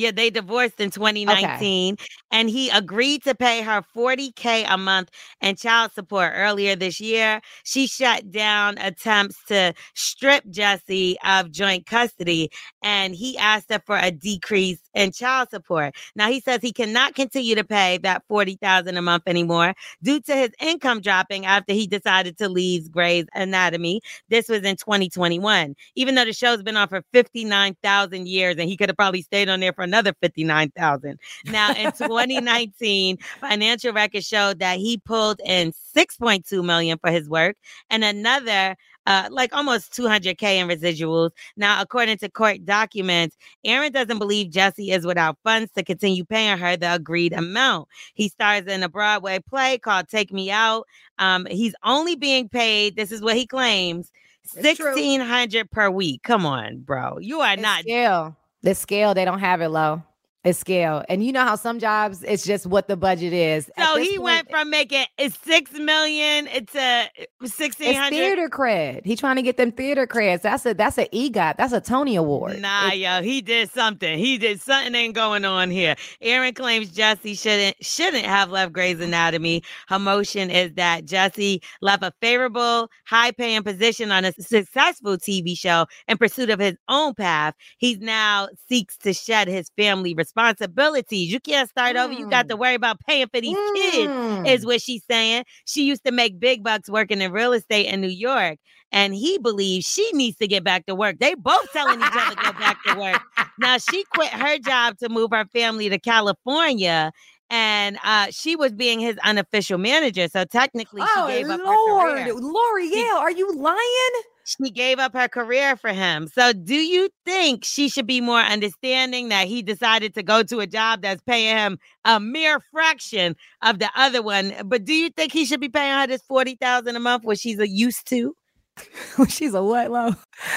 yeah, 0.00 0.10
they 0.10 0.30
divorced 0.30 0.80
in 0.80 0.90
2019 0.90 1.96
and 2.30 2.50
he 2.50 2.70
agreed 2.70 3.22
to 3.24 3.34
pay 3.34 3.62
her 3.62 3.82
40k 3.94 4.64
a 4.68 4.78
month 4.78 5.10
and 5.40 5.58
child 5.58 5.92
support 5.92 6.32
earlier 6.34 6.74
this 6.74 7.00
year. 7.00 7.40
She 7.64 7.86
shut 7.86 8.30
down 8.30 8.78
attempts 8.78 9.36
to 9.48 9.74
strip 9.94 10.44
Jesse 10.50 11.16
of 11.24 11.50
joint 11.50 11.86
custody 11.86 12.50
and 12.82 13.14
he 13.14 13.36
asked 13.38 13.70
her 13.72 13.80
for 13.84 13.96
a 13.96 14.10
decrease 14.10 14.80
in 14.94 15.12
child 15.12 15.50
support. 15.50 15.94
Now 16.16 16.28
he 16.28 16.40
says 16.40 16.60
he 16.62 16.72
cannot 16.72 17.14
continue 17.14 17.54
to 17.54 17.64
pay 17.64 17.98
that 17.98 18.22
40,000 18.28 18.96
a 18.96 19.02
month 19.02 19.24
anymore 19.26 19.74
due 20.02 20.20
to 20.20 20.34
his 20.34 20.50
income 20.60 21.00
dropping 21.00 21.46
after 21.46 21.72
he 21.72 21.86
decided 21.86 22.38
to 22.38 22.48
leave 22.48 22.90
Grey's 22.90 23.26
Anatomy. 23.34 24.00
This 24.28 24.48
was 24.48 24.62
in 24.62 24.76
2021. 24.76 25.74
Even 25.94 26.14
though 26.14 26.24
the 26.24 26.32
show's 26.32 26.62
been 26.62 26.76
on 26.76 26.88
for 26.88 27.02
59,000 27.12 28.28
years 28.28 28.56
and 28.58 28.68
he 28.68 28.76
could 28.76 28.88
have 28.88 28.96
probably 28.96 29.22
stayed 29.22 29.48
on 29.48 29.60
there 29.60 29.72
for 29.72 29.82
another 29.82 30.12
59,000. 30.20 31.18
Now 31.46 31.70
in 31.74 31.92
2019, 31.92 33.18
financial 33.40 33.92
records 33.92 34.26
showed 34.26 34.58
that 34.60 34.78
he 34.78 34.98
pulled 34.98 35.40
in 35.44 35.72
6.2 35.96 36.64
million 36.64 36.98
for 36.98 37.10
his 37.10 37.28
work 37.28 37.56
and 37.90 38.04
another 38.04 38.76
uh, 39.06 39.28
like 39.30 39.54
almost 39.54 39.92
200K 39.92 40.42
in 40.42 40.68
residuals. 40.68 41.30
Now, 41.56 41.80
according 41.80 42.18
to 42.18 42.28
court 42.28 42.64
documents, 42.64 43.36
Aryn 43.66 43.92
doesn't 43.92 44.18
believe 44.18 44.50
Jesse 44.50 44.90
is 44.90 45.06
without 45.06 45.38
funds 45.42 45.70
to 45.72 45.82
continue 45.82 46.24
paying 46.24 46.58
her 46.58 46.76
the 46.76 46.94
agreed 46.94 47.32
amount. 47.32 47.88
He 48.14 48.28
stars 48.28 48.66
in 48.66 48.82
a 48.82 48.88
Broadway 48.88 49.40
play 49.40 49.78
called 49.78 50.08
Take 50.08 50.32
Me 50.32 50.50
Out. 50.50 50.86
Um, 51.18 51.46
he's 51.46 51.74
only 51.84 52.16
being 52.16 52.48
paid, 52.48 52.96
this 52.96 53.12
is 53.12 53.20
what 53.22 53.36
he 53.36 53.46
claims, 53.46 54.10
true. 54.54 54.64
1600 54.64 55.70
per 55.70 55.90
week. 55.90 56.22
Come 56.22 56.46
on, 56.46 56.80
bro. 56.80 57.18
You 57.18 57.40
are 57.40 57.56
not 57.56 57.80
scale. 57.80 58.36
The 58.62 58.74
scale, 58.74 59.14
they 59.14 59.24
don't 59.24 59.40
have 59.40 59.60
it 59.60 59.68
low. 59.68 60.02
It's 60.42 60.58
scale. 60.58 61.04
And 61.10 61.22
you 61.22 61.32
know 61.32 61.44
how 61.44 61.54
some 61.54 61.78
jobs, 61.78 62.22
it's 62.22 62.44
just 62.46 62.66
what 62.66 62.88
the 62.88 62.96
budget 62.96 63.34
is. 63.34 63.70
So 63.78 63.98
he 63.98 64.12
point, 64.16 64.22
went 64.22 64.50
from 64.50 64.70
making 64.70 65.04
it 65.18 65.34
six 65.44 65.70
million 65.72 66.46
to 66.46 67.08
sixteen 67.44 67.90
It's 67.90 67.98
hundred. 67.98 68.16
theater 68.16 68.48
cred. 68.48 69.04
He 69.04 69.16
trying 69.16 69.36
to 69.36 69.42
get 69.42 69.58
them 69.58 69.70
theater 69.70 70.06
creds. 70.06 70.40
That's 70.40 70.64
a 70.64 70.72
that's 70.72 70.96
an 70.96 71.08
EGOT. 71.12 71.56
That's 71.58 71.74
a 71.74 71.80
Tony 71.82 72.16
Award. 72.16 72.58
Nah, 72.62 72.86
It's- 72.92 72.96
yo, 72.96 73.22
he 73.22 73.42
did 73.42 73.70
something. 73.70 74.18
He 74.18 74.38
did 74.38 74.62
something 74.62 74.94
ain't 74.94 75.14
going 75.14 75.44
on 75.44 75.70
here. 75.70 75.94
Aryn 76.22 76.54
claims 76.56 76.90
Jesse 76.90 77.34
shouldn't 77.34 77.76
shouldn't 77.84 78.24
have 78.24 78.50
left 78.50 78.72
Grey's 78.72 78.98
Anatomy. 79.00 79.62
Her 79.88 79.98
motion 79.98 80.48
is 80.48 80.72
that 80.76 81.04
Jesse 81.04 81.60
left 81.82 82.02
a 82.02 82.12
favorable, 82.22 82.88
high 83.04 83.32
paying 83.32 83.62
position 83.62 84.10
on 84.10 84.24
a 84.24 84.32
successful 84.32 85.18
TV 85.18 85.54
show 85.54 85.84
in 86.08 86.16
pursuit 86.16 86.48
of 86.48 86.60
his 86.60 86.76
own 86.88 87.12
path. 87.12 87.54
He 87.76 87.96
now 87.96 88.48
seeks 88.70 88.96
to 88.98 89.12
shed 89.12 89.46
his 89.48 89.70
family 89.76 90.14
responsibilities. 90.34 91.32
You 91.32 91.40
can't 91.40 91.68
start 91.68 91.96
over. 91.96 92.12
You 92.12 92.28
got 92.28 92.48
to 92.48 92.56
worry 92.56 92.74
about 92.74 93.00
paying 93.06 93.26
for 93.32 93.40
these 93.40 93.56
kids 93.74 94.08
Mm. 94.10 94.46
is 94.48 94.64
what 94.64 94.80
she's 94.80 95.02
saying. 95.10 95.44
She 95.64 95.84
used 95.84 96.04
to 96.04 96.12
make 96.12 96.38
big 96.40 96.62
bucks 96.62 96.88
working 96.88 97.20
in 97.20 97.32
real 97.32 97.52
estate 97.52 97.86
in 97.86 98.00
New 98.00 98.08
York. 98.08 98.58
And 98.92 99.14
he 99.14 99.38
believes 99.38 99.86
she 99.86 100.10
needs 100.12 100.36
to 100.38 100.48
get 100.48 100.64
back 100.64 100.86
to 100.86 100.94
work. 100.94 101.18
They 101.20 101.34
both 101.34 101.70
telling 101.72 102.00
each 102.00 102.12
other 102.12 102.34
to 102.34 102.42
go 102.42 102.52
back 102.52 102.82
to 102.84 102.98
work. 102.98 103.20
Now 103.58 103.76
she 103.76 104.04
quit 104.14 104.30
her 104.30 104.56
job 104.58 104.96
to 105.00 105.10
move 105.10 105.30
her 105.32 105.44
family 105.52 105.90
to 105.90 105.98
California. 105.98 107.12
And 107.50 107.98
uh, 108.02 108.28
she 108.30 108.56
was 108.56 108.72
being 108.72 109.00
his 109.00 109.18
unofficial 109.22 109.76
manager. 109.76 110.28
So 110.28 110.44
technically 110.46 111.02
she 111.02 111.08
Oh 111.14 111.26
gave 111.26 111.50
up 111.50 111.60
her 111.60 111.66
Lord, 111.66 112.12
career. 112.16 112.34
Lore'l, 112.34 113.18
are 113.18 113.30
you 113.30 113.52
lying? 113.54 114.22
She 114.56 114.70
gave 114.70 114.98
up 114.98 115.14
her 115.14 115.28
career 115.28 115.76
for 115.76 115.92
him. 115.92 116.26
So 116.28 116.52
do 116.52 116.74
you 116.74 117.08
think 117.24 117.64
she 117.64 117.88
should 117.88 118.06
be 118.06 118.20
more 118.20 118.40
understanding 118.40 119.28
that 119.28 119.46
he 119.46 119.62
decided 119.62 120.14
to 120.14 120.22
go 120.22 120.42
to 120.42 120.58
a 120.60 120.66
job 120.66 121.02
that's 121.02 121.22
paying 121.22 121.56
him 121.56 121.78
a 122.04 122.18
mere 122.18 122.60
fraction 122.72 123.36
of 123.62 123.78
the 123.78 123.90
other 123.94 124.22
one? 124.22 124.52
But 124.64 124.84
do 124.84 124.92
you 124.92 125.10
think 125.10 125.32
he 125.32 125.44
should 125.44 125.60
be 125.60 125.68
paying 125.68 125.92
her 125.98 126.06
this 126.06 126.22
40,000 126.22 126.96
a 126.96 127.00
month 127.00 127.24
what 127.24 127.38
she's 127.38 127.58
a 127.60 127.68
used 127.68 128.08
to? 128.08 128.34
She's 129.28 129.52
a 129.52 129.62
what, 129.62 129.90
low? 129.90 130.10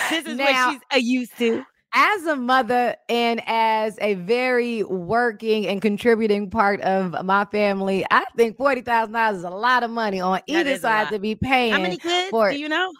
This 0.09 0.25
is 0.25 0.37
Now- 0.37 0.45
what 0.67 0.71
she's 0.73 0.81
a 0.93 0.99
used 0.99 1.37
to. 1.39 1.65
as 1.93 2.25
a 2.25 2.35
mother 2.37 2.95
and 3.09 3.41
as 3.45 3.97
a 3.99 4.13
very 4.13 4.83
working 4.83 5.67
and 5.67 5.81
contributing 5.81 6.49
part 6.49 6.79
of 6.81 7.25
my 7.25 7.43
family, 7.45 8.05
I 8.11 8.23
think 8.37 8.55
forty 8.55 8.81
thousand 8.81 9.13
dollars 9.13 9.39
is 9.39 9.43
a 9.43 9.49
lot 9.49 9.83
of 9.83 9.91
money 9.91 10.21
on 10.21 10.39
either 10.47 10.77
side 10.77 11.09
to 11.09 11.19
be 11.19 11.35
paying. 11.35 11.73
How 11.73 11.81
many 11.81 11.97
kids 11.97 12.29
for- 12.29 12.51
do 12.51 12.57
you 12.57 12.69
know? 12.69 12.93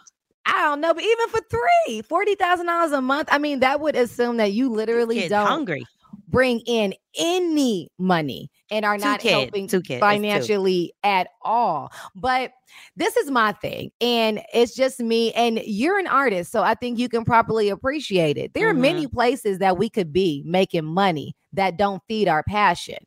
I 0.46 0.62
don't 0.62 0.80
know, 0.80 0.92
but 0.94 1.02
even 1.04 1.28
for 1.28 1.40
three, 1.50 2.02
forty 2.02 2.34
thousand 2.34 2.66
dollars 2.66 2.92
a 2.92 3.00
month. 3.00 3.28
I 3.32 3.38
mean, 3.38 3.60
that 3.60 3.80
would 3.80 3.96
assume 3.96 4.36
that 4.38 4.52
you 4.52 4.68
literally 4.70 5.28
don't 5.28 5.46
hungry. 5.46 5.86
bring 6.28 6.60
in 6.66 6.94
any 7.18 7.88
money 7.98 8.50
and 8.70 8.84
are 8.84 8.98
Two 8.98 9.04
not 9.04 9.20
kids, 9.20 9.32
helping 9.32 9.68
two 9.68 9.80
kids, 9.80 9.90
it's 9.90 9.96
two. 9.96 10.00
financially 10.00 10.92
at 11.02 11.28
all. 11.42 11.90
But 12.14 12.52
this 12.96 13.16
is 13.16 13.30
my 13.30 13.52
thing, 13.52 13.90
and 14.00 14.42
it's 14.52 14.74
just 14.74 15.00
me. 15.00 15.32
And 15.32 15.60
you're 15.64 15.98
an 15.98 16.06
artist, 16.06 16.52
so 16.52 16.62
I 16.62 16.74
think 16.74 16.98
you 16.98 17.08
can 17.08 17.24
properly 17.24 17.68
appreciate 17.68 18.36
it. 18.36 18.52
There 18.54 18.68
are 18.68 18.74
Mhm. 18.74 18.80
many 18.80 19.06
places 19.06 19.58
that 19.60 19.78
we 19.78 19.88
could 19.88 20.12
be 20.12 20.42
making 20.44 20.84
money 20.84 21.34
that 21.52 21.78
don't 21.78 22.02
feed 22.08 22.28
our 22.28 22.42
passion. 22.42 22.98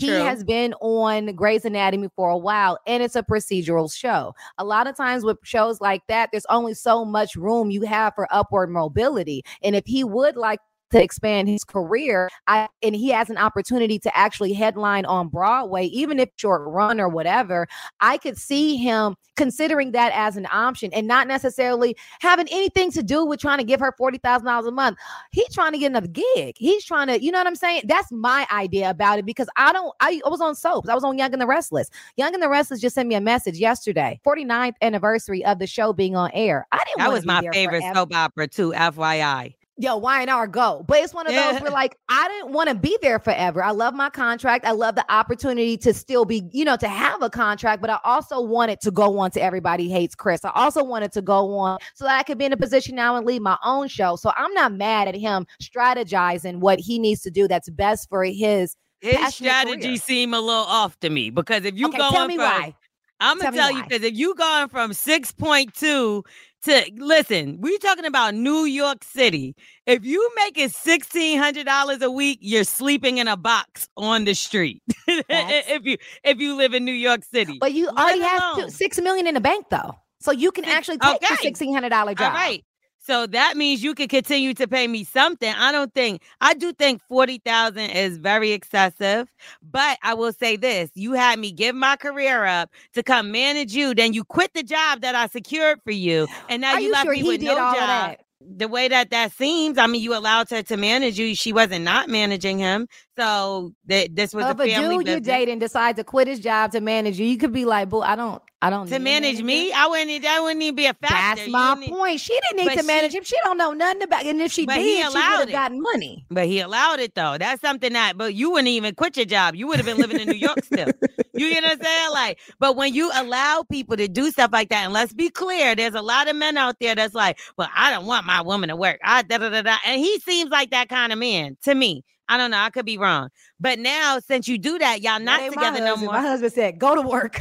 He 0.00 0.06
True. 0.06 0.16
has 0.20 0.42
been 0.44 0.72
on 0.80 1.34
Grey's 1.34 1.64
Anatomy 1.64 2.08
for 2.16 2.30
a 2.30 2.38
while, 2.38 2.78
and 2.86 3.02
it's 3.02 3.16
a 3.16 3.22
procedural 3.22 3.92
show. 3.92 4.34
A 4.58 4.64
lot 4.64 4.86
of 4.86 4.96
times 4.96 5.24
with 5.24 5.36
shows 5.42 5.80
like 5.80 6.02
that, 6.08 6.30
there's 6.32 6.46
only 6.48 6.72
so 6.74 7.04
much 7.04 7.36
room 7.36 7.70
you 7.70 7.82
have 7.82 8.14
for 8.14 8.26
upward 8.30 8.70
mobility. 8.70 9.42
And 9.62 9.76
if 9.76 9.84
he 9.84 10.04
would 10.04 10.36
like 10.36 10.60
to 10.90 11.02
expand 11.02 11.48
his 11.48 11.64
career, 11.64 12.28
I 12.46 12.68
and 12.82 12.94
he 12.94 13.10
has 13.10 13.30
an 13.30 13.36
opportunity 13.36 13.98
to 14.00 14.16
actually 14.16 14.52
headline 14.52 15.04
on 15.04 15.28
Broadway, 15.28 15.86
even 15.86 16.18
if 16.18 16.30
short 16.36 16.62
run 16.66 17.00
or 17.00 17.08
whatever, 17.08 17.68
I 18.00 18.18
could 18.18 18.36
see 18.36 18.76
him 18.76 19.16
considering 19.36 19.92
that 19.92 20.12
as 20.14 20.36
an 20.36 20.46
option 20.52 20.92
and 20.92 21.06
not 21.06 21.26
necessarily 21.26 21.96
having 22.20 22.46
anything 22.50 22.90
to 22.92 23.02
do 23.02 23.24
with 23.24 23.40
trying 23.40 23.58
to 23.58 23.64
give 23.64 23.80
her 23.80 23.94
forty 23.96 24.18
thousand 24.18 24.46
dollars 24.46 24.66
a 24.66 24.72
month. 24.72 24.98
He's 25.30 25.52
trying 25.54 25.72
to 25.72 25.78
get 25.78 25.86
another 25.86 26.08
gig. 26.08 26.56
He's 26.56 26.84
trying 26.84 27.06
to, 27.08 27.22
you 27.22 27.30
know 27.30 27.38
what 27.38 27.46
I'm 27.46 27.56
saying? 27.56 27.82
That's 27.84 28.10
my 28.12 28.46
idea 28.52 28.90
about 28.90 29.18
it 29.18 29.26
because 29.26 29.48
I 29.56 29.72
don't. 29.72 29.94
I, 30.00 30.20
I 30.24 30.28
was 30.28 30.40
on 30.40 30.54
soaps. 30.54 30.88
I 30.88 30.94
was 30.94 31.04
on 31.04 31.16
Young 31.16 31.32
and 31.32 31.40
the 31.40 31.46
Restless. 31.46 31.90
Young 32.16 32.34
and 32.34 32.42
the 32.42 32.48
Restless 32.48 32.80
just 32.80 32.94
sent 32.94 33.08
me 33.08 33.14
a 33.14 33.20
message 33.20 33.58
yesterday, 33.58 34.20
49th 34.26 34.74
anniversary 34.82 35.44
of 35.44 35.58
the 35.58 35.66
show 35.66 35.92
being 35.92 36.16
on 36.16 36.30
air. 36.32 36.66
I 36.72 36.78
didn't. 36.86 36.98
That 36.98 37.12
was 37.12 37.24
my 37.24 37.40
favorite 37.52 37.80
forever 37.80 37.94
soap 37.94 38.14
opera 38.14 38.48
too, 38.48 38.72
FYI. 38.72 39.54
Yo, 39.80 39.96
why 39.96 40.20
and 40.20 40.30
our 40.30 40.46
go. 40.46 40.84
But 40.86 40.98
it's 40.98 41.14
one 41.14 41.26
of 41.26 41.34
those 41.34 41.60
where 41.60 41.70
like 41.70 41.96
I 42.08 42.28
didn't 42.28 42.52
want 42.52 42.68
to 42.68 42.74
be 42.74 42.96
there 43.02 43.18
forever. 43.18 43.62
I 43.62 43.70
love 43.70 43.94
my 43.94 44.10
contract. 44.10 44.64
I 44.64 44.72
love 44.72 44.94
the 44.94 45.04
opportunity 45.12 45.76
to 45.78 45.94
still 45.94 46.24
be, 46.24 46.48
you 46.52 46.64
know, 46.64 46.76
to 46.76 46.88
have 46.88 47.22
a 47.22 47.30
contract, 47.30 47.80
but 47.80 47.90
I 47.90 47.98
also 48.04 48.40
wanted 48.40 48.80
to 48.82 48.90
go 48.90 49.18
on 49.18 49.30
to 49.32 49.42
Everybody 49.42 49.88
Hates 49.88 50.14
Chris. 50.14 50.44
I 50.44 50.52
also 50.54 50.84
wanted 50.84 51.12
to 51.12 51.22
go 51.22 51.56
on 51.58 51.78
so 51.94 52.04
that 52.04 52.18
I 52.18 52.22
could 52.22 52.38
be 52.38 52.44
in 52.44 52.52
a 52.52 52.56
position 52.56 52.94
now 52.94 53.16
and 53.16 53.26
lead 53.26 53.42
my 53.42 53.56
own 53.64 53.88
show. 53.88 54.16
So 54.16 54.32
I'm 54.36 54.52
not 54.54 54.72
mad 54.72 55.08
at 55.08 55.14
him 55.14 55.46
strategizing 55.62 56.56
what 56.58 56.78
he 56.78 56.98
needs 56.98 57.22
to 57.22 57.30
do 57.30 57.48
that's 57.48 57.70
best 57.70 58.08
for 58.08 58.24
his 58.24 58.76
His 59.00 59.34
strategy 59.34 59.80
career. 59.80 59.96
seem 59.96 60.34
a 60.34 60.40
little 60.40 60.64
off 60.64 60.98
to 61.00 61.08
me 61.10 61.30
because 61.30 61.64
if 61.64 61.76
you 61.76 61.88
okay, 61.88 61.98
going 61.98 62.12
tell 62.12 62.26
me 62.26 62.36
from, 62.36 62.44
why. 62.44 62.74
I'm 63.20 63.38
gonna 63.38 63.52
me 63.52 63.58
tell 63.58 63.70
you 63.72 63.82
because 63.82 64.02
if 64.02 64.16
you 64.16 64.34
going 64.34 64.68
from 64.68 64.92
6.2 64.92 66.22
to 66.62 66.90
listen, 66.96 67.58
we're 67.60 67.78
talking 67.78 68.04
about 68.04 68.34
New 68.34 68.64
York 68.64 69.02
City. 69.02 69.54
If 69.86 70.04
you 70.04 70.30
make 70.36 70.58
it 70.58 70.72
sixteen 70.72 71.38
hundred 71.38 71.64
dollars 71.66 72.02
a 72.02 72.10
week, 72.10 72.38
you're 72.42 72.64
sleeping 72.64 73.18
in 73.18 73.28
a 73.28 73.36
box 73.36 73.88
on 73.96 74.24
the 74.24 74.34
street. 74.34 74.82
If 75.08 75.84
you 75.84 75.96
if 76.24 76.38
you 76.38 76.56
live 76.56 76.74
in 76.74 76.84
New 76.84 76.92
York 76.92 77.24
City, 77.24 77.58
But 77.60 77.72
you 77.72 77.86
Let 77.86 77.98
already 77.98 78.20
have 78.20 78.56
two, 78.56 78.70
six 78.70 79.00
million 79.00 79.26
in 79.26 79.34
the 79.34 79.40
bank 79.40 79.66
though. 79.70 79.96
So 80.20 80.32
you 80.32 80.52
can 80.52 80.64
Six- 80.64 80.76
actually 80.76 80.98
take 80.98 81.20
the 81.20 81.36
sixteen 81.36 81.72
hundred 81.72 81.90
dollar 81.90 82.14
job. 82.14 82.32
All 82.32 82.38
right. 82.38 82.64
So 83.10 83.26
that 83.26 83.56
means 83.56 83.82
you 83.82 83.96
can 83.96 84.06
continue 84.06 84.54
to 84.54 84.68
pay 84.68 84.86
me 84.86 85.02
something. 85.02 85.52
I 85.52 85.72
don't 85.72 85.92
think 85.92 86.22
I 86.40 86.54
do 86.54 86.72
think 86.72 87.02
40,000 87.08 87.90
is 87.90 88.18
very 88.18 88.52
excessive, 88.52 89.28
but 89.68 89.98
I 90.04 90.14
will 90.14 90.32
say 90.32 90.54
this, 90.54 90.90
you 90.94 91.14
had 91.14 91.40
me 91.40 91.50
give 91.50 91.74
my 91.74 91.96
career 91.96 92.44
up 92.44 92.70
to 92.94 93.02
come 93.02 93.32
manage 93.32 93.74
you, 93.74 93.94
then 93.96 94.12
you 94.12 94.22
quit 94.22 94.54
the 94.54 94.62
job 94.62 95.00
that 95.00 95.16
I 95.16 95.26
secured 95.26 95.80
for 95.84 95.90
you, 95.90 96.28
and 96.48 96.62
now 96.62 96.74
Are 96.74 96.80
you, 96.80 96.86
you 96.86 96.92
left 96.92 97.06
sure 97.06 97.14
me 97.14 97.24
with 97.24 97.42
no 97.42 97.58
all 97.58 97.58
of 97.58 97.74
job. 97.74 97.88
that? 97.88 98.20
The 98.42 98.68
way 98.68 98.86
that 98.86 99.10
that 99.10 99.32
seems, 99.32 99.76
I 99.76 99.88
mean, 99.88 100.00
you 100.02 100.16
allowed 100.16 100.48
her 100.50 100.62
to 100.62 100.76
manage 100.76 101.18
you. 101.18 101.34
She 101.34 101.52
wasn't 101.52 101.84
not 101.84 102.08
managing 102.08 102.58
him. 102.60 102.86
So 103.18 103.72
th- 103.88 104.10
this 104.14 104.32
was 104.32 104.44
a 104.44 104.50
if 104.50 104.60
a 104.60 104.66
family 104.68 104.98
dude 104.98 105.08
you 105.08 105.20
business. 105.20 105.26
date 105.26 105.48
and 105.48 105.60
decide 105.60 105.96
to 105.96 106.04
quit 106.04 106.28
his 106.28 106.38
job 106.38 106.70
to 106.72 106.80
manage 106.80 107.18
you, 107.18 107.26
you 107.26 107.36
could 107.38 107.52
be 107.52 107.64
like, 107.64 107.88
"Boo, 107.88 108.00
I 108.02 108.14
don't, 108.14 108.40
I 108.62 108.68
don't 108.68 108.86
to 108.88 108.98
manage 108.98 109.42
me. 109.42 109.72
I 109.72 109.86
wouldn't. 109.86 110.22
That 110.22 110.40
wouldn't 110.42 110.62
even 110.62 110.74
be 110.74 110.84
a 110.86 110.92
factor. 110.92 111.40
That's 111.40 111.48
my 111.48 111.74
need- 111.74 111.90
point. 111.90 112.20
She 112.20 112.38
didn't 112.50 112.66
need 112.66 112.74
to 112.74 112.80
she- 112.82 112.86
manage 112.86 113.14
him. 113.14 113.24
She 113.24 113.36
don't 113.42 113.56
know 113.56 113.72
nothing 113.72 114.02
about. 114.02 114.26
And 114.26 114.40
if 114.42 114.52
she 114.52 114.66
did, 114.66 114.76
he 114.76 115.00
she 115.00 115.06
would 115.06 115.14
have 115.14 115.50
gotten 115.50 115.80
money. 115.80 116.26
But 116.30 116.46
he 116.46 116.60
allowed 116.60 117.00
it 117.00 117.14
though. 117.14 117.38
That's 117.38 117.62
something 117.62 117.94
that. 117.94 118.18
But 118.18 118.34
you 118.34 118.50
wouldn't 118.50 118.68
even 118.68 118.94
quit 118.94 119.16
your 119.16 119.24
job. 119.24 119.54
You 119.54 119.66
would 119.68 119.78
have 119.78 119.86
been 119.86 119.96
living 119.96 120.20
in 120.20 120.28
New 120.28 120.34
York 120.34 120.62
still. 120.64 120.88
You 121.32 121.50
get 121.54 121.62
what 121.62 121.72
I'm 121.72 121.82
saying? 121.82 122.10
Like, 122.12 122.38
but 122.58 122.76
when 122.76 122.92
you 122.92 123.10
allow 123.14 123.64
people 123.70 123.96
to 123.96 124.08
do 124.08 124.30
stuff 124.30 124.50
like 124.52 124.68
that, 124.68 124.84
and 124.84 124.92
let's 124.92 125.14
be 125.14 125.30
clear, 125.30 125.74
there's 125.74 125.94
a 125.94 126.02
lot 126.02 126.28
of 126.28 126.36
men 126.36 126.58
out 126.58 126.76
there 126.80 126.94
that's 126.94 127.14
like, 127.14 127.38
well, 127.56 127.70
I 127.74 127.90
don't 127.90 128.04
want 128.04 128.26
my 128.26 128.42
woman 128.42 128.68
to 128.68 128.76
work. 128.76 129.00
I 129.02 129.22
da 129.22 129.38
da 129.38 129.48
da 129.48 129.62
da. 129.62 129.76
And 129.86 129.98
he 130.00 130.18
seems 130.20 130.50
like 130.50 130.70
that 130.70 130.90
kind 130.90 131.12
of 131.14 131.18
man 131.18 131.56
to 131.62 131.74
me. 131.74 132.04
I 132.30 132.36
don't 132.36 132.52
know. 132.52 132.58
I 132.58 132.70
could 132.70 132.86
be 132.86 132.96
wrong. 132.96 133.28
But 133.58 133.80
now, 133.80 134.20
since 134.20 134.46
you 134.46 134.56
do 134.56 134.78
that, 134.78 135.02
y'all 135.02 135.18
not 135.18 135.40
together 135.50 135.80
no 135.80 135.96
more. 135.96 136.12
My 136.12 136.20
husband 136.20 136.52
said, 136.52 136.78
"Go 136.78 136.94
to 136.94 137.02
work." 137.02 137.40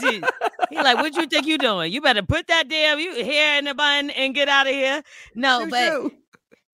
Shit. 0.00 0.24
He 0.70 0.76
like, 0.76 0.96
what 0.96 1.14
you 1.14 1.26
think 1.26 1.46
you 1.46 1.58
doing? 1.58 1.92
You 1.92 2.00
better 2.00 2.22
put 2.22 2.46
that 2.46 2.68
damn 2.68 2.98
you 2.98 3.24
hair 3.24 3.58
in 3.58 3.66
the 3.66 3.74
bun 3.74 4.08
and 4.10 4.34
get 4.34 4.48
out 4.48 4.66
of 4.66 4.72
here. 4.72 5.02
No, 5.34 5.66
but 5.68 6.12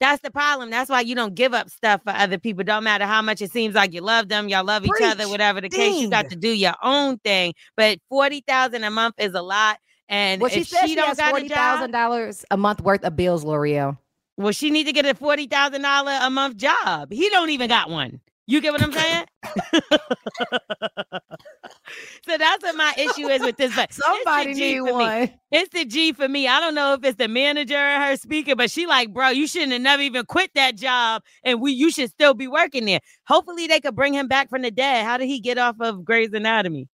that's 0.00 0.22
the 0.22 0.30
problem. 0.30 0.70
That's 0.70 0.88
why 0.88 1.00
you 1.00 1.16
don't 1.16 1.34
give 1.34 1.52
up 1.52 1.68
stuff 1.68 2.02
for 2.04 2.12
other 2.12 2.38
people. 2.38 2.62
Don't 2.62 2.84
matter 2.84 3.06
how 3.06 3.22
much 3.22 3.42
it 3.42 3.50
seems 3.50 3.74
like 3.74 3.92
you 3.92 4.02
love 4.02 4.28
them, 4.28 4.48
y'all 4.48 4.64
love 4.64 4.84
each 4.84 5.02
other, 5.02 5.28
whatever 5.28 5.60
the 5.60 5.68
case. 5.68 6.00
You 6.00 6.08
got 6.08 6.30
to 6.30 6.36
do 6.36 6.50
your 6.50 6.74
own 6.82 7.18
thing. 7.18 7.54
But 7.76 7.98
forty 8.08 8.42
thousand 8.46 8.84
a 8.84 8.90
month 8.90 9.16
is 9.18 9.34
a 9.34 9.42
lot. 9.42 9.78
And 10.08 10.40
well, 10.40 10.50
she 10.50 10.60
if 10.60 10.68
said 10.68 10.82
she, 10.82 10.88
she, 10.88 10.94
don't 10.94 11.08
has 11.08 11.16
got 11.16 11.30
forty 11.30 11.46
a 11.46 11.50
thousand 11.50 11.90
dollars 11.90 12.44
a 12.50 12.56
month 12.56 12.80
worth 12.80 13.04
of 13.04 13.16
bills, 13.16 13.44
Lore'l. 13.44 13.98
Well, 14.38 14.52
she 14.52 14.70
need 14.70 14.84
to 14.84 14.92
get 14.92 15.04
a 15.06 15.14
forty 15.14 15.46
thousand 15.46 15.82
dollar 15.82 16.18
a 16.22 16.30
month 16.30 16.56
job. 16.56 17.12
He 17.12 17.28
don't 17.30 17.50
even 17.50 17.68
got 17.68 17.90
one. 17.90 18.20
You 18.46 18.62
get 18.62 18.72
what 18.72 18.82
I'm 18.82 18.92
saying? 18.92 19.26
so 22.24 22.38
that's 22.38 22.62
what 22.62 22.76
my 22.76 22.94
issue 22.96 23.28
is 23.28 23.42
with 23.42 23.58
this. 23.58 23.76
But 23.76 23.92
Somebody 23.92 24.54
need 24.54 24.80
me. 24.80 24.92
one. 24.92 25.30
It's 25.52 25.70
the 25.74 25.84
G 25.84 26.14
for 26.14 26.28
me. 26.28 26.48
I 26.48 26.58
don't 26.60 26.74
know 26.74 26.94
if 26.94 27.04
it's 27.04 27.18
the 27.18 27.28
manager 27.28 27.76
or 27.76 28.00
her 28.00 28.16
speaker, 28.16 28.56
but 28.56 28.70
she 28.70 28.86
like, 28.86 29.12
bro, 29.12 29.28
you 29.28 29.46
shouldn't 29.46 29.72
have 29.72 29.82
never 29.82 30.02
even 30.02 30.24
quit 30.24 30.50
that 30.54 30.76
job, 30.76 31.22
and 31.44 31.60
we 31.60 31.72
you 31.72 31.90
should 31.90 32.10
still 32.10 32.32
be 32.32 32.48
working 32.48 32.86
there. 32.86 33.00
Hopefully, 33.26 33.66
they 33.66 33.80
could 33.80 33.94
bring 33.96 34.14
him 34.14 34.28
back 34.28 34.48
from 34.48 34.62
the 34.62 34.70
dead. 34.70 35.04
How 35.04 35.18
did 35.18 35.26
he 35.26 35.40
get 35.40 35.58
off 35.58 35.76
of 35.80 36.04
Grey's 36.04 36.32
Anatomy? 36.32 36.88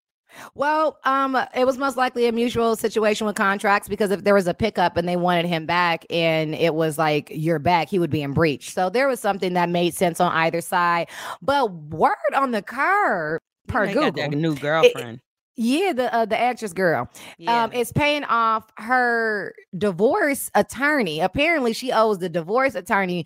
Well, 0.54 0.98
um, 1.04 1.36
it 1.54 1.64
was 1.66 1.78
most 1.78 1.96
likely 1.96 2.26
a 2.26 2.32
mutual 2.32 2.76
situation 2.76 3.26
with 3.26 3.36
contracts 3.36 3.88
because 3.88 4.10
if 4.10 4.24
there 4.24 4.34
was 4.34 4.46
a 4.46 4.54
pickup 4.54 4.96
and 4.96 5.08
they 5.08 5.16
wanted 5.16 5.46
him 5.46 5.66
back 5.66 6.04
and 6.10 6.54
it 6.54 6.74
was 6.74 6.98
like 6.98 7.30
you're 7.30 7.58
back, 7.58 7.88
he 7.88 7.98
would 7.98 8.10
be 8.10 8.22
in 8.22 8.32
breach. 8.32 8.72
So 8.72 8.90
there 8.90 9.08
was 9.08 9.20
something 9.20 9.54
that 9.54 9.68
made 9.68 9.94
sense 9.94 10.20
on 10.20 10.32
either 10.32 10.60
side. 10.60 11.08
But 11.42 11.72
word 11.72 12.14
on 12.34 12.50
the 12.50 12.62
curb 12.62 13.40
per 13.68 13.86
he 13.86 13.94
got 13.94 14.16
that 14.16 14.30
Google, 14.30 14.40
new 14.40 14.56
girlfriend. 14.56 15.20
yeah, 15.56 15.92
the 15.92 16.14
uh, 16.14 16.24
the 16.24 16.38
actress 16.38 16.72
girl, 16.72 17.08
yeah. 17.38 17.64
um, 17.64 17.72
is 17.72 17.92
paying 17.92 18.24
off 18.24 18.70
her 18.76 19.54
divorce 19.76 20.50
attorney. 20.54 21.20
Apparently, 21.20 21.72
she 21.72 21.92
owes 21.92 22.18
the 22.18 22.28
divorce 22.28 22.74
attorney 22.74 23.24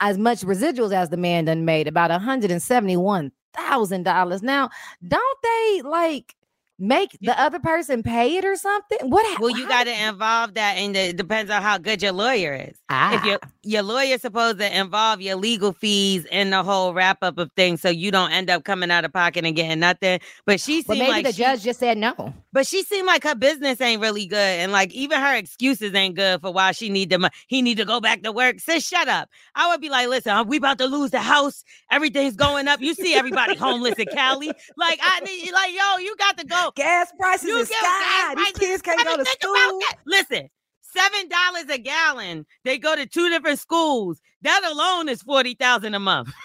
as 0.00 0.16
much 0.16 0.40
residuals 0.40 0.94
as 0.94 1.10
the 1.10 1.16
man 1.16 1.44
done 1.44 1.64
made, 1.64 1.88
about 1.88 2.10
hundred 2.10 2.50
and 2.50 2.62
seventy 2.62 2.96
one 2.96 3.32
thousand 3.54 4.04
dollars. 4.04 4.42
Now, 4.42 4.70
don't 5.06 5.38
they 5.42 5.82
like? 5.82 6.34
Make 6.82 7.18
the 7.20 7.38
other 7.38 7.58
person 7.58 8.02
pay 8.02 8.38
it 8.38 8.44
or 8.44 8.56
something? 8.56 8.98
What? 9.10 9.38
well, 9.38 9.50
you 9.56 9.68
got 9.68 9.84
to 9.84 10.08
involve 10.08 10.54
that, 10.54 10.78
and 10.78 10.96
it 10.96 11.16
depends 11.16 11.50
on 11.50 11.60
how 11.62 11.76
good 11.76 12.02
your 12.02 12.12
lawyer 12.12 12.54
is. 12.54 12.78
Ah, 12.88 13.16
If 13.16 13.24
your 13.26 13.38
your 13.62 13.82
lawyer's 13.82 14.22
supposed 14.22 14.58
to 14.58 14.78
involve 14.78 15.20
your 15.20 15.36
legal 15.36 15.72
fees 15.72 16.24
in 16.30 16.50
the 16.50 16.62
whole 16.62 16.94
wrap 16.94 17.18
up 17.22 17.38
of 17.38 17.50
things, 17.56 17.80
so 17.82 17.88
you 17.90 18.10
don't 18.10 18.30
end 18.32 18.48
up 18.48 18.64
coming 18.64 18.90
out 18.90 19.04
of 19.04 19.12
pocket 19.12 19.44
and 19.44 19.54
getting 19.54 19.80
nothing. 19.80 20.18
But 20.46 20.60
she 20.60 20.82
but 20.82 20.94
seemed 20.94 20.98
maybe 21.00 21.12
like 21.12 21.26
the 21.26 21.32
she- 21.32 21.42
judge 21.42 21.62
just 21.62 21.80
said 21.80 21.98
no. 21.98 22.32
But 22.52 22.66
she 22.66 22.82
seemed 22.82 23.06
like 23.06 23.22
her 23.24 23.34
business 23.34 23.80
ain't 23.80 24.00
really 24.00 24.26
good, 24.26 24.36
and 24.38 24.72
like 24.72 24.92
even 24.94 25.20
her 25.20 25.34
excuses 25.36 25.94
ain't 25.94 26.16
good 26.16 26.40
for 26.40 26.52
why 26.52 26.72
she 26.72 26.88
need 26.88 27.10
the 27.10 27.18
money. 27.18 27.34
He 27.48 27.62
need 27.62 27.76
to 27.76 27.84
go 27.84 28.00
back 28.00 28.22
to 28.22 28.32
work. 28.32 28.60
Sis, 28.60 28.86
shut 28.86 29.08
up. 29.08 29.28
I 29.54 29.68
would 29.68 29.80
be 29.80 29.88
like, 29.90 30.08
listen, 30.08 30.32
uh, 30.32 30.42
we 30.44 30.56
about 30.56 30.78
to 30.78 30.86
lose 30.86 31.10
the 31.10 31.20
house. 31.20 31.62
Everything's 31.92 32.36
going 32.36 32.66
up. 32.66 32.80
You 32.80 32.94
see 32.94 33.14
everybody 33.14 33.56
homeless 33.56 33.94
in 33.98 34.06
Cali. 34.06 34.50
Like 34.76 34.98
I 35.02 35.20
need, 35.20 35.52
like 35.52 35.72
yo, 35.72 35.98
you 35.98 36.16
got 36.16 36.38
to 36.38 36.46
go. 36.46 36.72
Gas 36.74 37.12
prices 37.18 37.48
You 37.48 37.58
is 37.58 37.68
sky. 37.68 37.76
gas 37.80 38.36
These 38.36 38.52
prices. 38.52 38.58
kids 38.58 38.82
can't 38.82 39.00
I 39.00 39.04
go 39.04 39.16
to 39.16 39.24
school. 39.26 39.80
Listen, 40.06 40.48
seven 40.92 41.28
dollars 41.28 41.64
a 41.70 41.78
gallon. 41.78 42.46
They 42.64 42.78
go 42.78 42.94
to 42.96 43.06
two 43.06 43.28
different 43.28 43.58
schools. 43.58 44.20
That 44.42 44.62
alone 44.70 45.08
is 45.08 45.22
forty 45.22 45.54
thousand 45.54 45.94
a 45.94 46.00
month. 46.00 46.32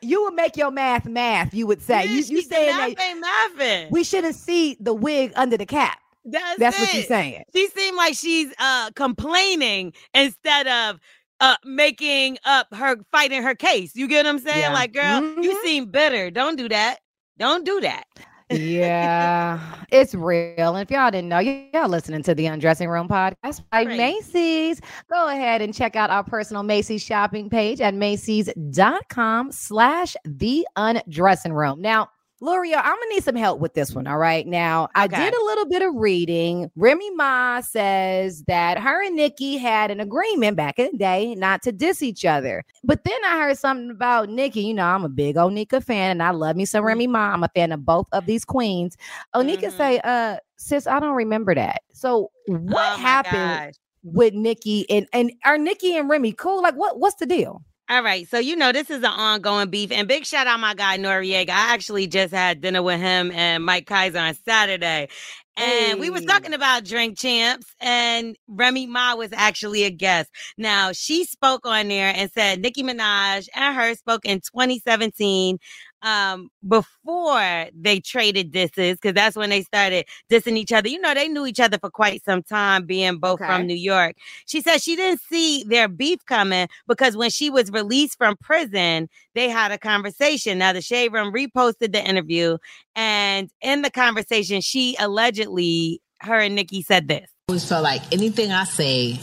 You 0.00 0.22
would 0.24 0.34
make 0.34 0.56
your 0.56 0.70
math 0.70 1.06
math. 1.06 1.54
You 1.54 1.66
would 1.66 1.82
say 1.82 2.04
Yeah, 2.04 2.12
you 2.12 2.24
you 2.36 2.42
saying 2.42 2.76
math 2.76 2.94
that 2.96 3.02
ain't 3.02 3.24
mathing. 3.58 3.90
we 3.90 4.04
shouldn't 4.04 4.36
see 4.36 4.76
the 4.80 4.94
wig 4.94 5.32
under 5.34 5.56
the 5.56 5.66
cap. 5.66 5.98
That's, 6.24 6.58
That's 6.58 6.78
what 6.78 6.94
you're 6.94 7.02
saying. 7.04 7.42
She 7.54 7.68
seemed 7.68 7.96
like 7.96 8.14
she's 8.14 8.52
uh 8.58 8.90
complaining 8.94 9.92
instead 10.14 10.66
of 10.68 11.00
uh 11.40 11.56
making 11.64 12.38
up 12.44 12.72
her 12.74 12.96
fighting 13.10 13.42
her 13.42 13.54
case. 13.54 13.96
You 13.96 14.06
get 14.08 14.24
what 14.26 14.30
I'm 14.34 14.38
saying? 14.38 14.60
Yeah. 14.60 14.72
Like, 14.72 14.92
girl, 14.92 15.22
you 15.42 15.54
Mhm. 15.56 15.62
seem 15.64 15.86
bitter. 15.90 16.30
Don't 16.30 16.56
do 16.56 16.68
that. 16.68 16.98
Don't 17.38 17.64
do 17.64 17.80
that. 17.80 18.04
Yeah, 18.50 19.60
it's 19.90 20.14
real. 20.14 20.76
And 20.76 20.82
if 20.82 20.90
y'all 20.90 21.10
didn't 21.10 21.28
know, 21.28 21.38
y'all 21.38 21.88
listening 21.88 22.22
to 22.24 22.34
the 22.34 22.46
Undressing 22.46 22.88
Room 22.88 23.08
podcast 23.08 23.62
by 23.70 23.84
Right. 23.84 23.96
Macy's. 23.96 24.80
Go 25.10 25.28
ahead 25.28 25.62
and 25.62 25.74
check 25.74 25.96
out 25.96 26.10
our 26.10 26.24
personal 26.24 26.62
Macy's 26.62 27.02
shopping 27.04 27.50
page 27.50 27.80
at 27.80 27.94
Macy's.com 27.94 29.52
slash 29.52 30.16
the 30.24 30.66
undressing 30.76 31.52
room. 31.52 31.80
Now, 31.80 32.08
Lore'l, 32.40 32.76
I'm 32.76 32.84
gonna 32.84 33.08
need 33.10 33.24
some 33.24 33.34
help 33.34 33.58
with 33.60 33.74
this 33.74 33.92
one. 33.94 34.06
All 34.06 34.18
right. 34.18 34.46
Now, 34.46 34.88
I 34.94 35.08
did 35.08 35.34
a 35.34 35.44
little 35.44 35.66
bit 35.66 35.82
of 35.82 35.94
reading. 35.96 36.70
Remy 36.76 37.10
Ma 37.16 37.60
says 37.60 38.44
that 38.46 38.78
her 38.78 39.02
and 39.04 39.16
Nicki 39.16 39.56
had 39.56 39.90
an 39.90 39.98
agreement 39.98 40.56
back 40.56 40.78
in 40.78 40.90
the 40.92 40.98
day 40.98 41.34
not 41.34 41.62
to 41.62 41.72
diss 41.72 42.00
each 42.00 42.24
other. 42.24 42.64
But 42.84 43.02
then 43.04 43.18
I 43.24 43.38
heard 43.38 43.58
something 43.58 43.90
about 43.90 44.28
Nicki. 44.28 44.60
You 44.62 44.74
know, 44.74 44.84
I'm 44.86 45.04
a 45.04 45.08
big 45.08 45.34
Onika 45.34 45.82
fan 45.82 46.12
and 46.12 46.22
I 46.22 46.30
love 46.30 46.54
me 46.54 46.64
some 46.64 46.84
Remy 46.84 47.08
Ma. 47.08 47.32
I'm 47.32 47.42
a 47.42 47.48
fan 47.56 47.72
of 47.72 47.84
both 47.84 48.06
of 48.12 48.26
these 48.26 48.44
queens. 48.44 48.96
Onika 49.34 49.64
Mhm. 49.66 49.72
say, 49.72 50.00
uh, 50.04 50.36
sis, 50.56 50.86
I 50.86 51.00
don't 51.00 51.16
remember 51.16 51.54
that. 51.56 51.82
So 51.92 52.30
what 52.46 52.92
Oh 52.92 52.96
happened 52.96 53.62
gosh. 53.62 53.74
with 54.04 54.32
Nicki 54.34 54.88
and 54.90 55.08
and 55.12 55.32
are 55.44 55.58
Nicki 55.58 55.96
and 55.96 56.08
Remy 56.08 56.32
cool? 56.34 56.62
Like 56.62 56.74
what 56.76 57.00
what's 57.00 57.16
the 57.16 57.26
deal? 57.26 57.62
All 57.90 58.02
right. 58.02 58.28
So, 58.28 58.38
you 58.38 58.54
know, 58.54 58.70
this 58.70 58.90
is 58.90 58.98
an 58.98 59.06
ongoing 59.06 59.70
beef. 59.70 59.90
And 59.90 60.06
big 60.06 60.26
shout 60.26 60.46
out 60.46 60.60
my 60.60 60.74
guy 60.74 60.98
Noreaga. 60.98 61.48
I 61.48 61.72
actually 61.72 62.06
just 62.06 62.34
had 62.34 62.60
dinner 62.60 62.82
with 62.82 63.00
him 63.00 63.30
and 63.32 63.64
Mike 63.64 63.86
Kaiser 63.86 64.18
on 64.18 64.34
Saturday. 64.34 65.08
And 65.56 65.98
we 65.98 66.08
was 66.08 66.24
talking 66.24 66.54
about 66.54 66.84
drink 66.84 67.18
champs, 67.18 67.74
and 67.80 68.36
Remy 68.46 68.86
Ma 68.86 69.16
was 69.16 69.30
actually 69.32 69.82
a 69.82 69.90
guest. 69.90 70.30
Now 70.56 70.92
she 70.92 71.24
spoke 71.24 71.66
on 71.66 71.88
there 71.88 72.12
and 72.14 72.30
said 72.30 72.60
Nicki 72.60 72.84
Minaj 72.84 73.48
and 73.56 73.74
her 73.74 73.94
spoke 73.96 74.24
in 74.24 74.40
2017, 74.40 75.58
um, 76.02 76.50
before 76.66 77.66
they 77.74 78.00
traded 78.00 78.52
disses, 78.52 78.96
because 78.96 79.14
that's 79.14 79.36
when 79.36 79.50
they 79.50 79.62
started 79.62 80.06
dissing 80.30 80.56
each 80.56 80.72
other. 80.72 80.88
You 80.88 81.00
know, 81.00 81.14
they 81.14 81.28
knew 81.28 81.46
each 81.46 81.60
other 81.60 81.78
for 81.78 81.90
quite 81.90 82.24
some 82.24 82.42
time, 82.42 82.86
being 82.86 83.18
both 83.18 83.40
Okay. 83.40 83.46
from 83.46 83.66
New 83.66 83.74
York. 83.76 84.16
She 84.46 84.60
said 84.62 84.80
she 84.82 84.96
didn't 84.96 85.20
see 85.28 85.64
their 85.64 85.88
beef 85.88 86.24
coming 86.26 86.68
because 86.86 87.16
when 87.16 87.30
she 87.30 87.50
was 87.50 87.70
released 87.70 88.16
from 88.18 88.36
prison, 88.36 89.08
they 89.34 89.48
had 89.48 89.72
a 89.72 89.78
conversation. 89.78 90.58
Now 90.58 90.72
the 90.72 90.80
Shade 90.82 91.12
Room 91.12 91.32
reposted 91.32 91.92
the 91.92 92.02
interview, 92.06 92.58
and 92.96 93.50
in 93.60 93.82
the 93.82 93.90
conversation, 93.90 94.60
she 94.60 94.96
allegedly, 94.98 96.00
her 96.20 96.38
and 96.40 96.54
Nicki 96.54 96.82
said 96.82 97.08
this. 97.08 97.28
always 97.48 97.68
felt 97.68 97.82
like 97.82 98.02
anything 98.12 98.50
I 98.52 98.64
say, 98.64 99.18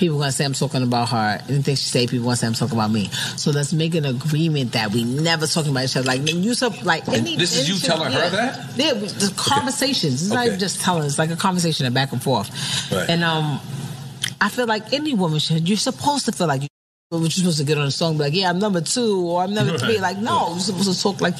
people 0.00 0.18
gonna 0.18 0.32
say 0.32 0.46
I'm 0.46 0.54
talking 0.54 0.82
about 0.82 1.10
her. 1.10 1.40
Anything 1.48 1.76
she 1.76 1.84
say, 1.84 2.06
people 2.06 2.24
gonna 2.24 2.36
say 2.36 2.46
I'm 2.46 2.54
talking 2.54 2.76
about 2.76 2.90
me. 2.90 3.08
So 3.36 3.50
let's 3.50 3.72
make 3.72 3.94
an 3.94 4.06
agreement 4.06 4.72
that 4.72 4.90
we 4.90 5.04
never 5.04 5.46
talking 5.46 5.70
about 5.70 5.84
each 5.84 5.96
other. 5.96 6.06
Like 6.06 6.28
you 6.28 6.54
so 6.54 6.72
like 6.82 7.06
any, 7.08 7.36
this 7.36 7.56
is 7.56 7.68
you 7.68 7.76
telling 7.78 8.10
her 8.10 8.18
yeah. 8.18 8.28
that? 8.30 8.76
Yeah, 8.76 8.94
the 8.94 9.32
conversations. 9.36 10.22
It's 10.22 10.32
not 10.32 10.46
even 10.46 10.58
just 10.58 10.80
telling. 10.80 11.04
It's 11.04 11.18
like 11.18 11.30
a 11.30 11.36
conversation, 11.36 11.86
a 11.86 11.90
back 11.90 12.12
and 12.12 12.22
forth. 12.22 12.50
Right. 12.90 13.08
And 13.10 13.22
um, 13.22 13.60
I 14.40 14.48
feel 14.48 14.66
like 14.66 14.92
any 14.92 15.14
woman 15.14 15.38
should. 15.38 15.68
You're 15.68 15.76
supposed 15.76 16.24
to 16.24 16.32
feel 16.32 16.48
like 16.48 16.62
you. 16.62 16.68
But 17.10 17.18
you're 17.18 17.30
supposed 17.30 17.58
to 17.58 17.64
get 17.64 17.76
on 17.76 17.86
a 17.86 17.90
song, 17.90 18.16
be 18.16 18.24
like, 18.24 18.34
yeah, 18.34 18.48
I'm 18.48 18.60
number 18.60 18.80
two 18.80 19.26
or 19.26 19.42
I'm 19.42 19.52
number 19.52 19.76
three. 19.76 19.98
Like, 19.98 20.18
no, 20.18 20.50
you're 20.50 20.60
supposed 20.60 20.92
to 20.92 21.02
talk 21.02 21.20
like. 21.20 21.34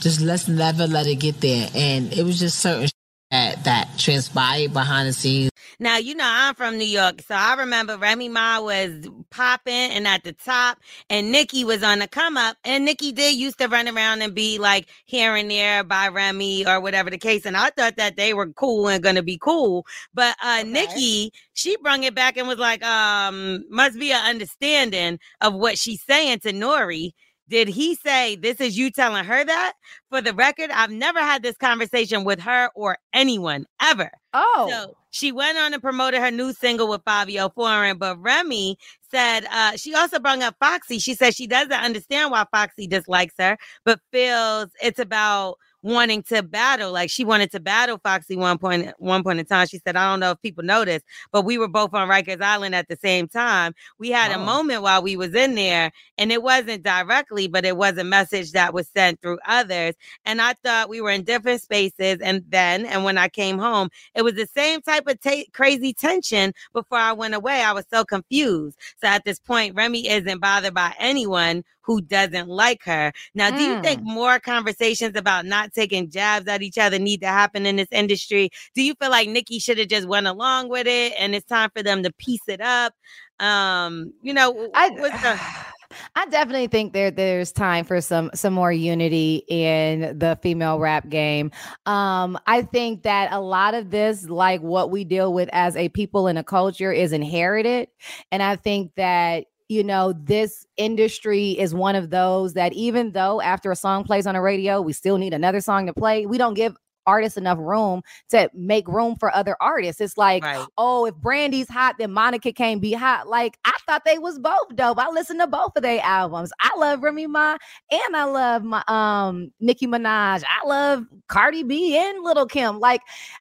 Just 0.00 0.20
let's 0.20 0.48
never 0.48 0.86
let 0.86 1.06
it 1.06 1.16
get 1.16 1.40
there. 1.40 1.68
And 1.74 2.12
it 2.12 2.24
was 2.24 2.38
just 2.38 2.60
certain 2.60 2.88
that 3.32 3.64
that 3.64 3.88
transpired 3.98 4.72
behind 4.74 5.08
the 5.08 5.12
scenes. 5.12 5.50
Now, 5.80 5.96
you 5.96 6.14
know, 6.14 6.28
I'm 6.28 6.54
from 6.54 6.76
New 6.78 6.84
York, 6.84 7.22
so 7.26 7.34
I 7.34 7.54
remember 7.54 7.96
Remy 7.96 8.28
Ma 8.28 8.60
was 8.60 9.08
popping 9.30 9.72
and 9.72 10.06
at 10.06 10.22
the 10.22 10.32
top, 10.32 10.78
and 11.08 11.32
Nicki 11.32 11.64
was 11.64 11.82
on 11.82 12.00
the 12.00 12.06
come 12.06 12.36
up. 12.36 12.56
And 12.62 12.84
Nicki 12.84 13.10
did 13.10 13.34
used 13.34 13.58
to 13.58 13.68
run 13.68 13.88
around 13.88 14.20
and 14.20 14.34
be 14.34 14.58
like 14.58 14.86
here 15.06 15.34
and 15.34 15.50
there 15.50 15.82
by 15.82 16.08
Remy 16.08 16.66
or 16.66 16.78
whatever 16.80 17.08
the 17.10 17.18
case. 17.18 17.46
And 17.46 17.56
I 17.56 17.70
thought 17.70 17.96
that 17.96 18.16
they 18.16 18.34
were 18.34 18.52
cool 18.52 18.86
and 18.86 19.02
gonna 19.02 19.22
be 19.22 19.38
cool. 19.38 19.86
But 20.12 20.36
uh 20.44 20.62
Nicki, 20.66 21.32
she 21.54 21.76
brung 21.78 22.04
it 22.04 22.14
back 22.14 22.36
and 22.36 22.46
was 22.46 22.58
like, 22.58 22.84
um, 22.84 23.64
must 23.70 23.98
be 23.98 24.12
an 24.12 24.24
understanding 24.24 25.18
of 25.40 25.54
what 25.54 25.78
she's 25.78 26.02
saying 26.02 26.40
to 26.40 26.52
Nori. 26.52 27.12
Did 27.52 27.68
he 27.68 27.96
say 27.96 28.34
this 28.34 28.62
is 28.62 28.78
you 28.78 28.90
telling 28.90 29.26
her 29.26 29.44
that? 29.44 29.74
For 30.08 30.22
the 30.22 30.32
record, 30.32 30.70
I've 30.70 30.90
never 30.90 31.20
had 31.20 31.42
this 31.42 31.58
conversation 31.58 32.24
with 32.24 32.40
her 32.40 32.70
or 32.74 32.96
anyone 33.12 33.66
ever. 33.82 34.10
Oh. 34.32 34.68
So 34.70 34.96
she 35.10 35.32
went 35.32 35.58
on 35.58 35.74
and 35.74 35.82
promoted 35.82 36.22
her 36.22 36.30
new 36.30 36.54
single 36.54 36.88
with 36.88 37.04
Fivio 37.04 37.52
Foreign, 37.54 37.98
but 37.98 38.18
Remy 38.22 38.78
said 39.10 39.44
uh, 39.52 39.76
she 39.76 39.94
also 39.94 40.18
brought 40.18 40.40
up 40.40 40.56
Foxy. 40.60 40.98
She 40.98 41.14
said 41.14 41.36
she 41.36 41.46
doesn't 41.46 41.70
understand 41.70 42.30
why 42.30 42.46
Foxy 42.50 42.86
dislikes 42.86 43.34
her, 43.38 43.58
but 43.84 44.00
feels 44.10 44.70
it's 44.82 44.98
about 44.98 45.58
wanting 45.82 46.22
to 46.24 46.42
battle. 46.42 46.92
Like 46.92 47.10
she 47.10 47.24
wanted 47.24 47.50
to 47.52 47.60
battle 47.60 47.98
Foxy 48.02 48.36
one 48.36 48.58
point 48.58 48.92
one 48.98 49.22
point 49.22 49.40
in 49.40 49.46
time. 49.46 49.66
She 49.66 49.80
said, 49.84 49.96
I 49.96 50.10
don't 50.10 50.20
know 50.20 50.32
if 50.32 50.40
people 50.42 50.64
noticed, 50.64 51.04
but 51.32 51.44
we 51.44 51.58
were 51.58 51.68
both 51.68 51.92
on 51.94 52.08
Rikers 52.08 52.40
Island 52.40 52.74
at 52.74 52.88
the 52.88 52.96
same 53.02 53.28
time. 53.28 53.74
We 53.98 54.10
had 54.10 54.32
Oh. 54.32 54.40
a 54.40 54.44
moment 54.44 54.82
while 54.82 55.02
we 55.02 55.16
was 55.16 55.34
in 55.34 55.54
there, 55.54 55.90
and 56.18 56.32
it 56.32 56.42
wasn't 56.42 56.82
directly, 56.82 57.48
but 57.48 57.64
it 57.64 57.76
was 57.76 57.98
a 57.98 58.04
message 58.04 58.52
that 58.52 58.72
was 58.72 58.88
sent 58.88 59.20
through 59.20 59.38
others. 59.46 59.94
And 60.24 60.40
I 60.40 60.54
thought 60.64 60.88
we 60.88 61.00
were 61.00 61.10
in 61.10 61.24
different 61.24 61.60
spaces. 61.60 62.18
And 62.20 62.44
then, 62.48 62.86
and 62.86 63.04
when 63.04 63.18
I 63.18 63.28
came 63.28 63.58
home, 63.58 63.90
it 64.14 64.22
was 64.22 64.34
the 64.34 64.46
same 64.46 64.80
type 64.82 65.06
of 65.06 65.20
ta- 65.20 65.44
crazy 65.52 65.92
tension 65.92 66.52
before 66.72 66.98
I 66.98 67.12
went 67.12 67.34
away. 67.34 67.62
I 67.62 67.72
was 67.72 67.84
so 67.92 68.04
confused. 68.04 68.78
So 69.00 69.08
at 69.08 69.24
this 69.24 69.38
point, 69.38 69.74
Remy 69.74 70.08
isn't 70.08 70.40
bothered 70.40 70.74
by 70.74 70.94
anyone 70.98 71.64
who 71.84 72.00
doesn't 72.00 72.48
like 72.48 72.82
her. 72.84 73.12
Now, 73.34 73.50
do 73.50 73.62
you 73.62 73.82
think 73.82 74.00
mm. 74.02 74.04
more 74.04 74.38
conversations 74.38 75.16
about 75.16 75.46
not 75.46 75.71
taking 75.72 76.10
jabs 76.10 76.48
at 76.48 76.62
each 76.62 76.78
other 76.78 76.98
need 76.98 77.20
to 77.22 77.28
happen 77.28 77.66
in 77.66 77.76
this 77.76 77.88
industry? 77.90 78.50
Do 78.74 78.82
you 78.82 78.94
feel 78.94 79.10
like 79.10 79.28
Nicki 79.28 79.58
should 79.58 79.78
have 79.78 79.88
just 79.88 80.06
went 80.06 80.26
along 80.26 80.68
with 80.68 80.86
it 80.86 81.14
and 81.18 81.34
it's 81.34 81.46
time 81.46 81.70
for 81.74 81.82
them 81.82 82.02
to 82.02 82.12
piece 82.12 82.48
it 82.48 82.60
up? 82.60 82.94
Um, 83.40 84.12
you 84.22 84.32
know, 84.32 84.70
I 84.74 84.90
what's 84.90 85.20
the 85.22 85.40
I 86.16 86.26
definitely 86.26 86.68
think 86.68 86.92
there 86.92 87.10
there's 87.10 87.52
time 87.52 87.84
for 87.84 88.00
some 88.00 88.30
some 88.34 88.54
more 88.54 88.72
unity 88.72 89.44
in 89.48 90.18
the 90.18 90.38
female 90.42 90.78
rap 90.78 91.08
game. 91.08 91.50
Um, 91.86 92.38
I 92.46 92.62
think 92.62 93.02
that 93.02 93.32
a 93.32 93.40
lot 93.40 93.74
of 93.74 93.90
this, 93.90 94.28
like 94.28 94.60
what 94.60 94.90
we 94.90 95.04
deal 95.04 95.32
with 95.32 95.48
as 95.52 95.76
a 95.76 95.88
people 95.90 96.28
in 96.28 96.36
a 96.36 96.44
culture, 96.44 96.92
is 96.92 97.12
inherited, 97.12 97.88
and 98.30 98.42
I 98.42 98.56
think 98.56 98.92
that 98.96 99.46
you 99.72 99.82
know 99.82 100.12
this 100.12 100.66
industry 100.76 101.52
is 101.52 101.74
one 101.74 101.96
of 101.96 102.10
those 102.10 102.52
that 102.54 102.72
even 102.74 103.12
though 103.12 103.40
after 103.40 103.70
a 103.70 103.76
song 103.76 104.04
plays 104.04 104.26
on 104.26 104.34
the 104.34 104.40
radio, 104.40 104.80
we 104.80 104.92
still 104.92 105.18
need 105.18 105.32
another 105.32 105.60
song 105.60 105.86
to 105.86 105.94
play. 105.94 106.26
We 106.26 106.38
don't 106.38 106.54
give 106.54 106.76
artists 107.06 107.36
enough 107.36 107.58
room 107.60 108.02
to 108.30 108.48
make 108.54 108.86
room 108.88 109.16
for 109.16 109.34
other 109.34 109.56
artists. 109.60 110.00
It's 110.00 110.16
like 110.16 110.44
right? 110.44 110.64
oh, 110.78 111.06
if 111.06 111.14
Brandy's 111.16 111.68
hot, 111.68 111.96
then 111.98 112.12
Monica 112.12 112.52
can't 112.52 112.80
be 112.80 112.92
hot. 112.92 113.28
Like 113.28 113.58
I 113.64 113.72
thought 113.86 114.04
they 114.04 114.18
was 114.18 114.38
both 114.38 114.74
dope. 114.74 114.98
I 114.98 115.08
listened 115.10 115.40
to 115.40 115.46
both 115.46 115.72
of 115.76 115.82
their 115.82 116.00
albums. 116.02 116.52
I 116.60 116.70
love 116.76 117.02
Remy 117.02 117.26
Ma 117.26 117.56
and 117.90 118.16
I 118.16 118.24
love 118.24 118.62
my 118.62 118.82
um 118.88 119.52
Nicki 119.60 119.86
Minaj. 119.86 120.44
I 120.44 120.66
love 120.66 121.04
Cardi 121.28 121.62
B 121.62 121.96
and 121.96 122.22
Lil' 122.22 122.46
Kim. 122.46 122.78
Like 122.78 123.00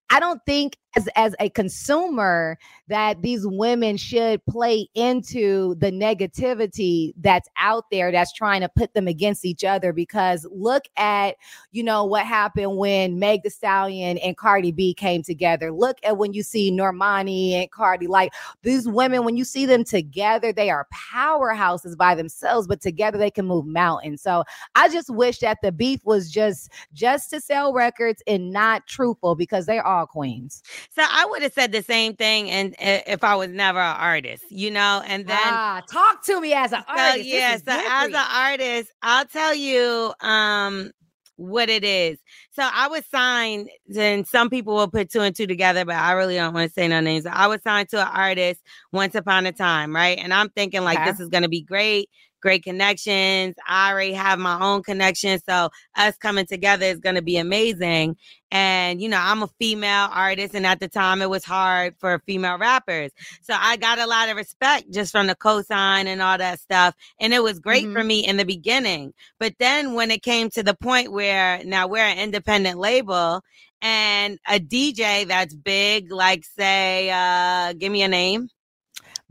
I 0.10 0.20
don't 0.20 0.42
think 0.46 0.78
as 0.96 1.08
as 1.16 1.36
a 1.40 1.50
consumer 1.50 2.58
that 2.88 3.22
these 3.22 3.46
women 3.48 3.98
should 3.98 4.46
play 4.46 4.88
into 4.94 5.76
the 5.76 5.92
negativity 5.92 7.14
that's 7.18 7.48
out 7.58 7.86
there 7.92 8.12
that's 8.12 8.34
trying 8.34 8.62
to 8.62 8.70
put 8.70 8.94
them 8.94 9.08
against 9.08 9.46
each 9.46 9.64
other 9.64 9.94
because 9.94 10.46
look 10.52 10.84
at 10.98 11.36
you 11.72 11.84
know 11.84 12.04
what 12.04 12.26
happened 12.26 12.78
when 12.78 13.20
Meg 13.20 13.44
the 13.44 13.50
Stallion 13.50 14.18
and 14.20 14.38
Cardi 14.38 14.72
B 14.72 14.94
came 14.94 15.24
together. 15.24 15.72
Look 15.72 15.98
at 16.04 16.18
when 16.18 16.34
you 16.34 16.44
see 16.44 16.72
Normani 16.72 17.54
and 17.54 17.72
Cardi. 17.72 18.08
Like 18.08 18.34
these 18.64 18.88
women, 18.88 19.24
when 19.24 19.38
you 19.38 19.46
see 19.46 19.66
them 19.66 19.84
together, 19.84 20.52
they 20.52 20.70
are 20.70 20.88
powerhouses 20.94 21.98
by 21.98 22.16
themselves, 22.16 22.68
but 22.68 22.82
together 22.82 23.18
they 23.18 23.32
can 23.32 23.46
move 23.46 23.66
mountains. 23.66 24.22
So 24.22 24.44
I 24.76 24.90
just 24.90 25.10
wish 25.10 25.40
that 25.40 25.60
the 25.62 25.72
beef 25.72 26.02
was 26.04 26.30
just 26.30 26.72
just 26.94 27.30
to 27.32 27.40
sell 27.40 27.74
records 27.74 28.22
and 28.28 28.52
not 28.52 28.88
truthful 28.88 29.36
because 29.36 29.66
they're 29.66 29.86
all 29.86 30.06
queens. 30.06 30.62
So 30.90 31.04
I 31.08 31.26
would 31.30 31.42
have 31.42 31.54
said 31.54 31.72
the 31.72 31.84
same 31.84 32.16
thing, 32.16 32.50
and 32.50 32.74
uh, 32.74 33.02
if 33.08 33.24
I 33.24 33.36
was 33.36 33.50
never 33.50 33.80
an 33.80 33.96
artist, 33.98 34.46
you 34.50 34.72
know, 34.72 35.02
and 35.06 35.28
then 35.28 35.60
ah, 35.64 35.82
talk 35.90 36.24
to 36.26 36.40
me 36.42 36.54
as 36.54 36.74
an 36.74 36.84
So 36.96 36.98
artist. 36.98 37.30
Yeah, 37.30 37.58
so 37.58 37.72
as 37.72 38.10
an 38.10 38.16
artist, 38.16 38.92
I'll 39.02 39.26
tell 39.26 39.54
you 39.54 40.14
um 40.22 40.92
what 41.38 41.70
it 41.70 41.84
is. 41.84 42.20
So 42.52 42.64
I 42.72 42.88
was 42.88 43.04
signed, 43.10 43.70
and 43.98 44.28
some 44.28 44.50
people 44.50 44.76
will 44.76 44.88
put 44.90 45.10
two 45.10 45.22
and 45.22 45.36
two 45.36 45.48
together, 45.48 45.86
but 45.86 45.96
I 45.96 46.12
really 46.14 46.36
don't 46.36 46.54
want 46.54 46.70
to 46.70 46.74
say 46.74 46.88
no 46.88 47.00
names. 47.00 47.26
I 47.26 47.48
was 47.48 47.62
signed 47.64 47.90
to 47.90 48.02
an 48.02 48.08
artist 48.14 48.62
once 48.92 49.16
upon 49.16 49.46
a 49.46 49.52
time, 49.52 49.96
right? 49.96 50.18
And 50.20 50.34
I'm 50.34 50.50
thinking 50.50 50.84
like 50.84 51.02
Okay. 51.02 51.04
this 51.04 51.20
is 51.20 51.30
gonna 51.30 51.50
be 51.50 51.62
great, 51.62 52.10
great 52.42 52.64
connections. 52.64 53.56
I 53.68 53.92
already 53.92 54.14
have 54.14 54.40
my 54.40 54.60
own 54.60 54.84
connections, 54.84 55.44
so 55.48 55.70
us 55.96 56.18
coming 56.18 56.46
together 56.46 56.86
is 56.86 57.00
gonna 57.00 57.22
be 57.22 57.38
amazing. 57.38 58.18
And 58.52 59.02
you 59.02 59.08
know, 59.08 59.20
I'm 59.20 59.44
a 59.44 59.48
female 59.60 60.10
artist, 60.12 60.56
and 60.56 60.66
at 60.66 60.80
the 60.80 60.88
time 60.88 61.22
it 61.22 61.30
was 61.30 61.46
hard 61.46 61.96
for 62.00 62.22
female 62.26 62.58
rappers. 62.58 63.12
So 63.42 63.54
I 63.58 63.78
got 63.78 64.00
a 64.00 64.08
lot 64.08 64.30
of 64.30 64.38
respect 64.38 64.92
just 64.92 65.12
from 65.12 65.28
the 65.28 65.36
cosign 65.36 66.06
and 66.06 66.22
all 66.22 66.38
that 66.38 66.60
stuff. 66.60 66.96
And 67.20 67.34
it 67.34 67.44
was 67.44 67.60
great 67.60 67.92
for 67.92 68.04
me 68.04 68.26
in 68.28 68.38
the 68.38 68.46
beginning. 68.46 69.14
But 69.40 69.54
then 69.60 69.94
when 69.94 70.12
it 70.12 70.24
came 70.24 70.50
to 70.52 70.64
the 70.64 70.74
point 70.74 71.12
where 71.12 71.64
now 71.64 71.88
we're 71.88 72.00
an 72.04 72.18
independent 72.18 72.78
label 72.80 73.42
and 73.82 74.40
a 74.48 74.60
DJ 74.60 75.28
that's 75.28 75.56
big, 75.56 76.12
like 76.12 76.46
say, 76.46 77.10
uh, 77.12 77.74
give 77.74 77.92
me 77.92 78.04
a 78.04 78.08
name. 78.08 78.50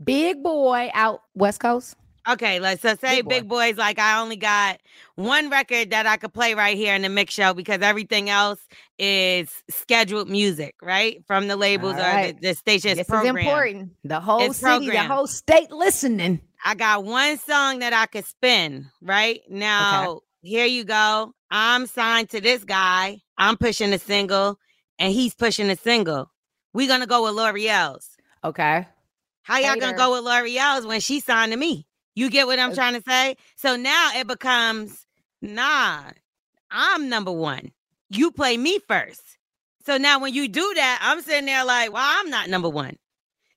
Big 0.03 0.41
boy 0.41 0.89
out 0.93 1.21
West 1.35 1.59
Coast. 1.59 1.95
Okay, 2.29 2.59
let's 2.59 2.81
so 2.81 2.95
say 2.95 3.17
Big 3.17 3.25
Boy. 3.25 3.29
Big 3.29 3.47
Boy's 3.49 3.77
like 3.77 3.97
I 3.97 4.21
only 4.21 4.35
got 4.35 4.79
one 5.15 5.49
record 5.49 5.89
that 5.89 6.05
I 6.05 6.17
could 6.17 6.33
play 6.33 6.53
right 6.53 6.77
here 6.77 6.93
in 6.93 7.01
the 7.01 7.09
mix 7.09 7.33
show 7.33 7.53
because 7.53 7.81
everything 7.81 8.29
else 8.29 8.59
is 8.99 9.49
scheduled 9.69 10.29
music, 10.29 10.75
right? 10.83 11.23
From 11.25 11.47
the 11.47 11.55
labels 11.55 11.95
All 11.95 11.99
or 11.99 12.03
right. 12.03 12.39
the, 12.39 12.49
the 12.49 12.53
station's 12.55 12.97
This 12.97 13.07
program. 13.07 13.37
is 13.37 13.43
important. 13.43 13.91
The 14.03 14.19
whole 14.19 14.41
It's 14.41 14.59
city, 14.59 14.89
the 14.89 15.03
whole 15.03 15.25
state 15.27 15.71
listening. 15.71 16.41
I 16.63 16.75
got 16.75 17.03
one 17.03 17.37
song 17.39 17.79
that 17.79 17.93
I 17.93 18.05
could 18.05 18.25
spin, 18.25 18.87
right? 19.01 19.41
Now, 19.49 20.19
here 20.43 20.67
you 20.67 20.83
go. 20.83 21.33
I'm 21.49 21.87
signed 21.87 22.29
to 22.29 22.41
this 22.41 22.63
guy. 22.63 23.17
I'm 23.37 23.57
pushing 23.57 23.91
a 23.93 23.99
single 23.99 24.59
and 24.99 25.11
he's 25.11 25.33
pushing 25.33 25.69
a 25.71 25.75
single. 25.75 26.31
We're 26.73 26.87
gonna 26.87 27.07
go 27.07 27.23
with 27.23 27.33
Lore'l's. 27.33 28.07
Okay. 28.43 28.87
How 29.41 29.57
y'all 29.57 29.75
gonna 29.75 29.97
go 29.97 30.11
with 30.13 30.23
Lore'l's 30.23 30.85
when 30.85 30.99
she 30.99 31.19
signed 31.19 31.51
to 31.51 31.57
me? 31.57 31.87
You 32.15 32.29
get 32.29 32.47
what 32.47 32.59
I'm 32.59 32.73
trying 32.73 32.93
to 32.95 33.03
say? 33.07 33.35
So 33.55 33.75
now 33.75 34.11
it 34.15 34.27
becomes, 34.27 35.05
nah, 35.41 36.01
I'm 36.69 37.09
number 37.09 37.31
one. 37.31 37.71
You 38.09 38.31
play 38.31 38.57
me 38.57 38.79
first. 38.87 39.21
So 39.85 39.97
now 39.97 40.19
when 40.19 40.33
you 40.33 40.47
do 40.47 40.73
that, 40.75 40.99
I'm 41.01 41.21
sitting 41.21 41.45
there 41.45 41.65
like, 41.65 41.91
well, 41.93 42.03
I'm 42.05 42.29
not 42.29 42.49
number 42.49 42.69
one. 42.69 42.97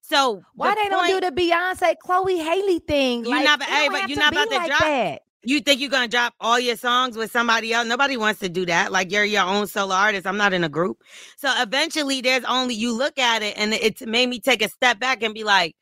So 0.02 0.42
Why 0.54 0.70
the 0.70 0.80
they 0.82 0.88
don't 0.88 1.08
do 1.08 1.20
the 1.20 1.32
Beyonce 1.32 1.98
Chloe 1.98 2.38
Halle 2.38 2.78
thing? 2.80 3.24
You 3.24 3.30
like, 3.30 3.44
not- 3.44 3.62
hey, 3.62 3.88
but 3.88 4.08
you 4.08 4.14
to 4.16 4.20
not 4.20 4.32
about 4.32 4.50
to 4.50 4.56
like 4.56 4.66
drop- 4.68 4.80
that. 4.80 5.20
You 5.46 5.60
think 5.60 5.80
you're 5.80 5.90
gonna 5.90 6.08
drop 6.08 6.32
all 6.40 6.58
your 6.58 6.76
songs 6.76 7.18
with 7.18 7.30
somebody 7.30 7.74
else? 7.74 7.86
Nobody 7.86 8.16
wants 8.16 8.40
to 8.40 8.48
do 8.48 8.64
that. 8.64 8.92
Like 8.92 9.12
you're 9.12 9.24
your 9.24 9.44
own 9.44 9.66
solo 9.66 9.94
artist. 9.94 10.26
I'm 10.26 10.38
not 10.38 10.54
in 10.54 10.64
a 10.64 10.70
group. 10.70 11.02
So 11.36 11.52
eventually 11.58 12.22
there's 12.22 12.44
only 12.44 12.74
you 12.74 12.92
look 12.96 13.18
at 13.18 13.42
it 13.42 13.58
and 13.58 13.74
it 13.74 14.06
made 14.08 14.28
me 14.30 14.40
take 14.40 14.62
a 14.62 14.70
step 14.70 14.98
back 14.98 15.22
and 15.22 15.34
be 15.34 15.44
like, 15.44 15.76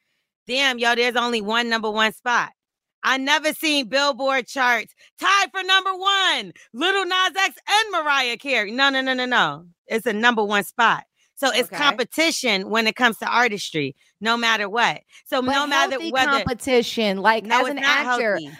damn, 0.49 0.81
yo, 0.81 0.97
there's 0.97 1.15
only 1.15 1.41
one 1.41 1.69
number 1.69 1.89
one 1.91 2.13
spot. 2.13 2.51
I 3.05 3.17
never 3.19 3.53
seen 3.53 3.89
Billboard 3.89 4.47
charts 4.47 4.95
tied 5.21 5.51
for 5.53 5.63
number 5.63 5.95
one. 5.95 6.53
Lil 6.73 7.05
Nas 7.07 7.33
X 7.37 7.57
and 7.69 7.91
Mariah 7.93 8.37
Carey. 8.37 8.71
No, 8.71 8.91
no, 8.91 9.01
no, 9.01 9.15
no, 9.15 9.27
no. 9.27 9.65
It's 9.87 10.07
a 10.07 10.13
number 10.13 10.45
one 10.45 10.65
spot. 10.65 11.05
So 11.35 11.49
it's 11.51 11.67
Okay. 11.73 11.77
competition 11.77 12.71
when 12.71 12.87
it 12.87 12.95
comes 12.95 13.19
to 13.19 13.27
artistry, 13.27 13.97
no 14.21 14.37
matter 14.37 14.69
what. 14.69 15.01
So 15.27 15.43
But 15.43 15.53
no 15.53 15.67
matter 15.67 15.99
whether 16.11 16.31
competition, 16.31 17.19
like 17.19 17.45
no, 17.45 17.63
as 17.65 17.69
an 17.69 17.79
actor, 17.79 18.33
healthy. 18.39 18.53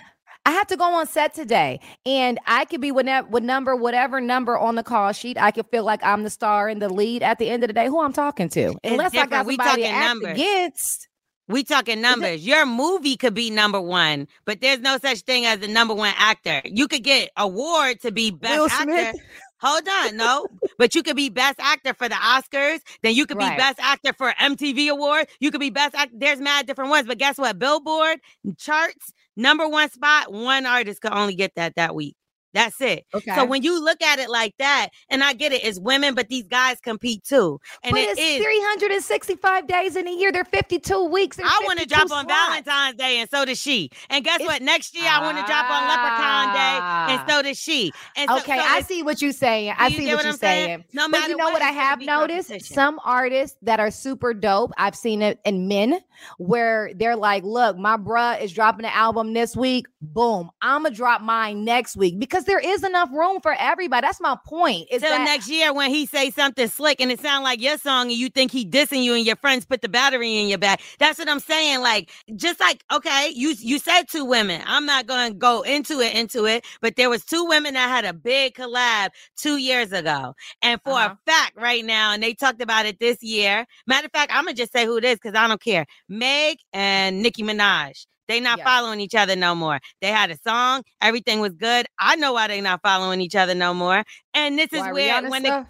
I 0.45 0.51
have 0.51 0.67
to 0.67 0.77
go 0.77 0.83
on 0.95 1.07
set 1.07 1.33
today, 1.35 1.79
and 2.05 2.41
I 2.49 2.65
could 2.65 2.81
be 2.81 2.91
with, 2.91 3.07
ne- 3.07 3.23
with 3.23 3.45
number 3.45 3.77
whatever 3.77 4.21
number 4.21 4.59
on 4.59 4.75
the 4.75 4.83
call 4.83 5.13
sheet. 5.13 5.39
I 5.41 5.53
could 5.53 5.67
feel 5.71 5.85
like 5.85 6.03
I'm 6.03 6.25
the 6.25 6.31
star 6.31 6.69
and 6.69 6.83
the 6.83 6.89
lead 6.89 7.23
at 7.23 7.39
the 7.39 7.49
end 7.49 7.63
of 7.63 7.69
the 7.69 7.73
day. 7.75 7.87
Who 7.87 8.03
I'm 8.03 8.13
talking 8.13 8.49
to, 8.49 8.75
unless 8.83 9.15
I 9.15 9.27
got 9.27 9.47
We 9.47 9.55
somebody 9.57 9.83
to 9.83 9.89
talking 9.89 10.01
numbers. 10.01 10.33
against. 10.33 11.09
We 11.49 11.65
talking 11.65 12.01
numbers. 12.01 12.47
Your 12.47 12.65
movie 12.65 13.17
could 13.17 13.35
be 13.35 13.51
number 13.51 13.81
one, 13.81 14.29
but 14.45 14.61
there's 14.61 14.81
no 14.81 14.99
such 14.99 15.21
thing 15.21 15.45
as 15.45 15.59
the 15.59 15.69
number 15.69 15.93
one 15.95 16.15
actor. 16.17 16.63
You 16.65 16.89
could 16.89 17.03
get 17.03 17.31
award 17.37 18.01
to 18.03 18.13
be 18.13 18.31
best 18.31 18.73
actor. 18.73 19.19
Hold 19.61 19.87
on, 19.89 20.17
no, 20.17 20.47
but 20.79 20.95
you 20.95 21.03
could 21.05 21.15
be 21.17 21.29
best 21.29 21.61
actor 21.61 21.95
for 21.95 22.09
the 22.09 22.17
Oscars. 22.17 22.81
Then 23.03 23.15
you 23.15 23.27
could 23.27 23.37
Right. 23.37 23.57
be 23.57 23.63
best 23.63 23.79
actor 23.81 24.13
for 24.13 24.33
MTV 24.39 24.89
Award. 24.89 25.29
You 25.41 25.51
could 25.53 25.61
be 25.61 25.71
best 25.71 25.95
actor. 25.95 26.15
There's 26.17 26.41
mad 26.41 26.67
different 26.67 26.91
ones, 26.91 27.07
but 27.07 27.19
guess 27.19 27.39
what? 27.39 27.59
Billboard 27.59 28.21
charts 28.59 29.13
number 29.37 29.69
one 29.69 29.91
spot. 29.91 30.33
One 30.33 30.67
artist 30.67 31.01
could 31.01 31.13
only 31.13 31.35
get 31.37 31.55
that 31.57 31.77
that 31.77 31.95
week. 31.95 32.17
That's 32.55 32.81
it. 32.81 33.07
Okay. 33.15 33.35
So 33.35 33.45
when 33.45 33.63
you 33.63 33.83
look 33.83 34.03
at 34.03 34.19
it 34.19 34.29
like 34.31 34.55
that, 34.59 34.89
and 35.09 35.25
I 35.25 35.33
get 35.33 35.53
it, 35.53 35.65
it's 35.65 35.79
women, 35.81 36.15
but 36.15 36.29
these 36.29 36.47
guys 36.47 36.79
compete 36.81 37.25
too. 37.25 37.59
And 37.83 37.93
but 37.93 38.01
it 38.01 38.11
it's 38.19 38.21
is. 38.21 38.43
365 38.43 39.67
days 39.67 39.97
in 39.97 40.07
a 40.07 40.11
year. 40.13 40.31
They're 40.33 40.45
52 40.45 41.05
weeks. 41.07 41.39
I 41.39 41.61
want 41.65 41.79
to 41.79 41.85
52 41.87 41.95
drop 41.95 42.03
on 42.19 42.25
slots. 42.27 42.35
Valentine's 42.51 42.97
Day, 42.97 43.19
and 43.21 43.31
so 43.31 43.45
does 43.45 43.59
she. 43.61 43.91
And 44.11 44.25
guess 44.25 44.37
It's- 44.41 44.49
what? 44.49 44.63
Next 44.63 44.95
year, 44.95 45.09
I 45.09 45.21
want 45.23 45.39
to 45.39 45.45
drop 45.45 45.71
on 45.71 45.89
Leprechaun 45.89 46.55
Day, 46.55 46.79
Ah. 46.83 47.07
and 47.11 47.31
so 47.31 47.43
does 47.43 47.59
she. 47.59 47.93
And 48.17 48.29
so, 48.29 48.37
Okay, 48.39 48.57
so 48.59 48.65
I 48.65 48.81
see 48.83 49.03
what 49.03 49.23
you're 49.23 49.33
saying. 49.33 49.75
I 49.79 49.87
you 49.89 49.97
see 49.99 50.07
what, 50.09 50.17
what 50.17 50.25
you're 50.25 50.33
saying? 50.35 50.67
saying. 50.67 50.85
No 50.93 51.09
but 51.09 51.29
you 51.29 51.37
know 51.37 51.45
what, 51.45 51.55
what 51.55 51.63
I 51.63 51.71
have 51.71 52.01
noticed? 52.01 52.53
Some 52.67 53.01
artists 53.05 53.57
that 53.63 53.81
are 53.81 53.91
super 53.91 54.35
dope. 54.35 54.73
I've 54.77 54.97
seen 54.97 55.23
it 55.23 55.41
in 55.45 55.69
men 55.69 55.99
where 56.39 56.91
they're 56.95 57.17
like, 57.17 57.43
"Look, 57.45 57.77
my 57.79 57.97
bruh 57.97 58.41
is 58.41 58.53
dropping 58.53 58.85
an 58.87 58.93
album 58.95 59.33
this 59.35 59.57
week. 59.57 59.87
Boom, 60.01 60.51
I'm 60.61 60.83
gonna 60.83 60.95
drop 60.95 61.23
mine 61.23 61.65
next 61.65 61.97
week 61.97 62.19
because 62.19 62.42
there 62.45 62.59
is 62.59 62.85
enough 62.85 63.11
room 63.13 63.41
for 63.41 63.55
everybody. 63.59 64.07
That's 64.07 64.21
my 64.21 64.37
point. 64.47 64.89
Is 64.91 65.03
Till 65.03 65.11
that 65.11 65.25
next 65.25 65.49
year 65.49 65.73
when 65.73 65.91
he 65.91 66.07
say 66.07 66.31
something 66.31 66.69
slick 66.69 67.01
and 67.01 67.11
it 67.11 67.21
sound 67.21 67.45
like 67.45 67.61
your 67.61 67.79
song 67.79 68.09
and 68.11 68.13
you 68.19 68.29
think 68.29 68.51
he 68.53 68.65
dissing 68.67 69.03
you 69.03 69.15
and 69.15 69.27
your 69.27 69.37
friends 69.37 69.65
put 69.67 69.83
the 69.83 69.89
battery 69.89 70.37
in 70.37 70.49
your 70.49 70.59
back. 70.59 70.81
That's 70.99 71.19
what 71.19 71.29
I'm 71.29 71.41
saying. 71.41 71.81
Like 71.81 72.11
just 72.37 72.61
like 72.61 72.85
okay, 72.93 73.31
you 73.35 73.55
you 73.59 73.79
said 73.79 74.05
two 74.11 74.25
women. 74.25 74.63
I'm 74.67 74.87
not 74.87 75.07
gonna 75.07 75.35
go 75.35 75.63
into 75.63 76.01
it 76.01 76.15
into 76.15 76.47
it, 76.47 76.65
but 76.81 76.97
there 76.97 77.11
was 77.11 77.25
two 77.25 77.45
women 77.47 77.75
that 77.75 77.89
had 77.89 78.05
a 78.05 78.13
big 78.15 78.55
collab 78.55 79.11
two 79.37 79.57
years 79.59 79.93
ago, 79.93 80.35
and 80.63 80.81
for 80.85 80.93
Uh-huh. 80.95 81.15
a 81.27 81.31
fact 81.31 81.57
right 81.57 81.85
now, 81.85 82.13
and 82.13 82.23
they 82.23 82.35
talked 82.35 82.63
about 82.63 82.87
it 82.87 82.99
this 83.01 83.23
year. 83.23 83.67
Matter 83.87 84.07
of 84.07 84.13
fact, 84.13 84.33
I'm 84.35 84.45
gonna 84.45 84.55
just 84.57 84.73
say 84.73 84.87
who 84.87 84.97
it 84.99 85.05
is 85.05 85.17
because 85.17 85.35
I 85.35 85.49
don't 85.49 85.61
care. 85.63 85.87
Meg 86.09 86.59
and 86.73 87.23
Nicki 87.23 87.43
Minaj. 87.43 88.07
They 88.33 88.41
not 88.41 88.59
Yes. 88.59 88.67
following 88.67 89.01
each 89.01 89.15
other 89.15 89.37
no 89.37 89.55
more. 89.55 89.79
They 90.01 90.09
had 90.09 90.31
a 90.31 90.39
song, 90.39 90.85
everything 91.03 91.41
was 91.41 91.53
good. 91.53 91.87
I 91.99 92.17
know 92.17 92.33
why 92.33 92.49
they 92.49 92.63
not 92.63 92.81
following 92.83 93.21
each 93.21 93.37
other 93.37 93.55
no 93.55 93.75
more. 93.75 94.05
And 94.33 94.59
this 94.59 94.73
is 94.73 94.81
Why, 94.81 94.93
where 94.93 95.23
Rihanna 95.23 95.31
when 95.31 95.43
stuff? 95.45 95.67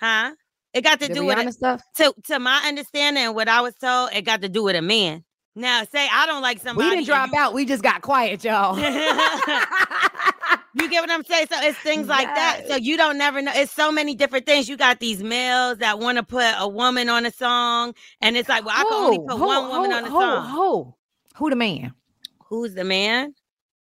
huh? 0.00 0.32
It 0.72 0.80
got 0.82 1.00
to 1.00 1.08
The 1.08 1.14
do 1.14 1.26
with 1.26 1.38
Rihanna 1.38 1.48
it. 1.48 1.52
stuff. 1.54 1.82
To 1.96 2.14
to 2.24 2.38
my 2.38 2.62
understanding, 2.66 3.22
and 3.24 3.34
what 3.34 3.48
I 3.48 3.60
was 3.60 3.74
told, 3.76 4.10
it 4.14 4.22
got 4.22 4.40
to 4.42 4.48
do 4.48 4.62
with 4.62 4.76
a 4.76 4.82
man. 4.82 5.24
Now, 5.54 5.84
say 5.84 6.08
I 6.10 6.26
don't 6.26 6.42
like 6.42 6.58
somebody. 6.60 6.88
We 6.90 6.96
didn't 6.96 7.06
drop 7.06 7.30
out. 7.34 7.52
We 7.54 7.66
just 7.66 7.82
got 7.82 8.00
quiet, 8.02 8.44
y'all. 8.44 8.78
You, 8.78 8.84
you 10.74 10.88
get 10.88 11.00
what 11.02 11.10
I'm 11.10 11.24
saying? 11.24 11.46
So 11.50 11.56
it's 11.60 11.78
things 11.82 12.08
like 12.08 12.34
that. 12.34 12.62
So 12.68 12.76
you 12.76 12.96
don't 12.96 13.18
never 13.18 13.40
know. 13.42 13.52
It's 13.54 13.72
so 13.72 13.92
many 13.92 14.14
different 14.14 14.46
things. 14.46 14.68
You 14.68 14.76
got 14.76 15.00
these 15.00 15.22
males 15.22 15.78
that 15.78 15.98
want 15.98 16.16
to 16.18 16.22
put 16.22 16.46
a 16.58 16.68
woman 16.68 17.08
on 17.08 17.26
a 17.26 17.30
song, 17.32 17.94
and 18.22 18.36
it's 18.36 18.48
like, 18.48 18.64
well, 18.64 18.74
I 18.76 18.84
can 18.84 18.98
only 18.98 19.18
put 19.18 19.38
Who? 19.38 19.46
one 19.46 19.68
woman 19.68 19.90
Who? 19.90 19.96
on 19.96 20.06
a 20.06 20.10
song. 20.10 20.44
Who? 20.50 20.94
Who 21.36 21.50
the 21.50 21.56
man? 21.56 21.92
Who's 22.48 22.74
the 22.74 22.84
man? 22.84 23.34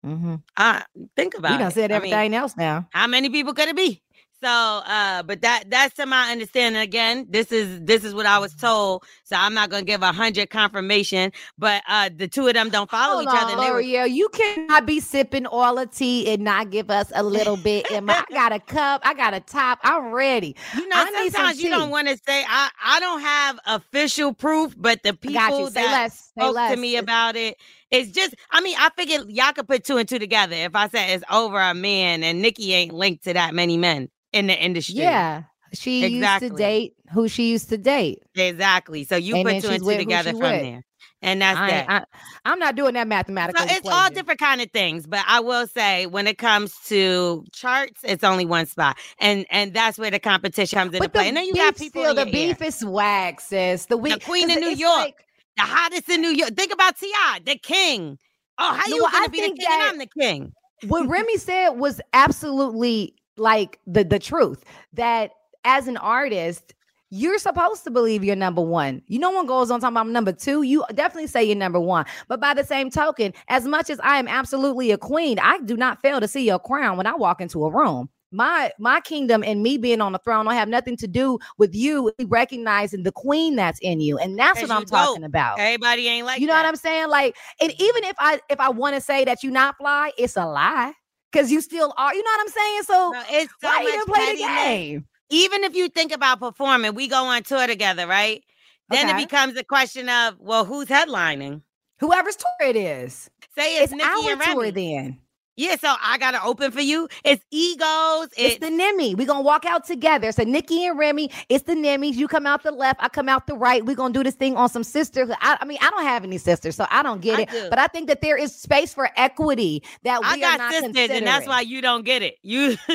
Mm-hmm. 0.06 0.36
Uh, 0.58 0.82
think 1.16 1.36
about 1.38 1.52
You 1.52 1.56
it. 1.56 1.60
done 1.60 1.72
said 1.72 1.92
I 1.92 2.00
mean, 2.00 2.12
everything 2.14 2.34
else 2.36 2.58
now. 2.58 2.88
how 2.92 3.06
many 3.08 3.30
people 3.30 3.54
could 3.54 3.68
it 3.70 3.76
be 3.76 4.02
so 4.44 4.48
uh 4.48 5.22
but 5.24 5.42
that 5.42 5.64
that's 5.70 5.94
to 5.96 6.06
my 6.06 6.32
understanding 6.32 6.82
again 6.82 7.26
this 7.30 7.52
is 7.52 7.82
this 7.84 8.04
is 8.04 8.14
what 8.14 8.26
i 8.26 8.40
was 8.40 8.54
told 8.56 9.04
so 9.24 9.36
i'm 9.36 9.54
not 9.54 9.70
gonna 9.70 9.84
give 9.84 10.02
a 10.02 10.12
hundred 10.12 10.50
confirmation 10.50 11.32
but 11.58 11.82
uh 11.88 12.10
the 12.16 12.28
two 12.28 12.48
of 12.48 12.54
them 12.54 12.70
don't 12.70 12.90
follow 12.90 13.14
Hold 13.16 13.24
each 13.24 13.30
other 13.30 13.40
on, 13.40 13.52
and 13.52 13.62
they 13.62 13.72
were- 13.72 13.82
You 14.08 14.30
cannot 14.30 14.86
be 14.86 15.00
sipping 15.00 15.46
all 15.46 15.76
the 15.76 15.86
tea 15.86 16.32
and 16.32 16.44
not 16.44 16.70
give 16.72 16.90
us 16.90 17.12
a 17.14 17.24
little 17.24 17.58
bit. 17.58 17.90
In 17.92 18.06
my, 18.06 18.14
I 18.14 18.24
got 18.34 18.52
a 18.54 18.60
cup. 18.60 19.02
I 19.04 19.14
got 19.14 19.34
a 19.34 19.40
top. 19.40 19.80
I'm 19.84 20.12
ready. 20.12 20.56
you 20.76 20.88
know 20.88 20.96
I 20.98 21.30
sometimes 21.30 21.62
you 21.62 21.70
don't 21.70 21.90
want 21.90 22.08
to 22.08 22.18
say 22.26 22.44
i 22.48 22.70
i 22.84 23.00
don't 23.00 23.22
have 23.22 23.60
official 23.66 24.34
proof 24.34 24.74
but 24.78 25.04
the 25.04 25.14
people 25.14 25.68
Say 25.68 25.82
that 25.82 25.92
less. 25.92 26.18
Spoke 26.32 26.56
less. 26.56 26.74
to 26.74 26.80
me 26.80 26.96
about 26.98 27.36
it 27.36 27.58
it's 27.92 28.10
just 28.12 28.36
i 28.52 28.62
mean 28.62 28.76
i 28.80 28.90
figured 28.96 29.30
y'all 29.30 29.52
could 29.54 29.68
put 29.68 29.84
two 29.84 29.98
and 29.98 30.08
two 30.08 30.18
together 30.20 30.56
if 30.56 30.76
i 30.76 30.88
said 30.88 31.10
it's 31.10 31.24
over 31.30 31.60
a 31.60 31.74
man 31.74 32.24
and 32.24 32.42
nicki 32.42 32.74
ain't 32.74 32.94
linked 32.94 33.24
to 33.26 33.34
that 33.34 33.54
many 33.54 33.76
men 33.78 34.10
in 34.34 34.48
the 34.48 34.58
industry 34.58 34.96
Yeah. 34.96 35.44
She 35.74 36.06
used 36.06 36.40
to 36.40 36.50
date 36.50 36.96
who 37.14 37.28
she 37.30 37.50
used 37.50 37.70
to 37.70 37.78
date. 37.78 38.20
exactly 38.36 39.04
so 39.06 39.16
you 39.16 39.36
And 39.36 39.46
put 39.46 39.62
two 39.62 39.70
and 39.70 39.84
two 39.84 39.98
together 39.98 40.32
from 40.32 40.40
with. 40.42 40.62
there 40.62 40.84
and 41.22 41.42
that's 41.42 41.58
I, 41.58 41.68
that 41.70 41.86
I, 41.90 42.04
I'm 42.46 42.60
not 42.60 42.76
doing 42.76 42.96
that 42.96 43.08
mathematical. 43.08 43.66
So 43.68 43.74
it's 43.76 43.88
all 43.88 44.10
different 44.10 44.40
kind 44.40 44.60
of 44.60 44.72
things, 44.72 45.06
but 45.08 45.24
I 45.28 45.40
will 45.40 45.68
say 45.68 46.08
when 46.08 46.26
it 46.28 46.38
comes 46.40 46.74
to 46.88 47.46
charts, 47.54 48.02
it's 48.04 48.24
only 48.24 48.44
one 48.46 48.66
spot, 48.66 48.98
and 49.20 49.46
and 49.52 49.72
that's 49.72 50.00
where 50.00 50.10
the 50.10 50.18
competition 50.20 50.80
comes 50.80 50.96
into 50.96 51.08
play. 51.10 51.28
And 51.28 51.38
then 51.38 51.46
you 51.46 51.54
got 51.54 51.76
people 51.78 52.02
still, 52.02 52.18
in 52.18 52.32
the 52.32 52.38
ear. 52.38 52.56
beef 52.56 52.62
is 52.64 52.80
swag, 52.80 53.40
sis. 53.40 53.86
The, 53.86 53.98
we, 53.98 54.14
The 54.14 54.20
queen 54.20 54.50
of 54.50 54.58
New 54.58 54.72
York. 54.72 54.98
like- 54.98 55.26
the 55.58 55.64
hottest 55.64 56.10
in 56.10 56.22
New 56.22 56.30
York. 56.32 56.56
Think 56.56 56.74
about 56.74 56.98
T.I., 56.98 57.42
the 57.46 57.58
king. 57.58 58.18
Oh, 58.58 58.74
how 58.74 58.88
No, 58.90 58.96
you 58.96 59.04
well, 59.04 59.12
gonna 59.12 59.26
I 59.26 59.28
be 59.28 59.42
the 59.42 59.56
king 59.56 59.68
I'm 59.70 59.98
the 60.00 60.08
king? 60.20 60.54
what 60.88 61.08
Remy 61.08 61.38
said 61.38 61.70
was 61.72 62.02
absolutely 62.14 63.14
like 63.38 63.80
the 63.88 64.04
the 64.04 64.20
truth 64.20 64.64
that 64.94 65.32
as 65.64 65.88
an 65.88 65.98
artist 65.98 66.74
you're 67.12 67.38
supposed 67.38 67.84
to 67.84 67.92
believe 67.92 68.24
you're 68.24 68.38
number 68.38 68.62
one. 68.62 69.02
You 69.08 69.20
no 69.20 69.30
one 69.32 69.46
goes 69.46 69.70
on 69.70 69.82
talking 69.82 69.94
about 69.94 70.06
I'm 70.08 70.14
number 70.14 70.32
two. 70.32 70.64
You 70.64 70.86
definitely 70.96 71.28
say 71.28 71.44
you're 71.44 71.58
number 71.58 71.80
one. 71.80 72.06
But 72.30 72.40
by 72.40 72.54
the 72.54 72.64
same 72.64 72.90
token, 72.90 73.34
as 73.50 73.66
much 73.66 73.90
as 73.90 74.00
I 74.00 74.18
am 74.18 74.30
absolutely 74.30 74.92
a 74.92 74.98
queen, 74.98 75.38
I 75.38 75.60
do 75.60 75.76
not 75.76 76.02
fail 76.02 76.22
to 76.22 76.28
see 76.28 76.46
your 76.46 76.58
crown 76.58 76.96
when 76.96 77.06
I 77.06 77.14
walk 77.14 77.42
into 77.42 77.66
a 77.66 77.70
room. 77.70 78.10
My 78.32 78.72
my 78.80 79.02
kingdom 79.02 79.44
and 79.44 79.62
me 79.62 79.78
being 79.78 80.00
on 80.00 80.14
the 80.14 80.20
throne 80.20 80.46
don't 80.46 80.54
have 80.54 80.70
nothing 80.70 80.96
to 80.98 81.08
do 81.08 81.38
with 81.58 81.76
you 81.76 82.14
recognizing 82.28 83.04
the 83.04 83.12
queen 83.12 83.58
that's 83.58 83.80
in 83.82 84.00
you. 84.00 84.18
And 84.18 84.40
that's 84.40 84.62
what 84.62 84.72
I'm 84.72 84.86
talking 84.86 85.26
about. 85.26 85.60
Everybody 85.60 86.08
ain't 86.08 86.26
like 86.26 86.40
you 86.40 86.48
know 86.48 86.54
that. 86.54 86.62
what 86.62 86.70
I'm 86.70 86.78
saying? 86.78 87.10
Like, 87.10 87.36
and 87.60 87.72
even 87.72 88.06
if 88.06 88.16
I 88.20 88.40
if 88.50 88.62
I 88.62 88.70
want 88.70 88.96
to 88.96 89.02
say 89.02 89.26
that 89.26 89.44
you 89.44 89.52
not 89.52 89.76
fly, 89.78 90.14
it's 90.18 90.38
a 90.38 90.46
lie 90.46 90.94
because 91.32 91.52
you 91.52 91.62
still 91.62 91.94
are. 91.98 92.14
You 92.14 92.24
know 92.24 92.32
what 92.32 92.42
I'm 92.42 92.48
saying? 92.50 92.84
So 92.84 93.12
No, 93.12 93.24
it's 93.32 93.54
so 93.62 93.68
why 93.68 93.84
even 93.84 94.06
play 94.06 94.34
the 94.34 94.38
game? 94.40 95.08
Even 95.30 95.64
if 95.64 95.76
you 95.76 95.88
think 95.88 96.12
about 96.12 96.40
performing, 96.40 96.94
we 96.94 97.08
go 97.08 97.24
on 97.26 97.44
tour 97.44 97.66
together, 97.68 98.06
right? 98.06 98.44
Then 98.90 99.08
Okay. 99.08 99.18
it 99.22 99.28
becomes 99.30 99.56
a 99.58 99.64
question 99.64 100.10
of, 100.10 100.38
well, 100.40 100.66
who's 100.66 100.88
headlining? 100.88 101.62
Whoever's 102.00 102.36
tour 102.36 102.68
it 102.68 102.76
is, 102.76 103.30
Say 103.58 103.78
it's, 103.78 103.92
it's, 103.92 103.94
Nicki 103.94 104.04
our 104.04 104.32
and 104.32 104.40
Remy. 104.40 104.54
tour. 104.56 104.72
Then 104.72 105.20
Yeah, 105.58 105.76
so 105.76 105.94
I 106.02 106.18
gotta 106.18 106.42
open 106.44 106.72
for 106.72 106.80
you. 106.82 107.08
It's 107.26 107.44
egos. 107.52 108.30
it's 108.38 108.56
It's, 108.56 108.60
the 108.60 108.72
Nimmy. 108.72 109.16
We 109.16 109.26
gonna 109.26 109.42
walk 109.42 109.66
out 109.66 109.86
together. 109.86 110.32
So 110.32 110.44
Nicki 110.44 110.86
and 110.86 110.98
Remy, 110.98 111.30
it's 111.50 111.66
the 111.66 111.74
Nimmies. 111.74 112.16
You 112.16 112.28
come 112.28 112.46
out 112.46 112.64
the 112.64 112.72
left, 112.72 113.04
I 113.04 113.10
come 113.10 113.28
out 113.28 113.48
the 113.48 113.56
right. 113.56 113.86
We 113.86 113.94
gonna 113.94 114.14
do 114.14 114.24
this 114.24 114.36
thing 114.36 114.56
on 114.56 114.70
some 114.70 114.84
sisterhood. 114.84 115.36
I, 115.42 115.58
I 115.60 115.66
mean, 115.66 115.78
I 115.82 115.90
don't 115.90 116.04
have 116.04 116.24
any 116.24 116.38
sisters, 116.38 116.76
so 116.76 116.86
I 116.90 117.04
don't 117.04 117.22
get 117.22 117.40
I 117.40 117.42
it. 117.44 117.50
do. 117.50 117.70
But 117.70 117.80
I 117.80 117.88
think 117.88 118.08
that 118.08 118.22
there 118.22 118.38
is 118.38 118.56
space 118.56 118.94
for 118.94 119.10
equity 119.18 119.84
that 120.04 120.22
we 120.22 120.44
I 120.44 120.54
are 120.54 120.58
not 120.58 120.74
sisters, 120.74 121.10
and 121.10 121.28
that's 121.28 121.48
why 121.48 121.62
you 121.62 121.82
don't 121.82 122.06
get 122.06 122.22
it. 122.22 122.36
You 122.44 122.78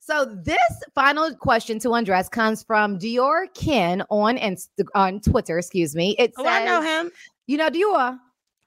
so 0.00 0.26
this 0.44 0.58
final 0.94 1.34
question 1.36 1.78
to 1.80 1.94
undress 1.94 2.28
comes 2.28 2.62
from 2.62 2.98
Dior 2.98 3.46
Ken 3.54 4.02
on 4.10 4.36
Inst- 4.36 4.70
on 4.94 5.20
Twitter. 5.20 5.58
Excuse 5.58 5.96
me. 5.96 6.14
It 6.18 6.34
says, 6.36 6.44
Oh, 6.46 6.48
I 6.48 6.64
know 6.64 6.82
him. 6.82 7.10
You 7.46 7.56
know 7.56 7.70
Dior. 7.70 8.18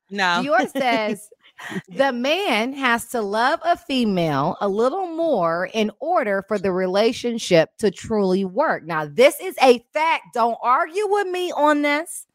No. 0.09 0.41
Dior 0.43 0.69
says 0.71 1.29
the 1.87 2.11
man 2.11 2.73
has 2.73 3.07
to 3.09 3.21
love 3.21 3.59
a 3.63 3.77
female 3.77 4.57
a 4.61 4.67
little 4.67 5.07
more 5.07 5.69
in 5.73 5.91
order 5.99 6.43
for 6.47 6.57
the 6.57 6.71
relationship 6.71 7.69
to 7.79 7.91
truly 7.91 8.45
work. 8.45 8.83
Now, 8.83 9.05
this 9.05 9.39
is 9.39 9.55
a 9.61 9.79
fact. 9.93 10.33
Don't 10.33 10.57
argue 10.61 11.07
with 11.07 11.27
me 11.27 11.51
on 11.51 11.81
this. 11.81 12.25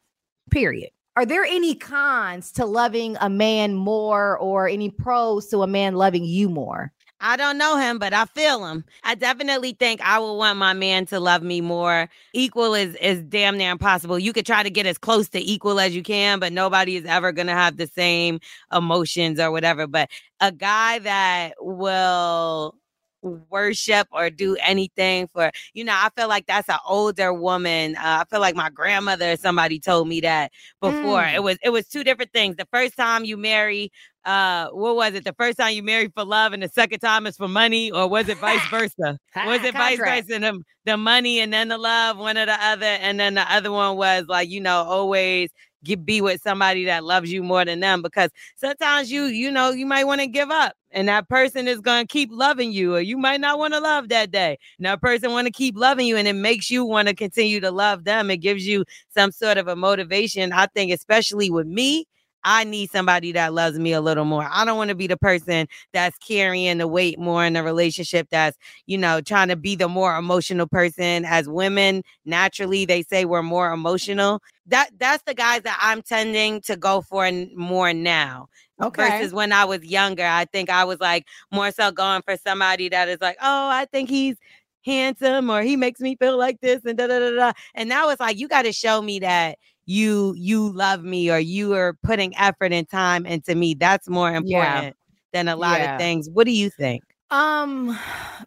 Period. 0.51 0.89
Are 1.15 1.25
there 1.25 1.43
any 1.43 1.75
cons 1.75 2.51
to 2.53 2.65
loving 2.65 3.17
a 3.19 3.29
man 3.29 3.73
more 3.73 4.37
or 4.37 4.67
any 4.67 4.89
pros 4.89 5.47
to 5.47 5.63
a 5.63 5.67
man 5.67 5.95
loving 5.95 6.23
you 6.23 6.49
more? 6.49 6.93
I 7.21 7.35
don't 7.35 7.57
know 7.57 7.75
him, 7.77 7.99
but 7.99 8.13
I 8.13 8.25
feel 8.25 8.65
him. 8.65 8.85
I 9.03 9.13
definitely 9.15 9.73
think 9.73 9.99
I 10.01 10.19
would 10.19 10.35
want 10.35 10.57
my 10.57 10.71
man 10.73 11.05
to 11.07 11.19
love 11.19 11.43
me 11.43 11.59
more. 11.59 12.09
Equal 12.33 12.73
is 12.73 12.95
is 12.95 13.21
damn 13.23 13.57
near 13.57 13.71
impossible. 13.71 14.17
You 14.17 14.31
could 14.31 14.45
try 14.45 14.63
to 14.63 14.69
get 14.69 14.85
as 14.85 14.97
close 14.97 15.27
to 15.29 15.39
equal 15.39 15.79
as 15.81 15.93
you 15.95 16.01
can, 16.01 16.39
but 16.39 16.53
nobody 16.53 16.95
is 16.95 17.05
ever 17.05 17.33
gonna 17.33 17.53
have 17.53 17.75
the 17.75 17.87
same 17.87 18.39
emotions 18.73 19.37
or 19.39 19.51
whatever. 19.51 19.85
But 19.85 20.09
a 20.39 20.51
guy 20.53 20.99
that 20.99 21.55
will 21.59 22.75
worship 23.21 24.07
or 24.11 24.29
do 24.29 24.55
anything 24.61 25.27
for 25.27 25.51
you 25.73 25.83
know 25.83 25.93
i 25.93 26.09
feel 26.15 26.27
like 26.27 26.45
that's 26.47 26.69
an 26.69 26.77
older 26.87 27.33
woman 27.33 27.95
uh, 27.97 28.21
i 28.21 28.23
feel 28.29 28.39
like 28.39 28.55
my 28.55 28.69
grandmother 28.69 29.31
or 29.33 29.35
somebody 29.37 29.79
told 29.79 30.07
me 30.07 30.21
that 30.21 30.51
before. 30.81 31.23
It 31.25 31.41
Mm. 31.41 31.43
was 31.43 31.57
it 31.63 31.69
was 31.69 31.87
two 31.87 32.03
different 32.03 32.31
things. 32.33 32.55
The 32.55 32.67
first 32.71 32.95
time 32.97 33.25
you 33.25 33.37
marry 33.37 33.91
uh 34.25 34.67
what 34.69 34.95
was 34.95 35.13
it? 35.13 35.23
The 35.25 35.33
first 35.33 35.57
time 35.57 35.73
you 35.73 35.83
married 35.83 36.11
for 36.15 36.23
love 36.25 36.53
and 36.53 36.61
the 36.63 36.69
second 36.69 36.99
time 36.99 37.25
is 37.27 37.37
for 37.37 37.47
money 37.47 37.91
or 37.91 38.07
was 38.07 38.27
it 38.27 38.39
vice 38.39 38.65
versa? 38.69 39.17
Was 39.41 39.63
it 39.63 39.75
vice 39.75 40.01
versa? 40.01 40.39
The, 40.39 40.61
the 40.85 40.97
money 40.97 41.39
and 41.39 41.51
then 41.53 41.69
the 41.69 41.77
love 41.77 42.17
one 42.17 42.37
or 42.37 42.45
the 42.45 42.63
other 42.63 42.85
and 42.85 43.19
then 43.19 43.35
the 43.35 43.51
other 43.51 43.71
one 43.71 43.97
was 43.97 44.25
like 44.27 44.49
you 44.49 44.61
know 44.61 44.83
always 44.83 45.49
get 45.83 46.05
be 46.05 46.21
with 46.21 46.41
somebody 46.41 46.85
that 46.85 47.03
loves 47.03 47.31
you 47.31 47.43
more 47.43 47.65
than 47.65 47.79
them 47.79 48.01
because 48.01 48.29
sometimes 48.55 49.11
you 49.11 49.25
you 49.25 49.51
know 49.51 49.71
you 49.71 49.85
might 49.85 50.03
want 50.05 50.21
to 50.21 50.27
give 50.27 50.49
up 50.51 50.73
and 50.91 51.07
that 51.07 51.29
person 51.29 51.67
is 51.67 51.79
going 51.81 52.05
to 52.05 52.11
keep 52.11 52.29
loving 52.31 52.71
you 52.71 52.95
or 52.95 52.99
you 52.99 53.17
might 53.17 53.39
not 53.39 53.59
want 53.59 53.73
to 53.73 53.79
love 53.79 54.09
that 54.09 54.31
day. 54.31 54.57
And 54.77 54.85
that 54.85 55.01
person 55.01 55.31
want 55.31 55.45
to 55.45 55.51
keep 55.53 55.77
loving 55.77 56.07
you 56.07 56.17
and 56.17 56.27
it 56.27 56.33
makes 56.33 56.69
you 56.71 56.83
want 56.83 57.07
to 57.07 57.13
continue 57.15 57.59
to 57.59 57.71
love 57.71 58.03
them 58.03 58.29
it 58.31 58.37
gives 58.37 58.65
you 58.65 58.83
some 59.09 59.31
sort 59.31 59.57
of 59.57 59.67
a 59.67 59.75
motivation 59.75 60.51
i 60.53 60.65
think 60.67 60.91
especially 60.91 61.49
with 61.49 61.67
me 61.67 62.05
I 62.43 62.63
need 62.63 62.91
somebody 62.91 63.31
that 63.33 63.53
loves 63.53 63.77
me 63.77 63.93
a 63.93 64.01
little 64.01 64.25
more. 64.25 64.47
I 64.49 64.65
don't 64.65 64.77
want 64.77 64.89
to 64.89 64.95
be 64.95 65.07
the 65.07 65.17
person 65.17 65.67
that's 65.93 66.17
carrying 66.19 66.77
the 66.77 66.87
weight 66.87 67.19
more 67.19 67.45
in 67.45 67.55
a 67.55 67.63
relationship 67.63 68.27
that's, 68.29 68.57
you 68.85 68.97
know, 68.97 69.21
trying 69.21 69.49
to 69.49 69.55
be 69.55 69.75
the 69.75 69.87
more 69.87 70.15
emotional 70.15 70.67
person. 70.67 71.25
As 71.25 71.47
women, 71.47 72.03
naturally, 72.25 72.85
they 72.85 73.03
say 73.03 73.25
we're 73.25 73.43
more 73.43 73.71
emotional. 73.71 74.41
That 74.67 74.91
that's 74.97 75.23
the 75.23 75.33
guys 75.33 75.63
that 75.63 75.77
I'm 75.81 76.01
tending 76.01 76.61
to 76.61 76.75
go 76.75 77.01
for 77.01 77.29
more 77.55 77.93
now. 77.93 78.47
Okay. 78.81 79.09
Versus 79.09 79.33
when 79.33 79.51
I 79.51 79.65
was 79.65 79.83
younger, 79.83 80.25
I 80.25 80.45
think 80.45 80.69
I 80.69 80.85
was 80.85 80.99
like 80.99 81.25
more 81.51 81.71
so 81.71 81.91
going 81.91 82.21
for 82.21 82.37
somebody 82.37 82.87
that 82.89 83.09
is 83.09 83.19
like, 83.19 83.37
oh, 83.41 83.69
I 83.69 83.85
think 83.91 84.09
he's 84.09 84.37
handsome 84.85 85.49
or 85.49 85.61
he 85.61 85.75
makes 85.75 85.99
me 85.99 86.15
feel 86.15 86.37
like 86.37 86.61
this 86.61 86.85
and 86.85 86.97
da 86.97 87.07
da 87.07 87.19
da 87.19 87.31
da. 87.31 87.51
And 87.75 87.89
now 87.89 88.09
it's 88.09 88.19
like 88.19 88.37
you 88.37 88.47
got 88.47 88.63
to 88.63 88.71
show 88.71 89.01
me 89.01 89.19
that 89.19 89.57
you 89.89 90.33
you 90.37 90.71
love 90.73 91.03
me 91.03 91.31
or 91.31 91.39
you 91.39 91.73
are 91.73 91.95
putting 92.03 92.35
effort 92.37 92.71
and 92.71 92.87
time 92.87 93.25
into 93.25 93.55
me. 93.55 93.73
That's 93.73 94.07
more 94.07 94.29
important 94.33 94.83
Yeah. 94.85 94.91
than 95.33 95.47
a 95.47 95.55
lot 95.55 95.79
Yeah. 95.79 95.95
of 95.95 95.99
things. 95.99 96.29
What 96.31 96.45
do 96.45 96.51
you 96.51 96.69
think? 96.69 97.03
Um, 97.31 97.97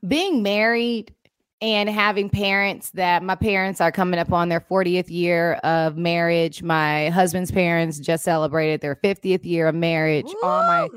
being 0.06 0.42
married 0.42 1.12
and 1.60 1.88
having 1.88 2.28
parents 2.30 2.90
that 2.90 3.22
my 3.24 3.34
parents 3.34 3.80
are 3.80 3.90
coming 3.92 4.18
up 4.20 4.32
on 4.32 4.48
their 4.50 4.60
40th 4.60 5.10
year 5.10 5.54
of 5.64 5.96
marriage. 5.96 6.62
My 6.62 7.08
husband's 7.10 7.50
parents 7.50 7.98
just 7.98 8.24
celebrated 8.24 8.80
their 8.80 8.96
50th 8.96 9.44
year 9.44 9.66
of 9.68 9.74
marriage. 9.74 10.32
All 10.42 10.62
my! 10.62 10.88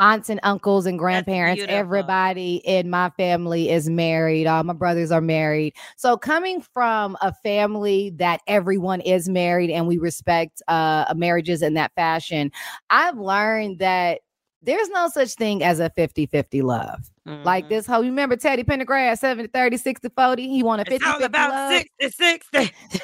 Aunts 0.00 0.28
and 0.30 0.40
uncles 0.42 0.86
and 0.86 0.98
grandparents, 0.98 1.62
everybody 1.68 2.56
in 2.64 2.90
my 2.90 3.10
family 3.10 3.70
is 3.70 3.88
married. 3.88 4.46
All 4.46 4.64
my 4.64 4.72
brothers 4.72 5.10
are 5.12 5.20
married. 5.20 5.74
So 5.96 6.16
coming 6.16 6.60
from 6.60 7.16
a 7.20 7.32
family 7.32 8.10
that 8.16 8.40
everyone 8.46 9.00
is 9.02 9.28
married 9.28 9.70
and 9.70 9.86
we 9.86 9.98
respect 9.98 10.62
uh 10.68 11.12
marriages 11.16 11.62
in 11.62 11.74
that 11.74 11.92
fashion, 11.94 12.50
I've 12.90 13.18
learned 13.18 13.78
that 13.78 14.20
there's 14.64 14.88
no 14.90 15.08
such 15.08 15.34
thing 15.34 15.62
as 15.64 15.80
a 15.80 15.90
50-50 15.90 16.62
love. 16.62 17.10
Like 17.26 17.66
Mhm. 17.66 17.68
this 17.68 17.86
whole, 17.86 18.02
you 18.04 18.10
remember 18.10 18.36
Teddy 18.36 18.62
Pendergrass, 18.64 19.18
70, 19.18 19.48
30, 19.48 19.76
60, 19.76 20.08
40. 20.16 20.48
He 20.48 20.62
wanted 20.62 20.86
50 20.88 20.96
It's 20.96 21.04
50 21.04 21.24
about 21.24 21.50
love. 21.50 21.72
six 21.72 21.90
to 22.00 22.10
six. 22.10 22.46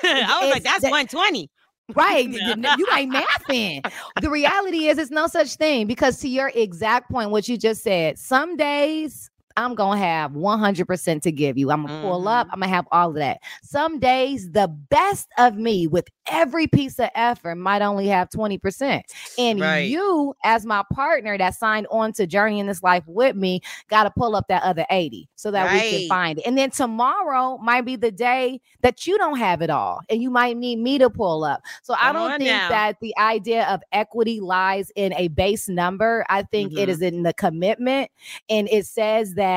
I 0.05 0.39
was 0.41 0.51
like, 0.53 0.62
that's 0.62 0.82
that- 0.82 0.91
120. 0.91 1.51
Right. 1.95 2.28
You 2.39 2.55
you 2.78 2.86
ain't 2.95 3.12
mathing. 3.14 3.91
The 4.20 4.30
reality 4.30 4.86
is 4.89 4.99
it's 4.99 5.11
no 5.11 5.26
such 5.26 5.55
thing 5.55 5.86
because 5.86 6.18
to 6.20 6.28
your 6.28 6.51
exact 6.55 7.11
point, 7.11 7.30
what 7.30 7.49
you 7.49 7.57
just 7.57 7.82
said, 7.82 8.18
some 8.18 8.57
days 8.57 9.30
I'm 9.59 9.74
gonna 9.74 9.98
have 9.98 10.32
100% 10.32 11.20
to 11.22 11.32
give 11.32 11.59
you. 11.59 11.70
I'm 11.72 11.82
gonna 11.82 12.00
pull 12.00 12.28
up, 12.28 12.46
I'm 12.52 12.61
gonna 12.61 12.72
have 12.72 12.86
all 12.92 13.11
of 13.11 13.16
that. 13.16 13.40
Some 13.62 13.98
days, 13.98 14.52
the 14.52 14.68
best 14.68 15.28
of 15.36 15.56
me 15.56 15.86
with 15.88 16.06
every 16.30 16.68
piece 16.68 16.98
of 17.00 17.09
effort 17.16 17.56
might 17.56 17.82
only 17.82 18.06
have 18.06 18.28
20%. 18.30 19.02
And 19.36 19.59
Right. 19.61 19.88
you, 19.90 20.34
as 20.44 20.64
my 20.64 20.84
partner 20.92 21.36
that 21.38 21.54
signed 21.54 21.86
on 21.90 22.12
to 22.12 22.26
journey 22.26 22.61
in 22.61 22.66
this 22.66 22.82
life 22.84 23.02
with 23.06 23.34
me, 23.34 23.61
got 23.88 24.04
to 24.04 24.11
pull 24.11 24.36
up 24.36 24.46
that 24.48 24.62
other 24.62 24.86
80 24.90 25.28
so 25.34 25.50
that 25.50 25.64
we 25.72 25.80
can 25.90 26.09
find 26.09 26.38
it. 26.38 26.46
And 26.46 26.56
then 26.56 26.70
tomorrow 26.70 27.59
might 27.59 27.84
be 27.84 27.96
the 27.96 28.12
day 28.12 28.61
that 28.82 29.06
you 29.06 29.18
don't 29.18 29.38
have 29.38 29.61
it 29.62 29.70
all 29.70 30.00
and 30.09 30.22
you 30.22 30.30
might 30.30 30.56
need 30.56 30.78
me 30.78 30.98
to 30.98 31.11
pull 31.11 31.42
up. 31.44 31.62
So 31.82 31.94
I 32.00 32.12
don't 32.12 32.30
think 32.38 32.48
now. 32.50 32.68
that 32.68 32.96
the 33.00 33.16
idea 33.18 33.64
of 33.66 33.80
equity 33.90 34.38
lies 34.40 34.92
in 34.94 35.12
a 35.14 35.28
base 35.28 35.68
number. 35.68 36.24
I 36.28 36.42
think 36.42 36.74
it 36.76 36.88
Mhm. 36.88 36.92
is 36.92 37.02
in 37.02 37.22
the 37.24 37.32
commitment 37.32 38.11
and 38.48 38.68
it 38.70 38.86
says 38.86 39.34
that 39.34 39.47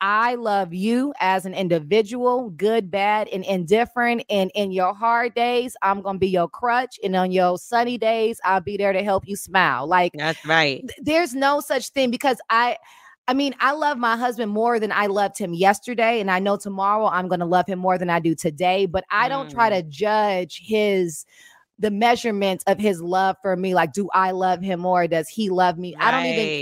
I 0.00 0.34
love 0.34 0.74
you 0.74 1.14
as 1.20 1.46
an 1.46 1.54
individual, 1.54 2.50
good, 2.50 2.90
bad, 2.90 3.28
and 3.28 3.44
indifferent. 3.44 4.24
And 4.28 4.50
in 4.54 4.72
your 4.72 4.94
hard 4.94 5.34
days, 5.34 5.76
I'm 5.82 6.02
going 6.02 6.16
to 6.16 6.18
be 6.20 6.28
your 6.28 6.48
crutch. 6.48 6.98
And 7.04 7.14
on 7.14 7.30
your 7.30 7.56
sunny 7.56 7.98
days, 7.98 8.40
I'll 8.44 8.60
be 8.60 8.76
there 8.76 8.92
to 8.92 9.04
help 9.04 9.28
you 9.28 9.36
smile. 9.36 9.86
Like, 9.86 10.12
That's 10.14 10.44
right. 10.44 10.80
th- 10.80 10.98
there's 11.02 11.34
no 11.34 11.60
such 11.60 11.90
thing 11.90 12.10
because 12.10 12.38
I 12.50 12.78
I 13.28 13.34
mean, 13.34 13.54
I 13.60 13.72
love 13.72 13.98
my 13.98 14.16
husband 14.16 14.50
more 14.50 14.80
than 14.80 14.90
I 14.90 15.06
loved 15.06 15.38
him 15.38 15.54
yesterday 15.54 16.20
and 16.20 16.30
I 16.30 16.40
know 16.40 16.56
tomorrow 16.56 17.06
I'm 17.06 17.28
going 17.28 17.38
to 17.40 17.46
love 17.46 17.68
him 17.68 17.78
more 17.78 17.96
than 17.96 18.10
I 18.10 18.18
do 18.18 18.34
today, 18.34 18.86
but 18.86 19.04
I 19.10 19.28
don't 19.28 19.48
try 19.48 19.70
Mm. 19.70 19.76
to 19.76 19.82
judge 19.84 20.60
his 20.64 21.24
the 21.78 21.90
measurements 21.90 22.64
of 22.66 22.78
his 22.78 23.00
love 23.00 23.36
for 23.42 23.56
me 23.56 23.74
like 23.74 23.92
do 23.92 24.08
I 24.12 24.32
love 24.32 24.60
him 24.60 24.80
more 24.80 25.06
does 25.08 25.28
he 25.28 25.50
love 25.50 25.78
me 25.78 25.94
I 26.00 26.10
don't 26.10 26.26
even 26.26 26.52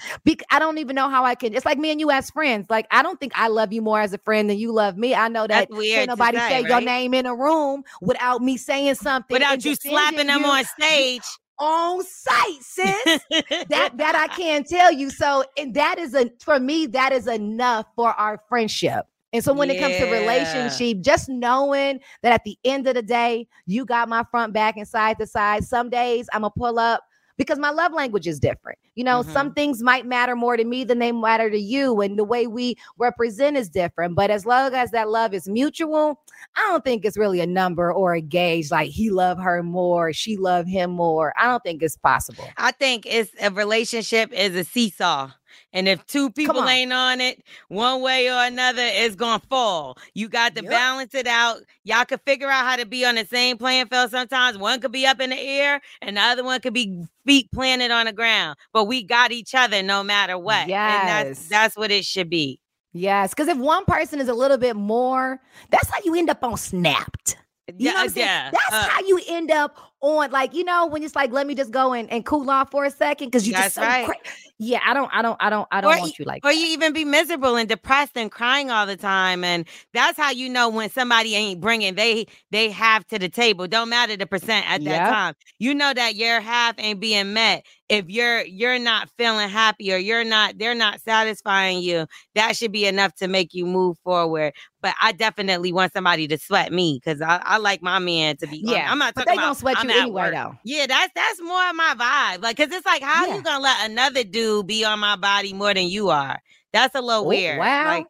Right. 0.00 0.24
bec- 0.24 0.42
I 0.50 0.58
don't 0.58 0.78
even 0.78 0.94
know 0.96 1.08
how 1.08 1.24
I 1.24 1.34
can. 1.34 1.54
It's 1.54 1.64
like 1.66 1.78
me 1.78 1.90
and 1.90 2.00
you 2.00 2.10
as 2.10 2.30
friends. 2.30 2.66
Like 2.70 2.86
I 2.90 3.02
don't 3.02 3.18
think 3.20 3.32
I 3.34 3.48
love 3.48 3.72
you 3.72 3.82
more 3.82 4.00
as 4.00 4.12
a 4.12 4.18
friend 4.18 4.48
than 4.48 4.58
you 4.58 4.72
love 4.72 4.96
me. 4.96 5.14
I 5.14 5.28
know 5.28 5.46
that 5.46 5.68
That's 5.68 5.78
weird 5.78 6.08
nobody 6.08 6.38
say, 6.38 6.62
say 6.62 6.68
your 6.68 6.80
name 6.80 7.14
in 7.14 7.26
a 7.26 7.34
room 7.34 7.84
without 8.00 8.42
me 8.42 8.56
saying 8.56 8.94
something 8.96 9.34
Without 9.34 9.64
you 9.64 9.74
slapping 9.74 10.26
them 10.26 10.40
you 10.40 10.46
on 10.46 10.64
stage. 10.64 11.22
on 11.58 12.04
site, 12.04 12.62
sis. 12.62 13.20
that 13.68 13.92
that 13.96 14.14
I 14.14 14.28
can't 14.34 14.66
tell 14.66 14.92
you. 14.92 15.10
So 15.10 15.44
and 15.56 15.74
that 15.74 15.98
is 15.98 16.14
a 16.14 16.30
for 16.40 16.58
me 16.58 16.86
that 16.86 17.12
is 17.12 17.26
enough 17.26 17.86
for 17.96 18.10
our 18.10 18.40
friendship. 18.48 19.06
And 19.32 19.44
so 19.44 19.52
when 19.52 19.70
it 19.70 19.78
comes 19.78 19.96
to 19.96 20.10
relationship, 20.10 21.02
just 21.02 21.28
knowing 21.28 22.00
that 22.22 22.32
at 22.32 22.42
the 22.44 22.58
end 22.64 22.88
of 22.88 22.94
the 22.94 23.02
day, 23.02 23.46
you 23.64 23.84
got 23.84 24.08
my 24.08 24.24
front 24.28 24.52
back 24.52 24.76
and 24.76 24.88
side 24.88 25.18
to 25.18 25.26
side. 25.26 25.62
Some 25.62 25.88
days 25.88 26.28
I'm 26.32 26.40
gonna 26.40 26.50
pull 26.50 26.80
up 26.80 27.04
because 27.40 27.58
my 27.58 27.70
love 27.70 27.92
language 27.94 28.26
is 28.26 28.38
different. 28.38 28.78
You 28.94 29.04
know, 29.04 29.22
Mm-hmm. 29.22 29.32
some 29.32 29.54
things 29.54 29.82
might 29.82 30.04
matter 30.06 30.36
more 30.36 30.56
to 30.58 30.64
me 30.64 30.84
than 30.84 30.98
they 30.98 31.10
matter 31.10 31.48
to 31.50 31.58
you, 31.58 32.00
and 32.02 32.18
the 32.18 32.24
way 32.24 32.46
we 32.46 32.76
represent 32.98 33.56
is 33.56 33.70
different. 33.70 34.14
But 34.14 34.30
as 34.30 34.44
long 34.44 34.74
as 34.74 34.90
that 34.90 35.08
love 35.08 35.32
is 35.32 35.48
mutual, 35.48 36.20
I 36.54 36.60
don't 36.68 36.84
think 36.84 37.04
it's 37.06 37.16
really 37.16 37.40
a 37.40 37.46
number 37.46 37.90
or 37.92 38.14
a 38.14 38.20
gauge 38.20 38.70
like 38.70 38.90
he 38.90 39.08
loved 39.10 39.40
her 39.40 39.62
more, 39.62 40.12
she 40.12 40.36
loved 40.36 40.68
him 40.68 40.90
more. 40.90 41.32
I 41.36 41.44
don't 41.46 41.62
think 41.62 41.82
it's 41.82 41.96
possible. 41.96 42.44
I 42.58 42.72
think 42.72 43.06
it's 43.06 43.32
a 43.40 43.50
relationship 43.50 44.32
is 44.32 44.54
a 44.54 44.64
seesaw. 44.64 45.30
And 45.72 45.88
if 45.88 46.04
two 46.06 46.30
people 46.30 46.58
on. 46.58 46.68
ain't 46.68 46.92
on 46.92 47.20
it, 47.20 47.42
one 47.68 48.02
way 48.02 48.28
or 48.28 48.44
another, 48.44 48.82
it's 48.84 49.14
gonna 49.14 49.42
fall. 49.48 49.96
You 50.14 50.28
got 50.28 50.54
to 50.56 50.62
Yep. 50.62 50.70
balance 50.70 51.14
it 51.14 51.26
out. 51.26 51.58
Y'all 51.84 52.04
could 52.04 52.20
figure 52.26 52.48
out 52.50 52.66
how 52.66 52.76
to 52.76 52.86
be 52.86 53.04
on 53.04 53.14
the 53.14 53.24
same 53.24 53.56
playing 53.56 53.86
field. 53.86 54.10
Sometimes 54.10 54.58
one 54.58 54.80
could 54.80 54.92
be 54.92 55.06
up 55.06 55.20
in 55.20 55.30
the 55.30 55.38
air 55.38 55.80
and 56.02 56.16
the 56.16 56.20
other 56.20 56.42
one 56.42 56.60
could 56.60 56.74
be 56.74 57.04
feet 57.24 57.50
planted 57.52 57.90
on 57.90 58.06
the 58.06 58.12
ground. 58.12 58.56
But 58.72 58.84
we 58.86 59.02
got 59.04 59.30
each 59.30 59.54
other 59.54 59.82
no 59.82 60.02
matter 60.02 60.36
what. 60.36 60.68
And 60.68 61.08
that's 61.08 61.40
Yes. 61.40 61.48
that's 61.48 61.76
what 61.76 61.90
it 61.90 62.04
should 62.04 62.28
be. 62.30 62.60
Yes, 62.92 63.30
because 63.30 63.46
if 63.46 63.56
one 63.56 63.84
person 63.84 64.20
is 64.20 64.28
a 64.28 64.34
little 64.34 64.58
bit 64.58 64.74
more, 64.74 65.40
that's 65.70 65.88
how 65.88 65.98
you 66.04 66.16
end 66.16 66.28
up 66.28 66.42
on 66.42 66.56
snapped. 66.56 67.36
You 67.78 67.90
know 67.90 67.94
what 67.94 68.02
I'm 68.02 68.08
saying? 68.08 68.26
yeah. 68.26 68.50
That's 68.50 68.72
uh, 68.72 68.88
how 68.88 69.06
you 69.06 69.20
end 69.28 69.52
up 69.52 69.76
on, 70.00 70.30
like, 70.30 70.54
you 70.54 70.64
know, 70.64 70.86
when 70.86 71.02
it's 71.02 71.14
like, 71.16 71.32
let 71.32 71.46
me 71.46 71.54
just 71.54 71.70
go 71.70 71.92
and, 71.92 72.10
and 72.10 72.24
cool 72.24 72.50
off 72.50 72.70
for 72.70 72.84
a 72.84 72.90
second 72.90 73.28
because 73.28 73.46
you 73.46 73.54
just 73.54 73.74
so 73.74 73.82
right. 73.82 74.02
cra- 74.02 74.14
yeah, 74.58 74.80
I 74.84 74.94
don't, 74.94 75.10
I 75.12 75.22
don't, 75.22 75.36
I 75.40 75.50
don't, 75.50 75.68
I 75.70 75.80
don't 75.80 75.96
Or 75.96 75.96
want 75.96 76.18
you 76.18 76.24
like 76.24 76.44
or 76.44 76.52
that. 76.52 76.52
you 76.52 76.66
even 76.68 76.92
be 76.92 77.04
miserable 77.04 77.56
and 77.56 77.68
depressed 77.68 78.12
and 78.16 78.30
crying 78.30 78.70
all 78.70 78.86
the 78.86 78.96
time 78.96 79.44
and 79.44 79.66
that's 79.94 80.18
how 80.18 80.30
you 80.30 80.48
know 80.48 80.68
when 80.68 80.90
somebody 80.90 81.34
ain't 81.34 81.60
bringing 81.60 81.94
they 81.94 82.26
they 82.50 82.70
have 82.70 83.06
to 83.06 83.18
the 83.18 83.28
table 83.30 83.66
don't 83.66 83.88
matter 83.88 84.16
the 84.16 84.26
percent 84.26 84.70
at 84.70 84.84
that 84.84 85.04
Yep. 85.04 85.06
time 85.06 85.34
you 85.58 85.74
know 85.74 85.92
that 85.94 86.16
your 86.16 86.40
half 86.40 86.74
ain't 86.78 87.00
being 87.00 87.32
met 87.32 87.64
if 87.88 88.06
you're 88.08 88.44
you're 88.44 88.78
not 88.78 89.08
feeling 89.16 89.48
happy 89.48 89.92
or 89.92 89.96
you're 89.96 90.24
not 90.24 90.58
they're 90.58 90.74
not 90.74 91.00
satisfying 91.00 91.80
you 91.80 92.06
that 92.34 92.56
should 92.56 92.72
be 92.72 92.86
enough 92.86 93.14
to 93.14 93.26
make 93.28 93.54
you 93.54 93.66
move 93.66 93.96
forward 94.04 94.52
but 94.82 94.94
i 95.02 95.12
definitely 95.12 95.72
want 95.72 95.92
somebody 95.92 96.26
to 96.28 96.38
sweat 96.38 96.72
me 96.72 97.00
because 97.02 97.22
I, 97.22 97.40
I 97.44 97.58
like 97.58 97.82
my 97.82 97.98
man 97.98 98.36
to 98.38 98.46
be 98.46 98.64
on- 98.66 98.76
yeah, 98.76 98.90
i'm 98.90 98.98
not 98.98 99.14
talking 99.14 99.32
they 99.32 99.38
gonna 99.38 99.54
sweat 99.54 99.76
I'm 99.78 99.86
you 99.88 99.89
anyway, 99.92 100.22
work. 100.22 100.34
though. 100.34 100.54
Yeah, 100.64 100.86
that's 100.86 101.12
that's 101.14 101.40
more 101.42 101.68
of 101.68 101.74
my 101.76 101.94
vibe. 101.98 102.42
Like, 102.42 102.56
cause 102.56 102.68
it's 102.70 102.86
like, 102.86 103.02
how 103.02 103.26
Yeah. 103.26 103.36
you 103.36 103.42
gonna 103.42 103.62
let 103.62 103.90
another 103.90 104.24
dude 104.24 104.66
be 104.66 104.84
on 104.84 104.98
my 104.98 105.16
body 105.16 105.52
more 105.52 105.74
than 105.74 105.86
you 105.88 106.10
are? 106.10 106.38
That's 106.72 106.94
a 106.94 107.00
little 107.00 107.24
Oh, 107.24 107.28
weird. 107.28 107.58
wow. 107.58 107.86
Like, 107.86 108.06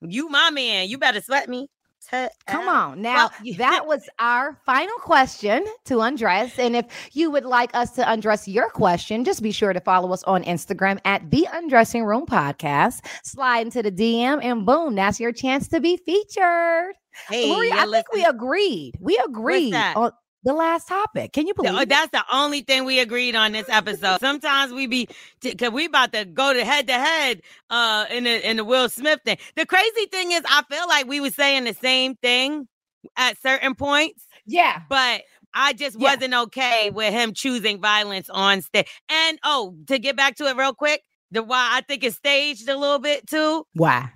you 0.00 0.28
my 0.28 0.50
man, 0.50 0.88
you 0.88 0.98
better 0.98 1.20
sweat 1.20 1.48
me. 1.48 1.68
Tut 2.10 2.32
Come 2.48 2.68
on. 2.68 3.00
Now, 3.00 3.30
Well, 3.44 3.54
that 3.58 3.86
was 3.86 4.08
our 4.18 4.58
final 4.66 4.96
question 4.96 5.64
to 5.84 6.00
undress. 6.00 6.58
And 6.58 6.74
if 6.74 6.86
you 7.12 7.30
would 7.30 7.44
like 7.44 7.70
us 7.76 7.92
to 7.92 8.10
undress 8.10 8.48
your 8.48 8.68
question, 8.70 9.24
just 9.24 9.40
be 9.40 9.52
sure 9.52 9.72
to 9.72 9.78
follow 9.80 10.12
us 10.12 10.24
on 10.24 10.42
Instagram 10.42 10.98
at 11.04 11.30
the 11.30 11.46
Undressing 11.52 12.04
Room 12.04 12.26
Podcast. 12.26 13.06
Slide 13.22 13.66
into 13.66 13.84
the 13.84 13.92
DM, 13.92 14.42
and 14.42 14.66
boom, 14.66 14.96
that's 14.96 15.20
your 15.20 15.30
chance 15.30 15.68
to 15.68 15.80
be 15.80 15.96
featured. 15.96 16.94
Hey, 17.28 17.48
Lori, 17.48 17.70
I 17.70 17.86
think 17.86 18.12
we 18.12 18.24
agreed. 18.24 18.94
We 19.00 19.16
agreed 19.24 19.72
on 19.74 20.10
the 20.44 20.52
last 20.52 20.88
topic. 20.88 21.32
Can 21.32 21.46
you 21.46 21.54
believe? 21.54 21.72
Oh, 21.74 21.80
it? 21.80 21.88
that's 21.88 22.10
the 22.10 22.24
only 22.32 22.62
thing 22.62 22.84
we 22.84 22.98
agreed 23.00 23.34
on 23.36 23.52
this 23.52 23.68
episode. 23.68 24.20
Sometimes 24.20 24.72
we 24.72 24.86
be 24.86 25.08
because 25.40 25.70
we 25.70 25.86
about 25.86 26.12
to 26.12 26.24
go 26.24 26.52
to 26.52 26.64
head 26.64 26.86
to 26.88 26.94
head 26.94 27.40
uh 27.70 28.06
in 28.10 28.24
the 28.24 28.48
in 28.50 28.56
the 28.56 28.64
Will 28.64 28.88
Smith 28.88 29.20
thing. 29.24 29.38
The 29.56 29.66
crazy 29.66 30.06
thing 30.10 30.32
is, 30.32 30.42
I 30.48 30.62
feel 30.70 30.86
like 30.88 31.06
we 31.06 31.20
were 31.20 31.30
saying 31.30 31.64
the 31.64 31.74
same 31.74 32.16
thing 32.16 32.68
at 33.16 33.40
certain 33.40 33.74
points. 33.74 34.26
yeah. 34.46 34.82
but 34.88 35.22
I 35.54 35.72
just 35.74 35.98
Yeah. 36.00 36.14
wasn't 36.14 36.34
okay 36.34 36.90
with 36.90 37.12
him 37.12 37.34
choosing 37.34 37.80
violence 37.80 38.30
on 38.30 38.62
stage. 38.62 38.86
And 39.10 39.38
oh, 39.44 39.74
to 39.88 39.98
get 39.98 40.16
back 40.16 40.36
to 40.36 40.46
it 40.46 40.56
real 40.56 40.72
quick, 40.74 41.02
the 41.30 41.42
why 41.42 41.70
I 41.72 41.82
think 41.82 42.04
it's 42.04 42.16
staged 42.16 42.68
a 42.68 42.76
little 42.76 42.98
bit 43.00 43.26
too, 43.28 43.66
Why? 43.74 44.10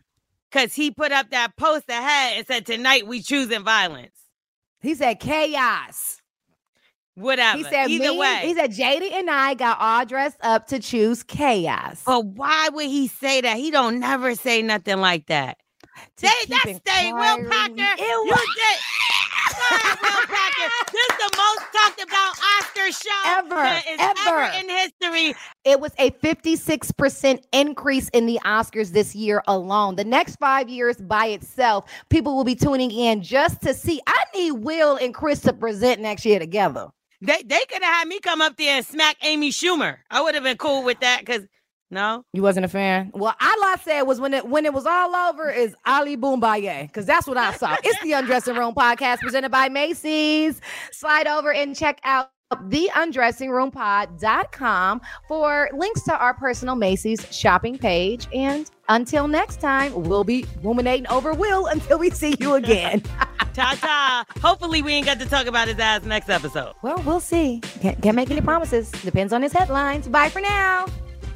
because 0.51 0.73
he 0.75 0.91
put 0.93 1.13
up 1.13 1.31
that 1.31 1.57
post 1.57 1.85
ahead 1.89 2.39
and 2.39 2.47
said, 2.47 2.65
"Tonight 2.67 3.07
we 3.07 3.21
choosing 3.23 3.65
violence." 3.65 4.13
He 4.81 4.95
said 4.95 5.21
chaos. 5.21 6.21
Whatever. 7.15 7.57
He 7.59 7.65
said, 7.65 7.89
Either 7.89 8.13
me, 8.13 8.19
way. 8.19 8.41
he 8.43 8.55
said, 8.55 8.73
Jada 8.73 9.11
and 9.11 9.31
I 9.31 9.55
got 9.55 9.79
all 9.81 10.05
dressed 10.05 10.37
up 10.43 10.67
to 10.69 10.79
choose 10.79 11.23
chaos. 11.23 12.03
but 12.05 12.27
why 12.27 12.69
would 12.69 12.87
he 12.87 13.09
say 13.09 13.41
that? 13.41 13.57
He 13.57 13.71
don't 13.71 13.99
never 14.01 14.35
say 14.35 14.61
nothing 14.61 14.99
like 14.99 15.27
that. 15.27 15.57
Keep 16.19 16.49
that's 16.49 16.77
staying 16.77 17.15
Will 17.15 17.49
Packer. 17.49 18.03
Ew. 18.03 18.25
You 18.27 18.35
did. 18.35 18.79
Sorry, 19.49 19.97
Will 20.03 20.27
Packer. 20.27 20.71
This 20.93 21.05
is 21.05 21.17
the 21.17 21.37
most 21.37 21.57
talked 21.57 21.76
about 21.76 21.76
Oscar 21.76 21.76
show 22.93 23.11
Ever, 23.27 23.81
ever. 23.89 24.15
ever 24.29 24.53
in 24.59 24.69
history. 24.69 25.35
It 25.65 25.81
was 25.81 25.93
a 25.99 26.11
56% 26.13 27.43
increase 27.53 28.09
in 28.11 28.27
the 28.27 28.39
Oscars 28.45 28.91
this 28.93 29.15
year 29.15 29.43
alone. 29.47 29.97
The 29.97 30.05
next 30.05 30.37
five 30.37 30.69
years 30.69 30.97
by 30.97 31.27
itself, 31.27 31.91
people 32.11 32.37
will 32.37 32.45
be 32.45 32.55
tuning 32.55 32.91
in 32.91 33.23
just 33.23 33.63
to 33.63 33.75
see. 33.75 34.01
I 34.07 34.25
need 34.35 34.53
Will 34.53 34.97
and 34.97 35.15
Chris 35.15 35.41
to 35.43 35.53
present 35.53 36.01
next 36.01 36.25
year 36.25 36.39
together. 36.39 36.89
They 37.23 37.43
they 37.43 37.61
could 37.69 37.83
have 37.83 37.95
had 37.95 38.09
me 38.09 38.21
come 38.21 38.43
up 38.43 38.57
there 38.57 38.77
and 38.77 38.85
smack 38.87 39.17
Amy 39.23 39.51
Schumer. 39.51 39.97
I 40.11 40.21
would 40.23 40.35
have 40.35 40.45
been 40.45 40.59
cool 40.59 40.85
with 40.85 41.01
that 41.01 41.21
because 41.21 41.43
no. 41.91 42.25
You 42.33 42.43
wasn't 42.43 42.67
a 42.67 42.69
fan? 42.69 43.11
Well, 43.15 43.35
all 43.41 43.65
I 43.65 43.77
said 43.83 44.03
was 44.03 44.21
when 44.21 44.35
it 44.35 44.47
when 44.49 44.67
it 44.67 44.75
was 44.75 44.87
all 44.87 45.15
over 45.15 45.51
is 45.51 45.75
Ali 45.87 46.17
Bomaye, 46.17 46.83
because 46.89 47.07
that's 47.07 47.27
what 47.27 47.37
I 47.37 47.53
saw. 47.55 47.77
It's 47.85 48.03
the 48.03 48.13
Undressing 48.13 48.57
Room 48.57 48.75
podcast 48.75 49.21
presented 49.21 49.51
by 49.51 49.69
Macy's. 49.69 50.61
Slide 50.93 51.27
over 51.27 51.53
and 51.53 51.77
check 51.77 52.01
out 52.05 52.31
the 52.67 52.89
undressingroompod.com 52.95 55.01
for 55.27 55.69
links 55.75 56.03
to 56.05 56.17
our 56.17 56.35
personal 56.35 56.77
Macy's 56.77 57.27
shopping 57.35 57.77
page. 57.79 58.29
And 58.33 58.71
until 58.89 59.27
next 59.27 59.61
time, 59.61 59.93
we'll 60.05 60.23
be 60.25 60.47
ruminating 60.63 61.09
over 61.09 61.35
Will 61.35 61.67
until 61.67 61.99
we 61.99 62.11
see 62.11 62.37
you 62.39 62.55
again. 62.55 63.01
Ta 63.55 63.75
ta. 63.81 64.25
Hopefully 64.43 64.83
we 64.83 64.93
ain't 64.93 65.07
got 65.07 65.19
to 65.19 65.27
talk 65.27 65.47
about 65.47 65.67
his 65.67 65.79
ass 65.79 66.05
next 66.05 66.29
episode. 66.29 66.75
well, 66.83 67.03
we'll 67.07 67.21
see. 67.21 67.61
Can't, 67.81 68.01
can't 68.03 68.15
make 68.15 68.31
any 68.31 68.43
promises. 68.43 68.91
Depends 68.91 69.33
on 69.33 69.41
his 69.43 69.53
headlines. 69.53 70.07
Bye 70.09 70.29
for 70.29 70.43
now. 70.43 70.87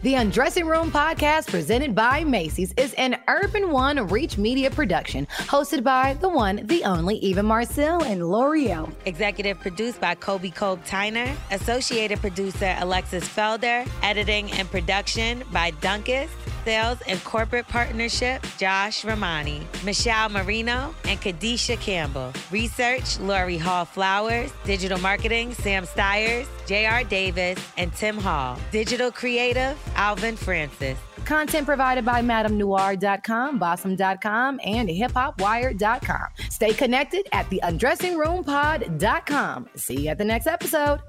The 0.02 0.14
Undressing 0.14 0.66
Room 0.66 0.90
podcast, 0.90 1.48
presented 1.48 1.94
by 1.94 2.24
Macy's, 2.24 2.72
is 2.78 2.94
an 2.94 3.20
Urban 3.28 3.70
One 3.70 4.06
Reach 4.06 4.38
Media 4.38 4.70
production, 4.70 5.26
hosted 5.40 5.84
by 5.84 6.14
the 6.14 6.28
one, 6.28 6.62
the 6.64 6.84
only 6.84 7.16
Eva 7.16 7.42
Marcille 7.42 8.02
and 8.04 8.22
Lore'l. 8.22 8.90
Executive 9.04 9.60
produced 9.60 10.00
by 10.00 10.14
Kobe 10.14 10.48
Kobe 10.48 10.80
Tyner. 10.84 11.36
Associated 11.50 12.18
producer 12.20 12.74
Alexis 12.78 13.28
Felder. 13.28 13.86
Editing 14.02 14.50
and 14.52 14.70
production 14.70 15.42
by 15.52 15.70
Dunkus. 15.72 16.30
Sales 16.64 16.98
and 17.06 17.22
corporate 17.24 17.68
partnership 17.68 18.42
Josh 18.56 19.04
Romani. 19.04 19.66
Michelle 19.84 20.30
Marino 20.30 20.94
and 21.04 21.20
Kadisha 21.20 21.78
Campbell. 21.78 22.32
Research 22.50 23.20
Lori 23.20 23.58
Hall 23.58 23.84
Flowers. 23.84 24.50
Digital 24.64 24.98
marketing 25.00 25.52
Sam 25.52 25.84
Stiers, 25.84 26.46
J.R. 26.70 27.02
Davis, 27.02 27.58
and 27.78 27.92
Tim 27.94 28.16
Hall. 28.16 28.56
Digital 28.70 29.10
creative 29.10 29.76
Alvin 29.96 30.36
Francis. 30.36 30.96
Content 31.24 31.66
provided 31.66 32.04
by 32.04 32.22
MadameNoir.com, 32.22 33.58
Bossip.com, 33.58 34.60
and 34.62 34.88
HipHopWire.com. 34.88 36.26
Stay 36.48 36.72
connected 36.72 37.26
at 37.32 37.50
the 37.50 37.60
UndressingRoomPod.com. 37.64 39.68
See 39.74 40.02
you 40.02 40.10
at 40.10 40.18
the 40.18 40.24
next 40.24 40.46
episode. 40.46 41.00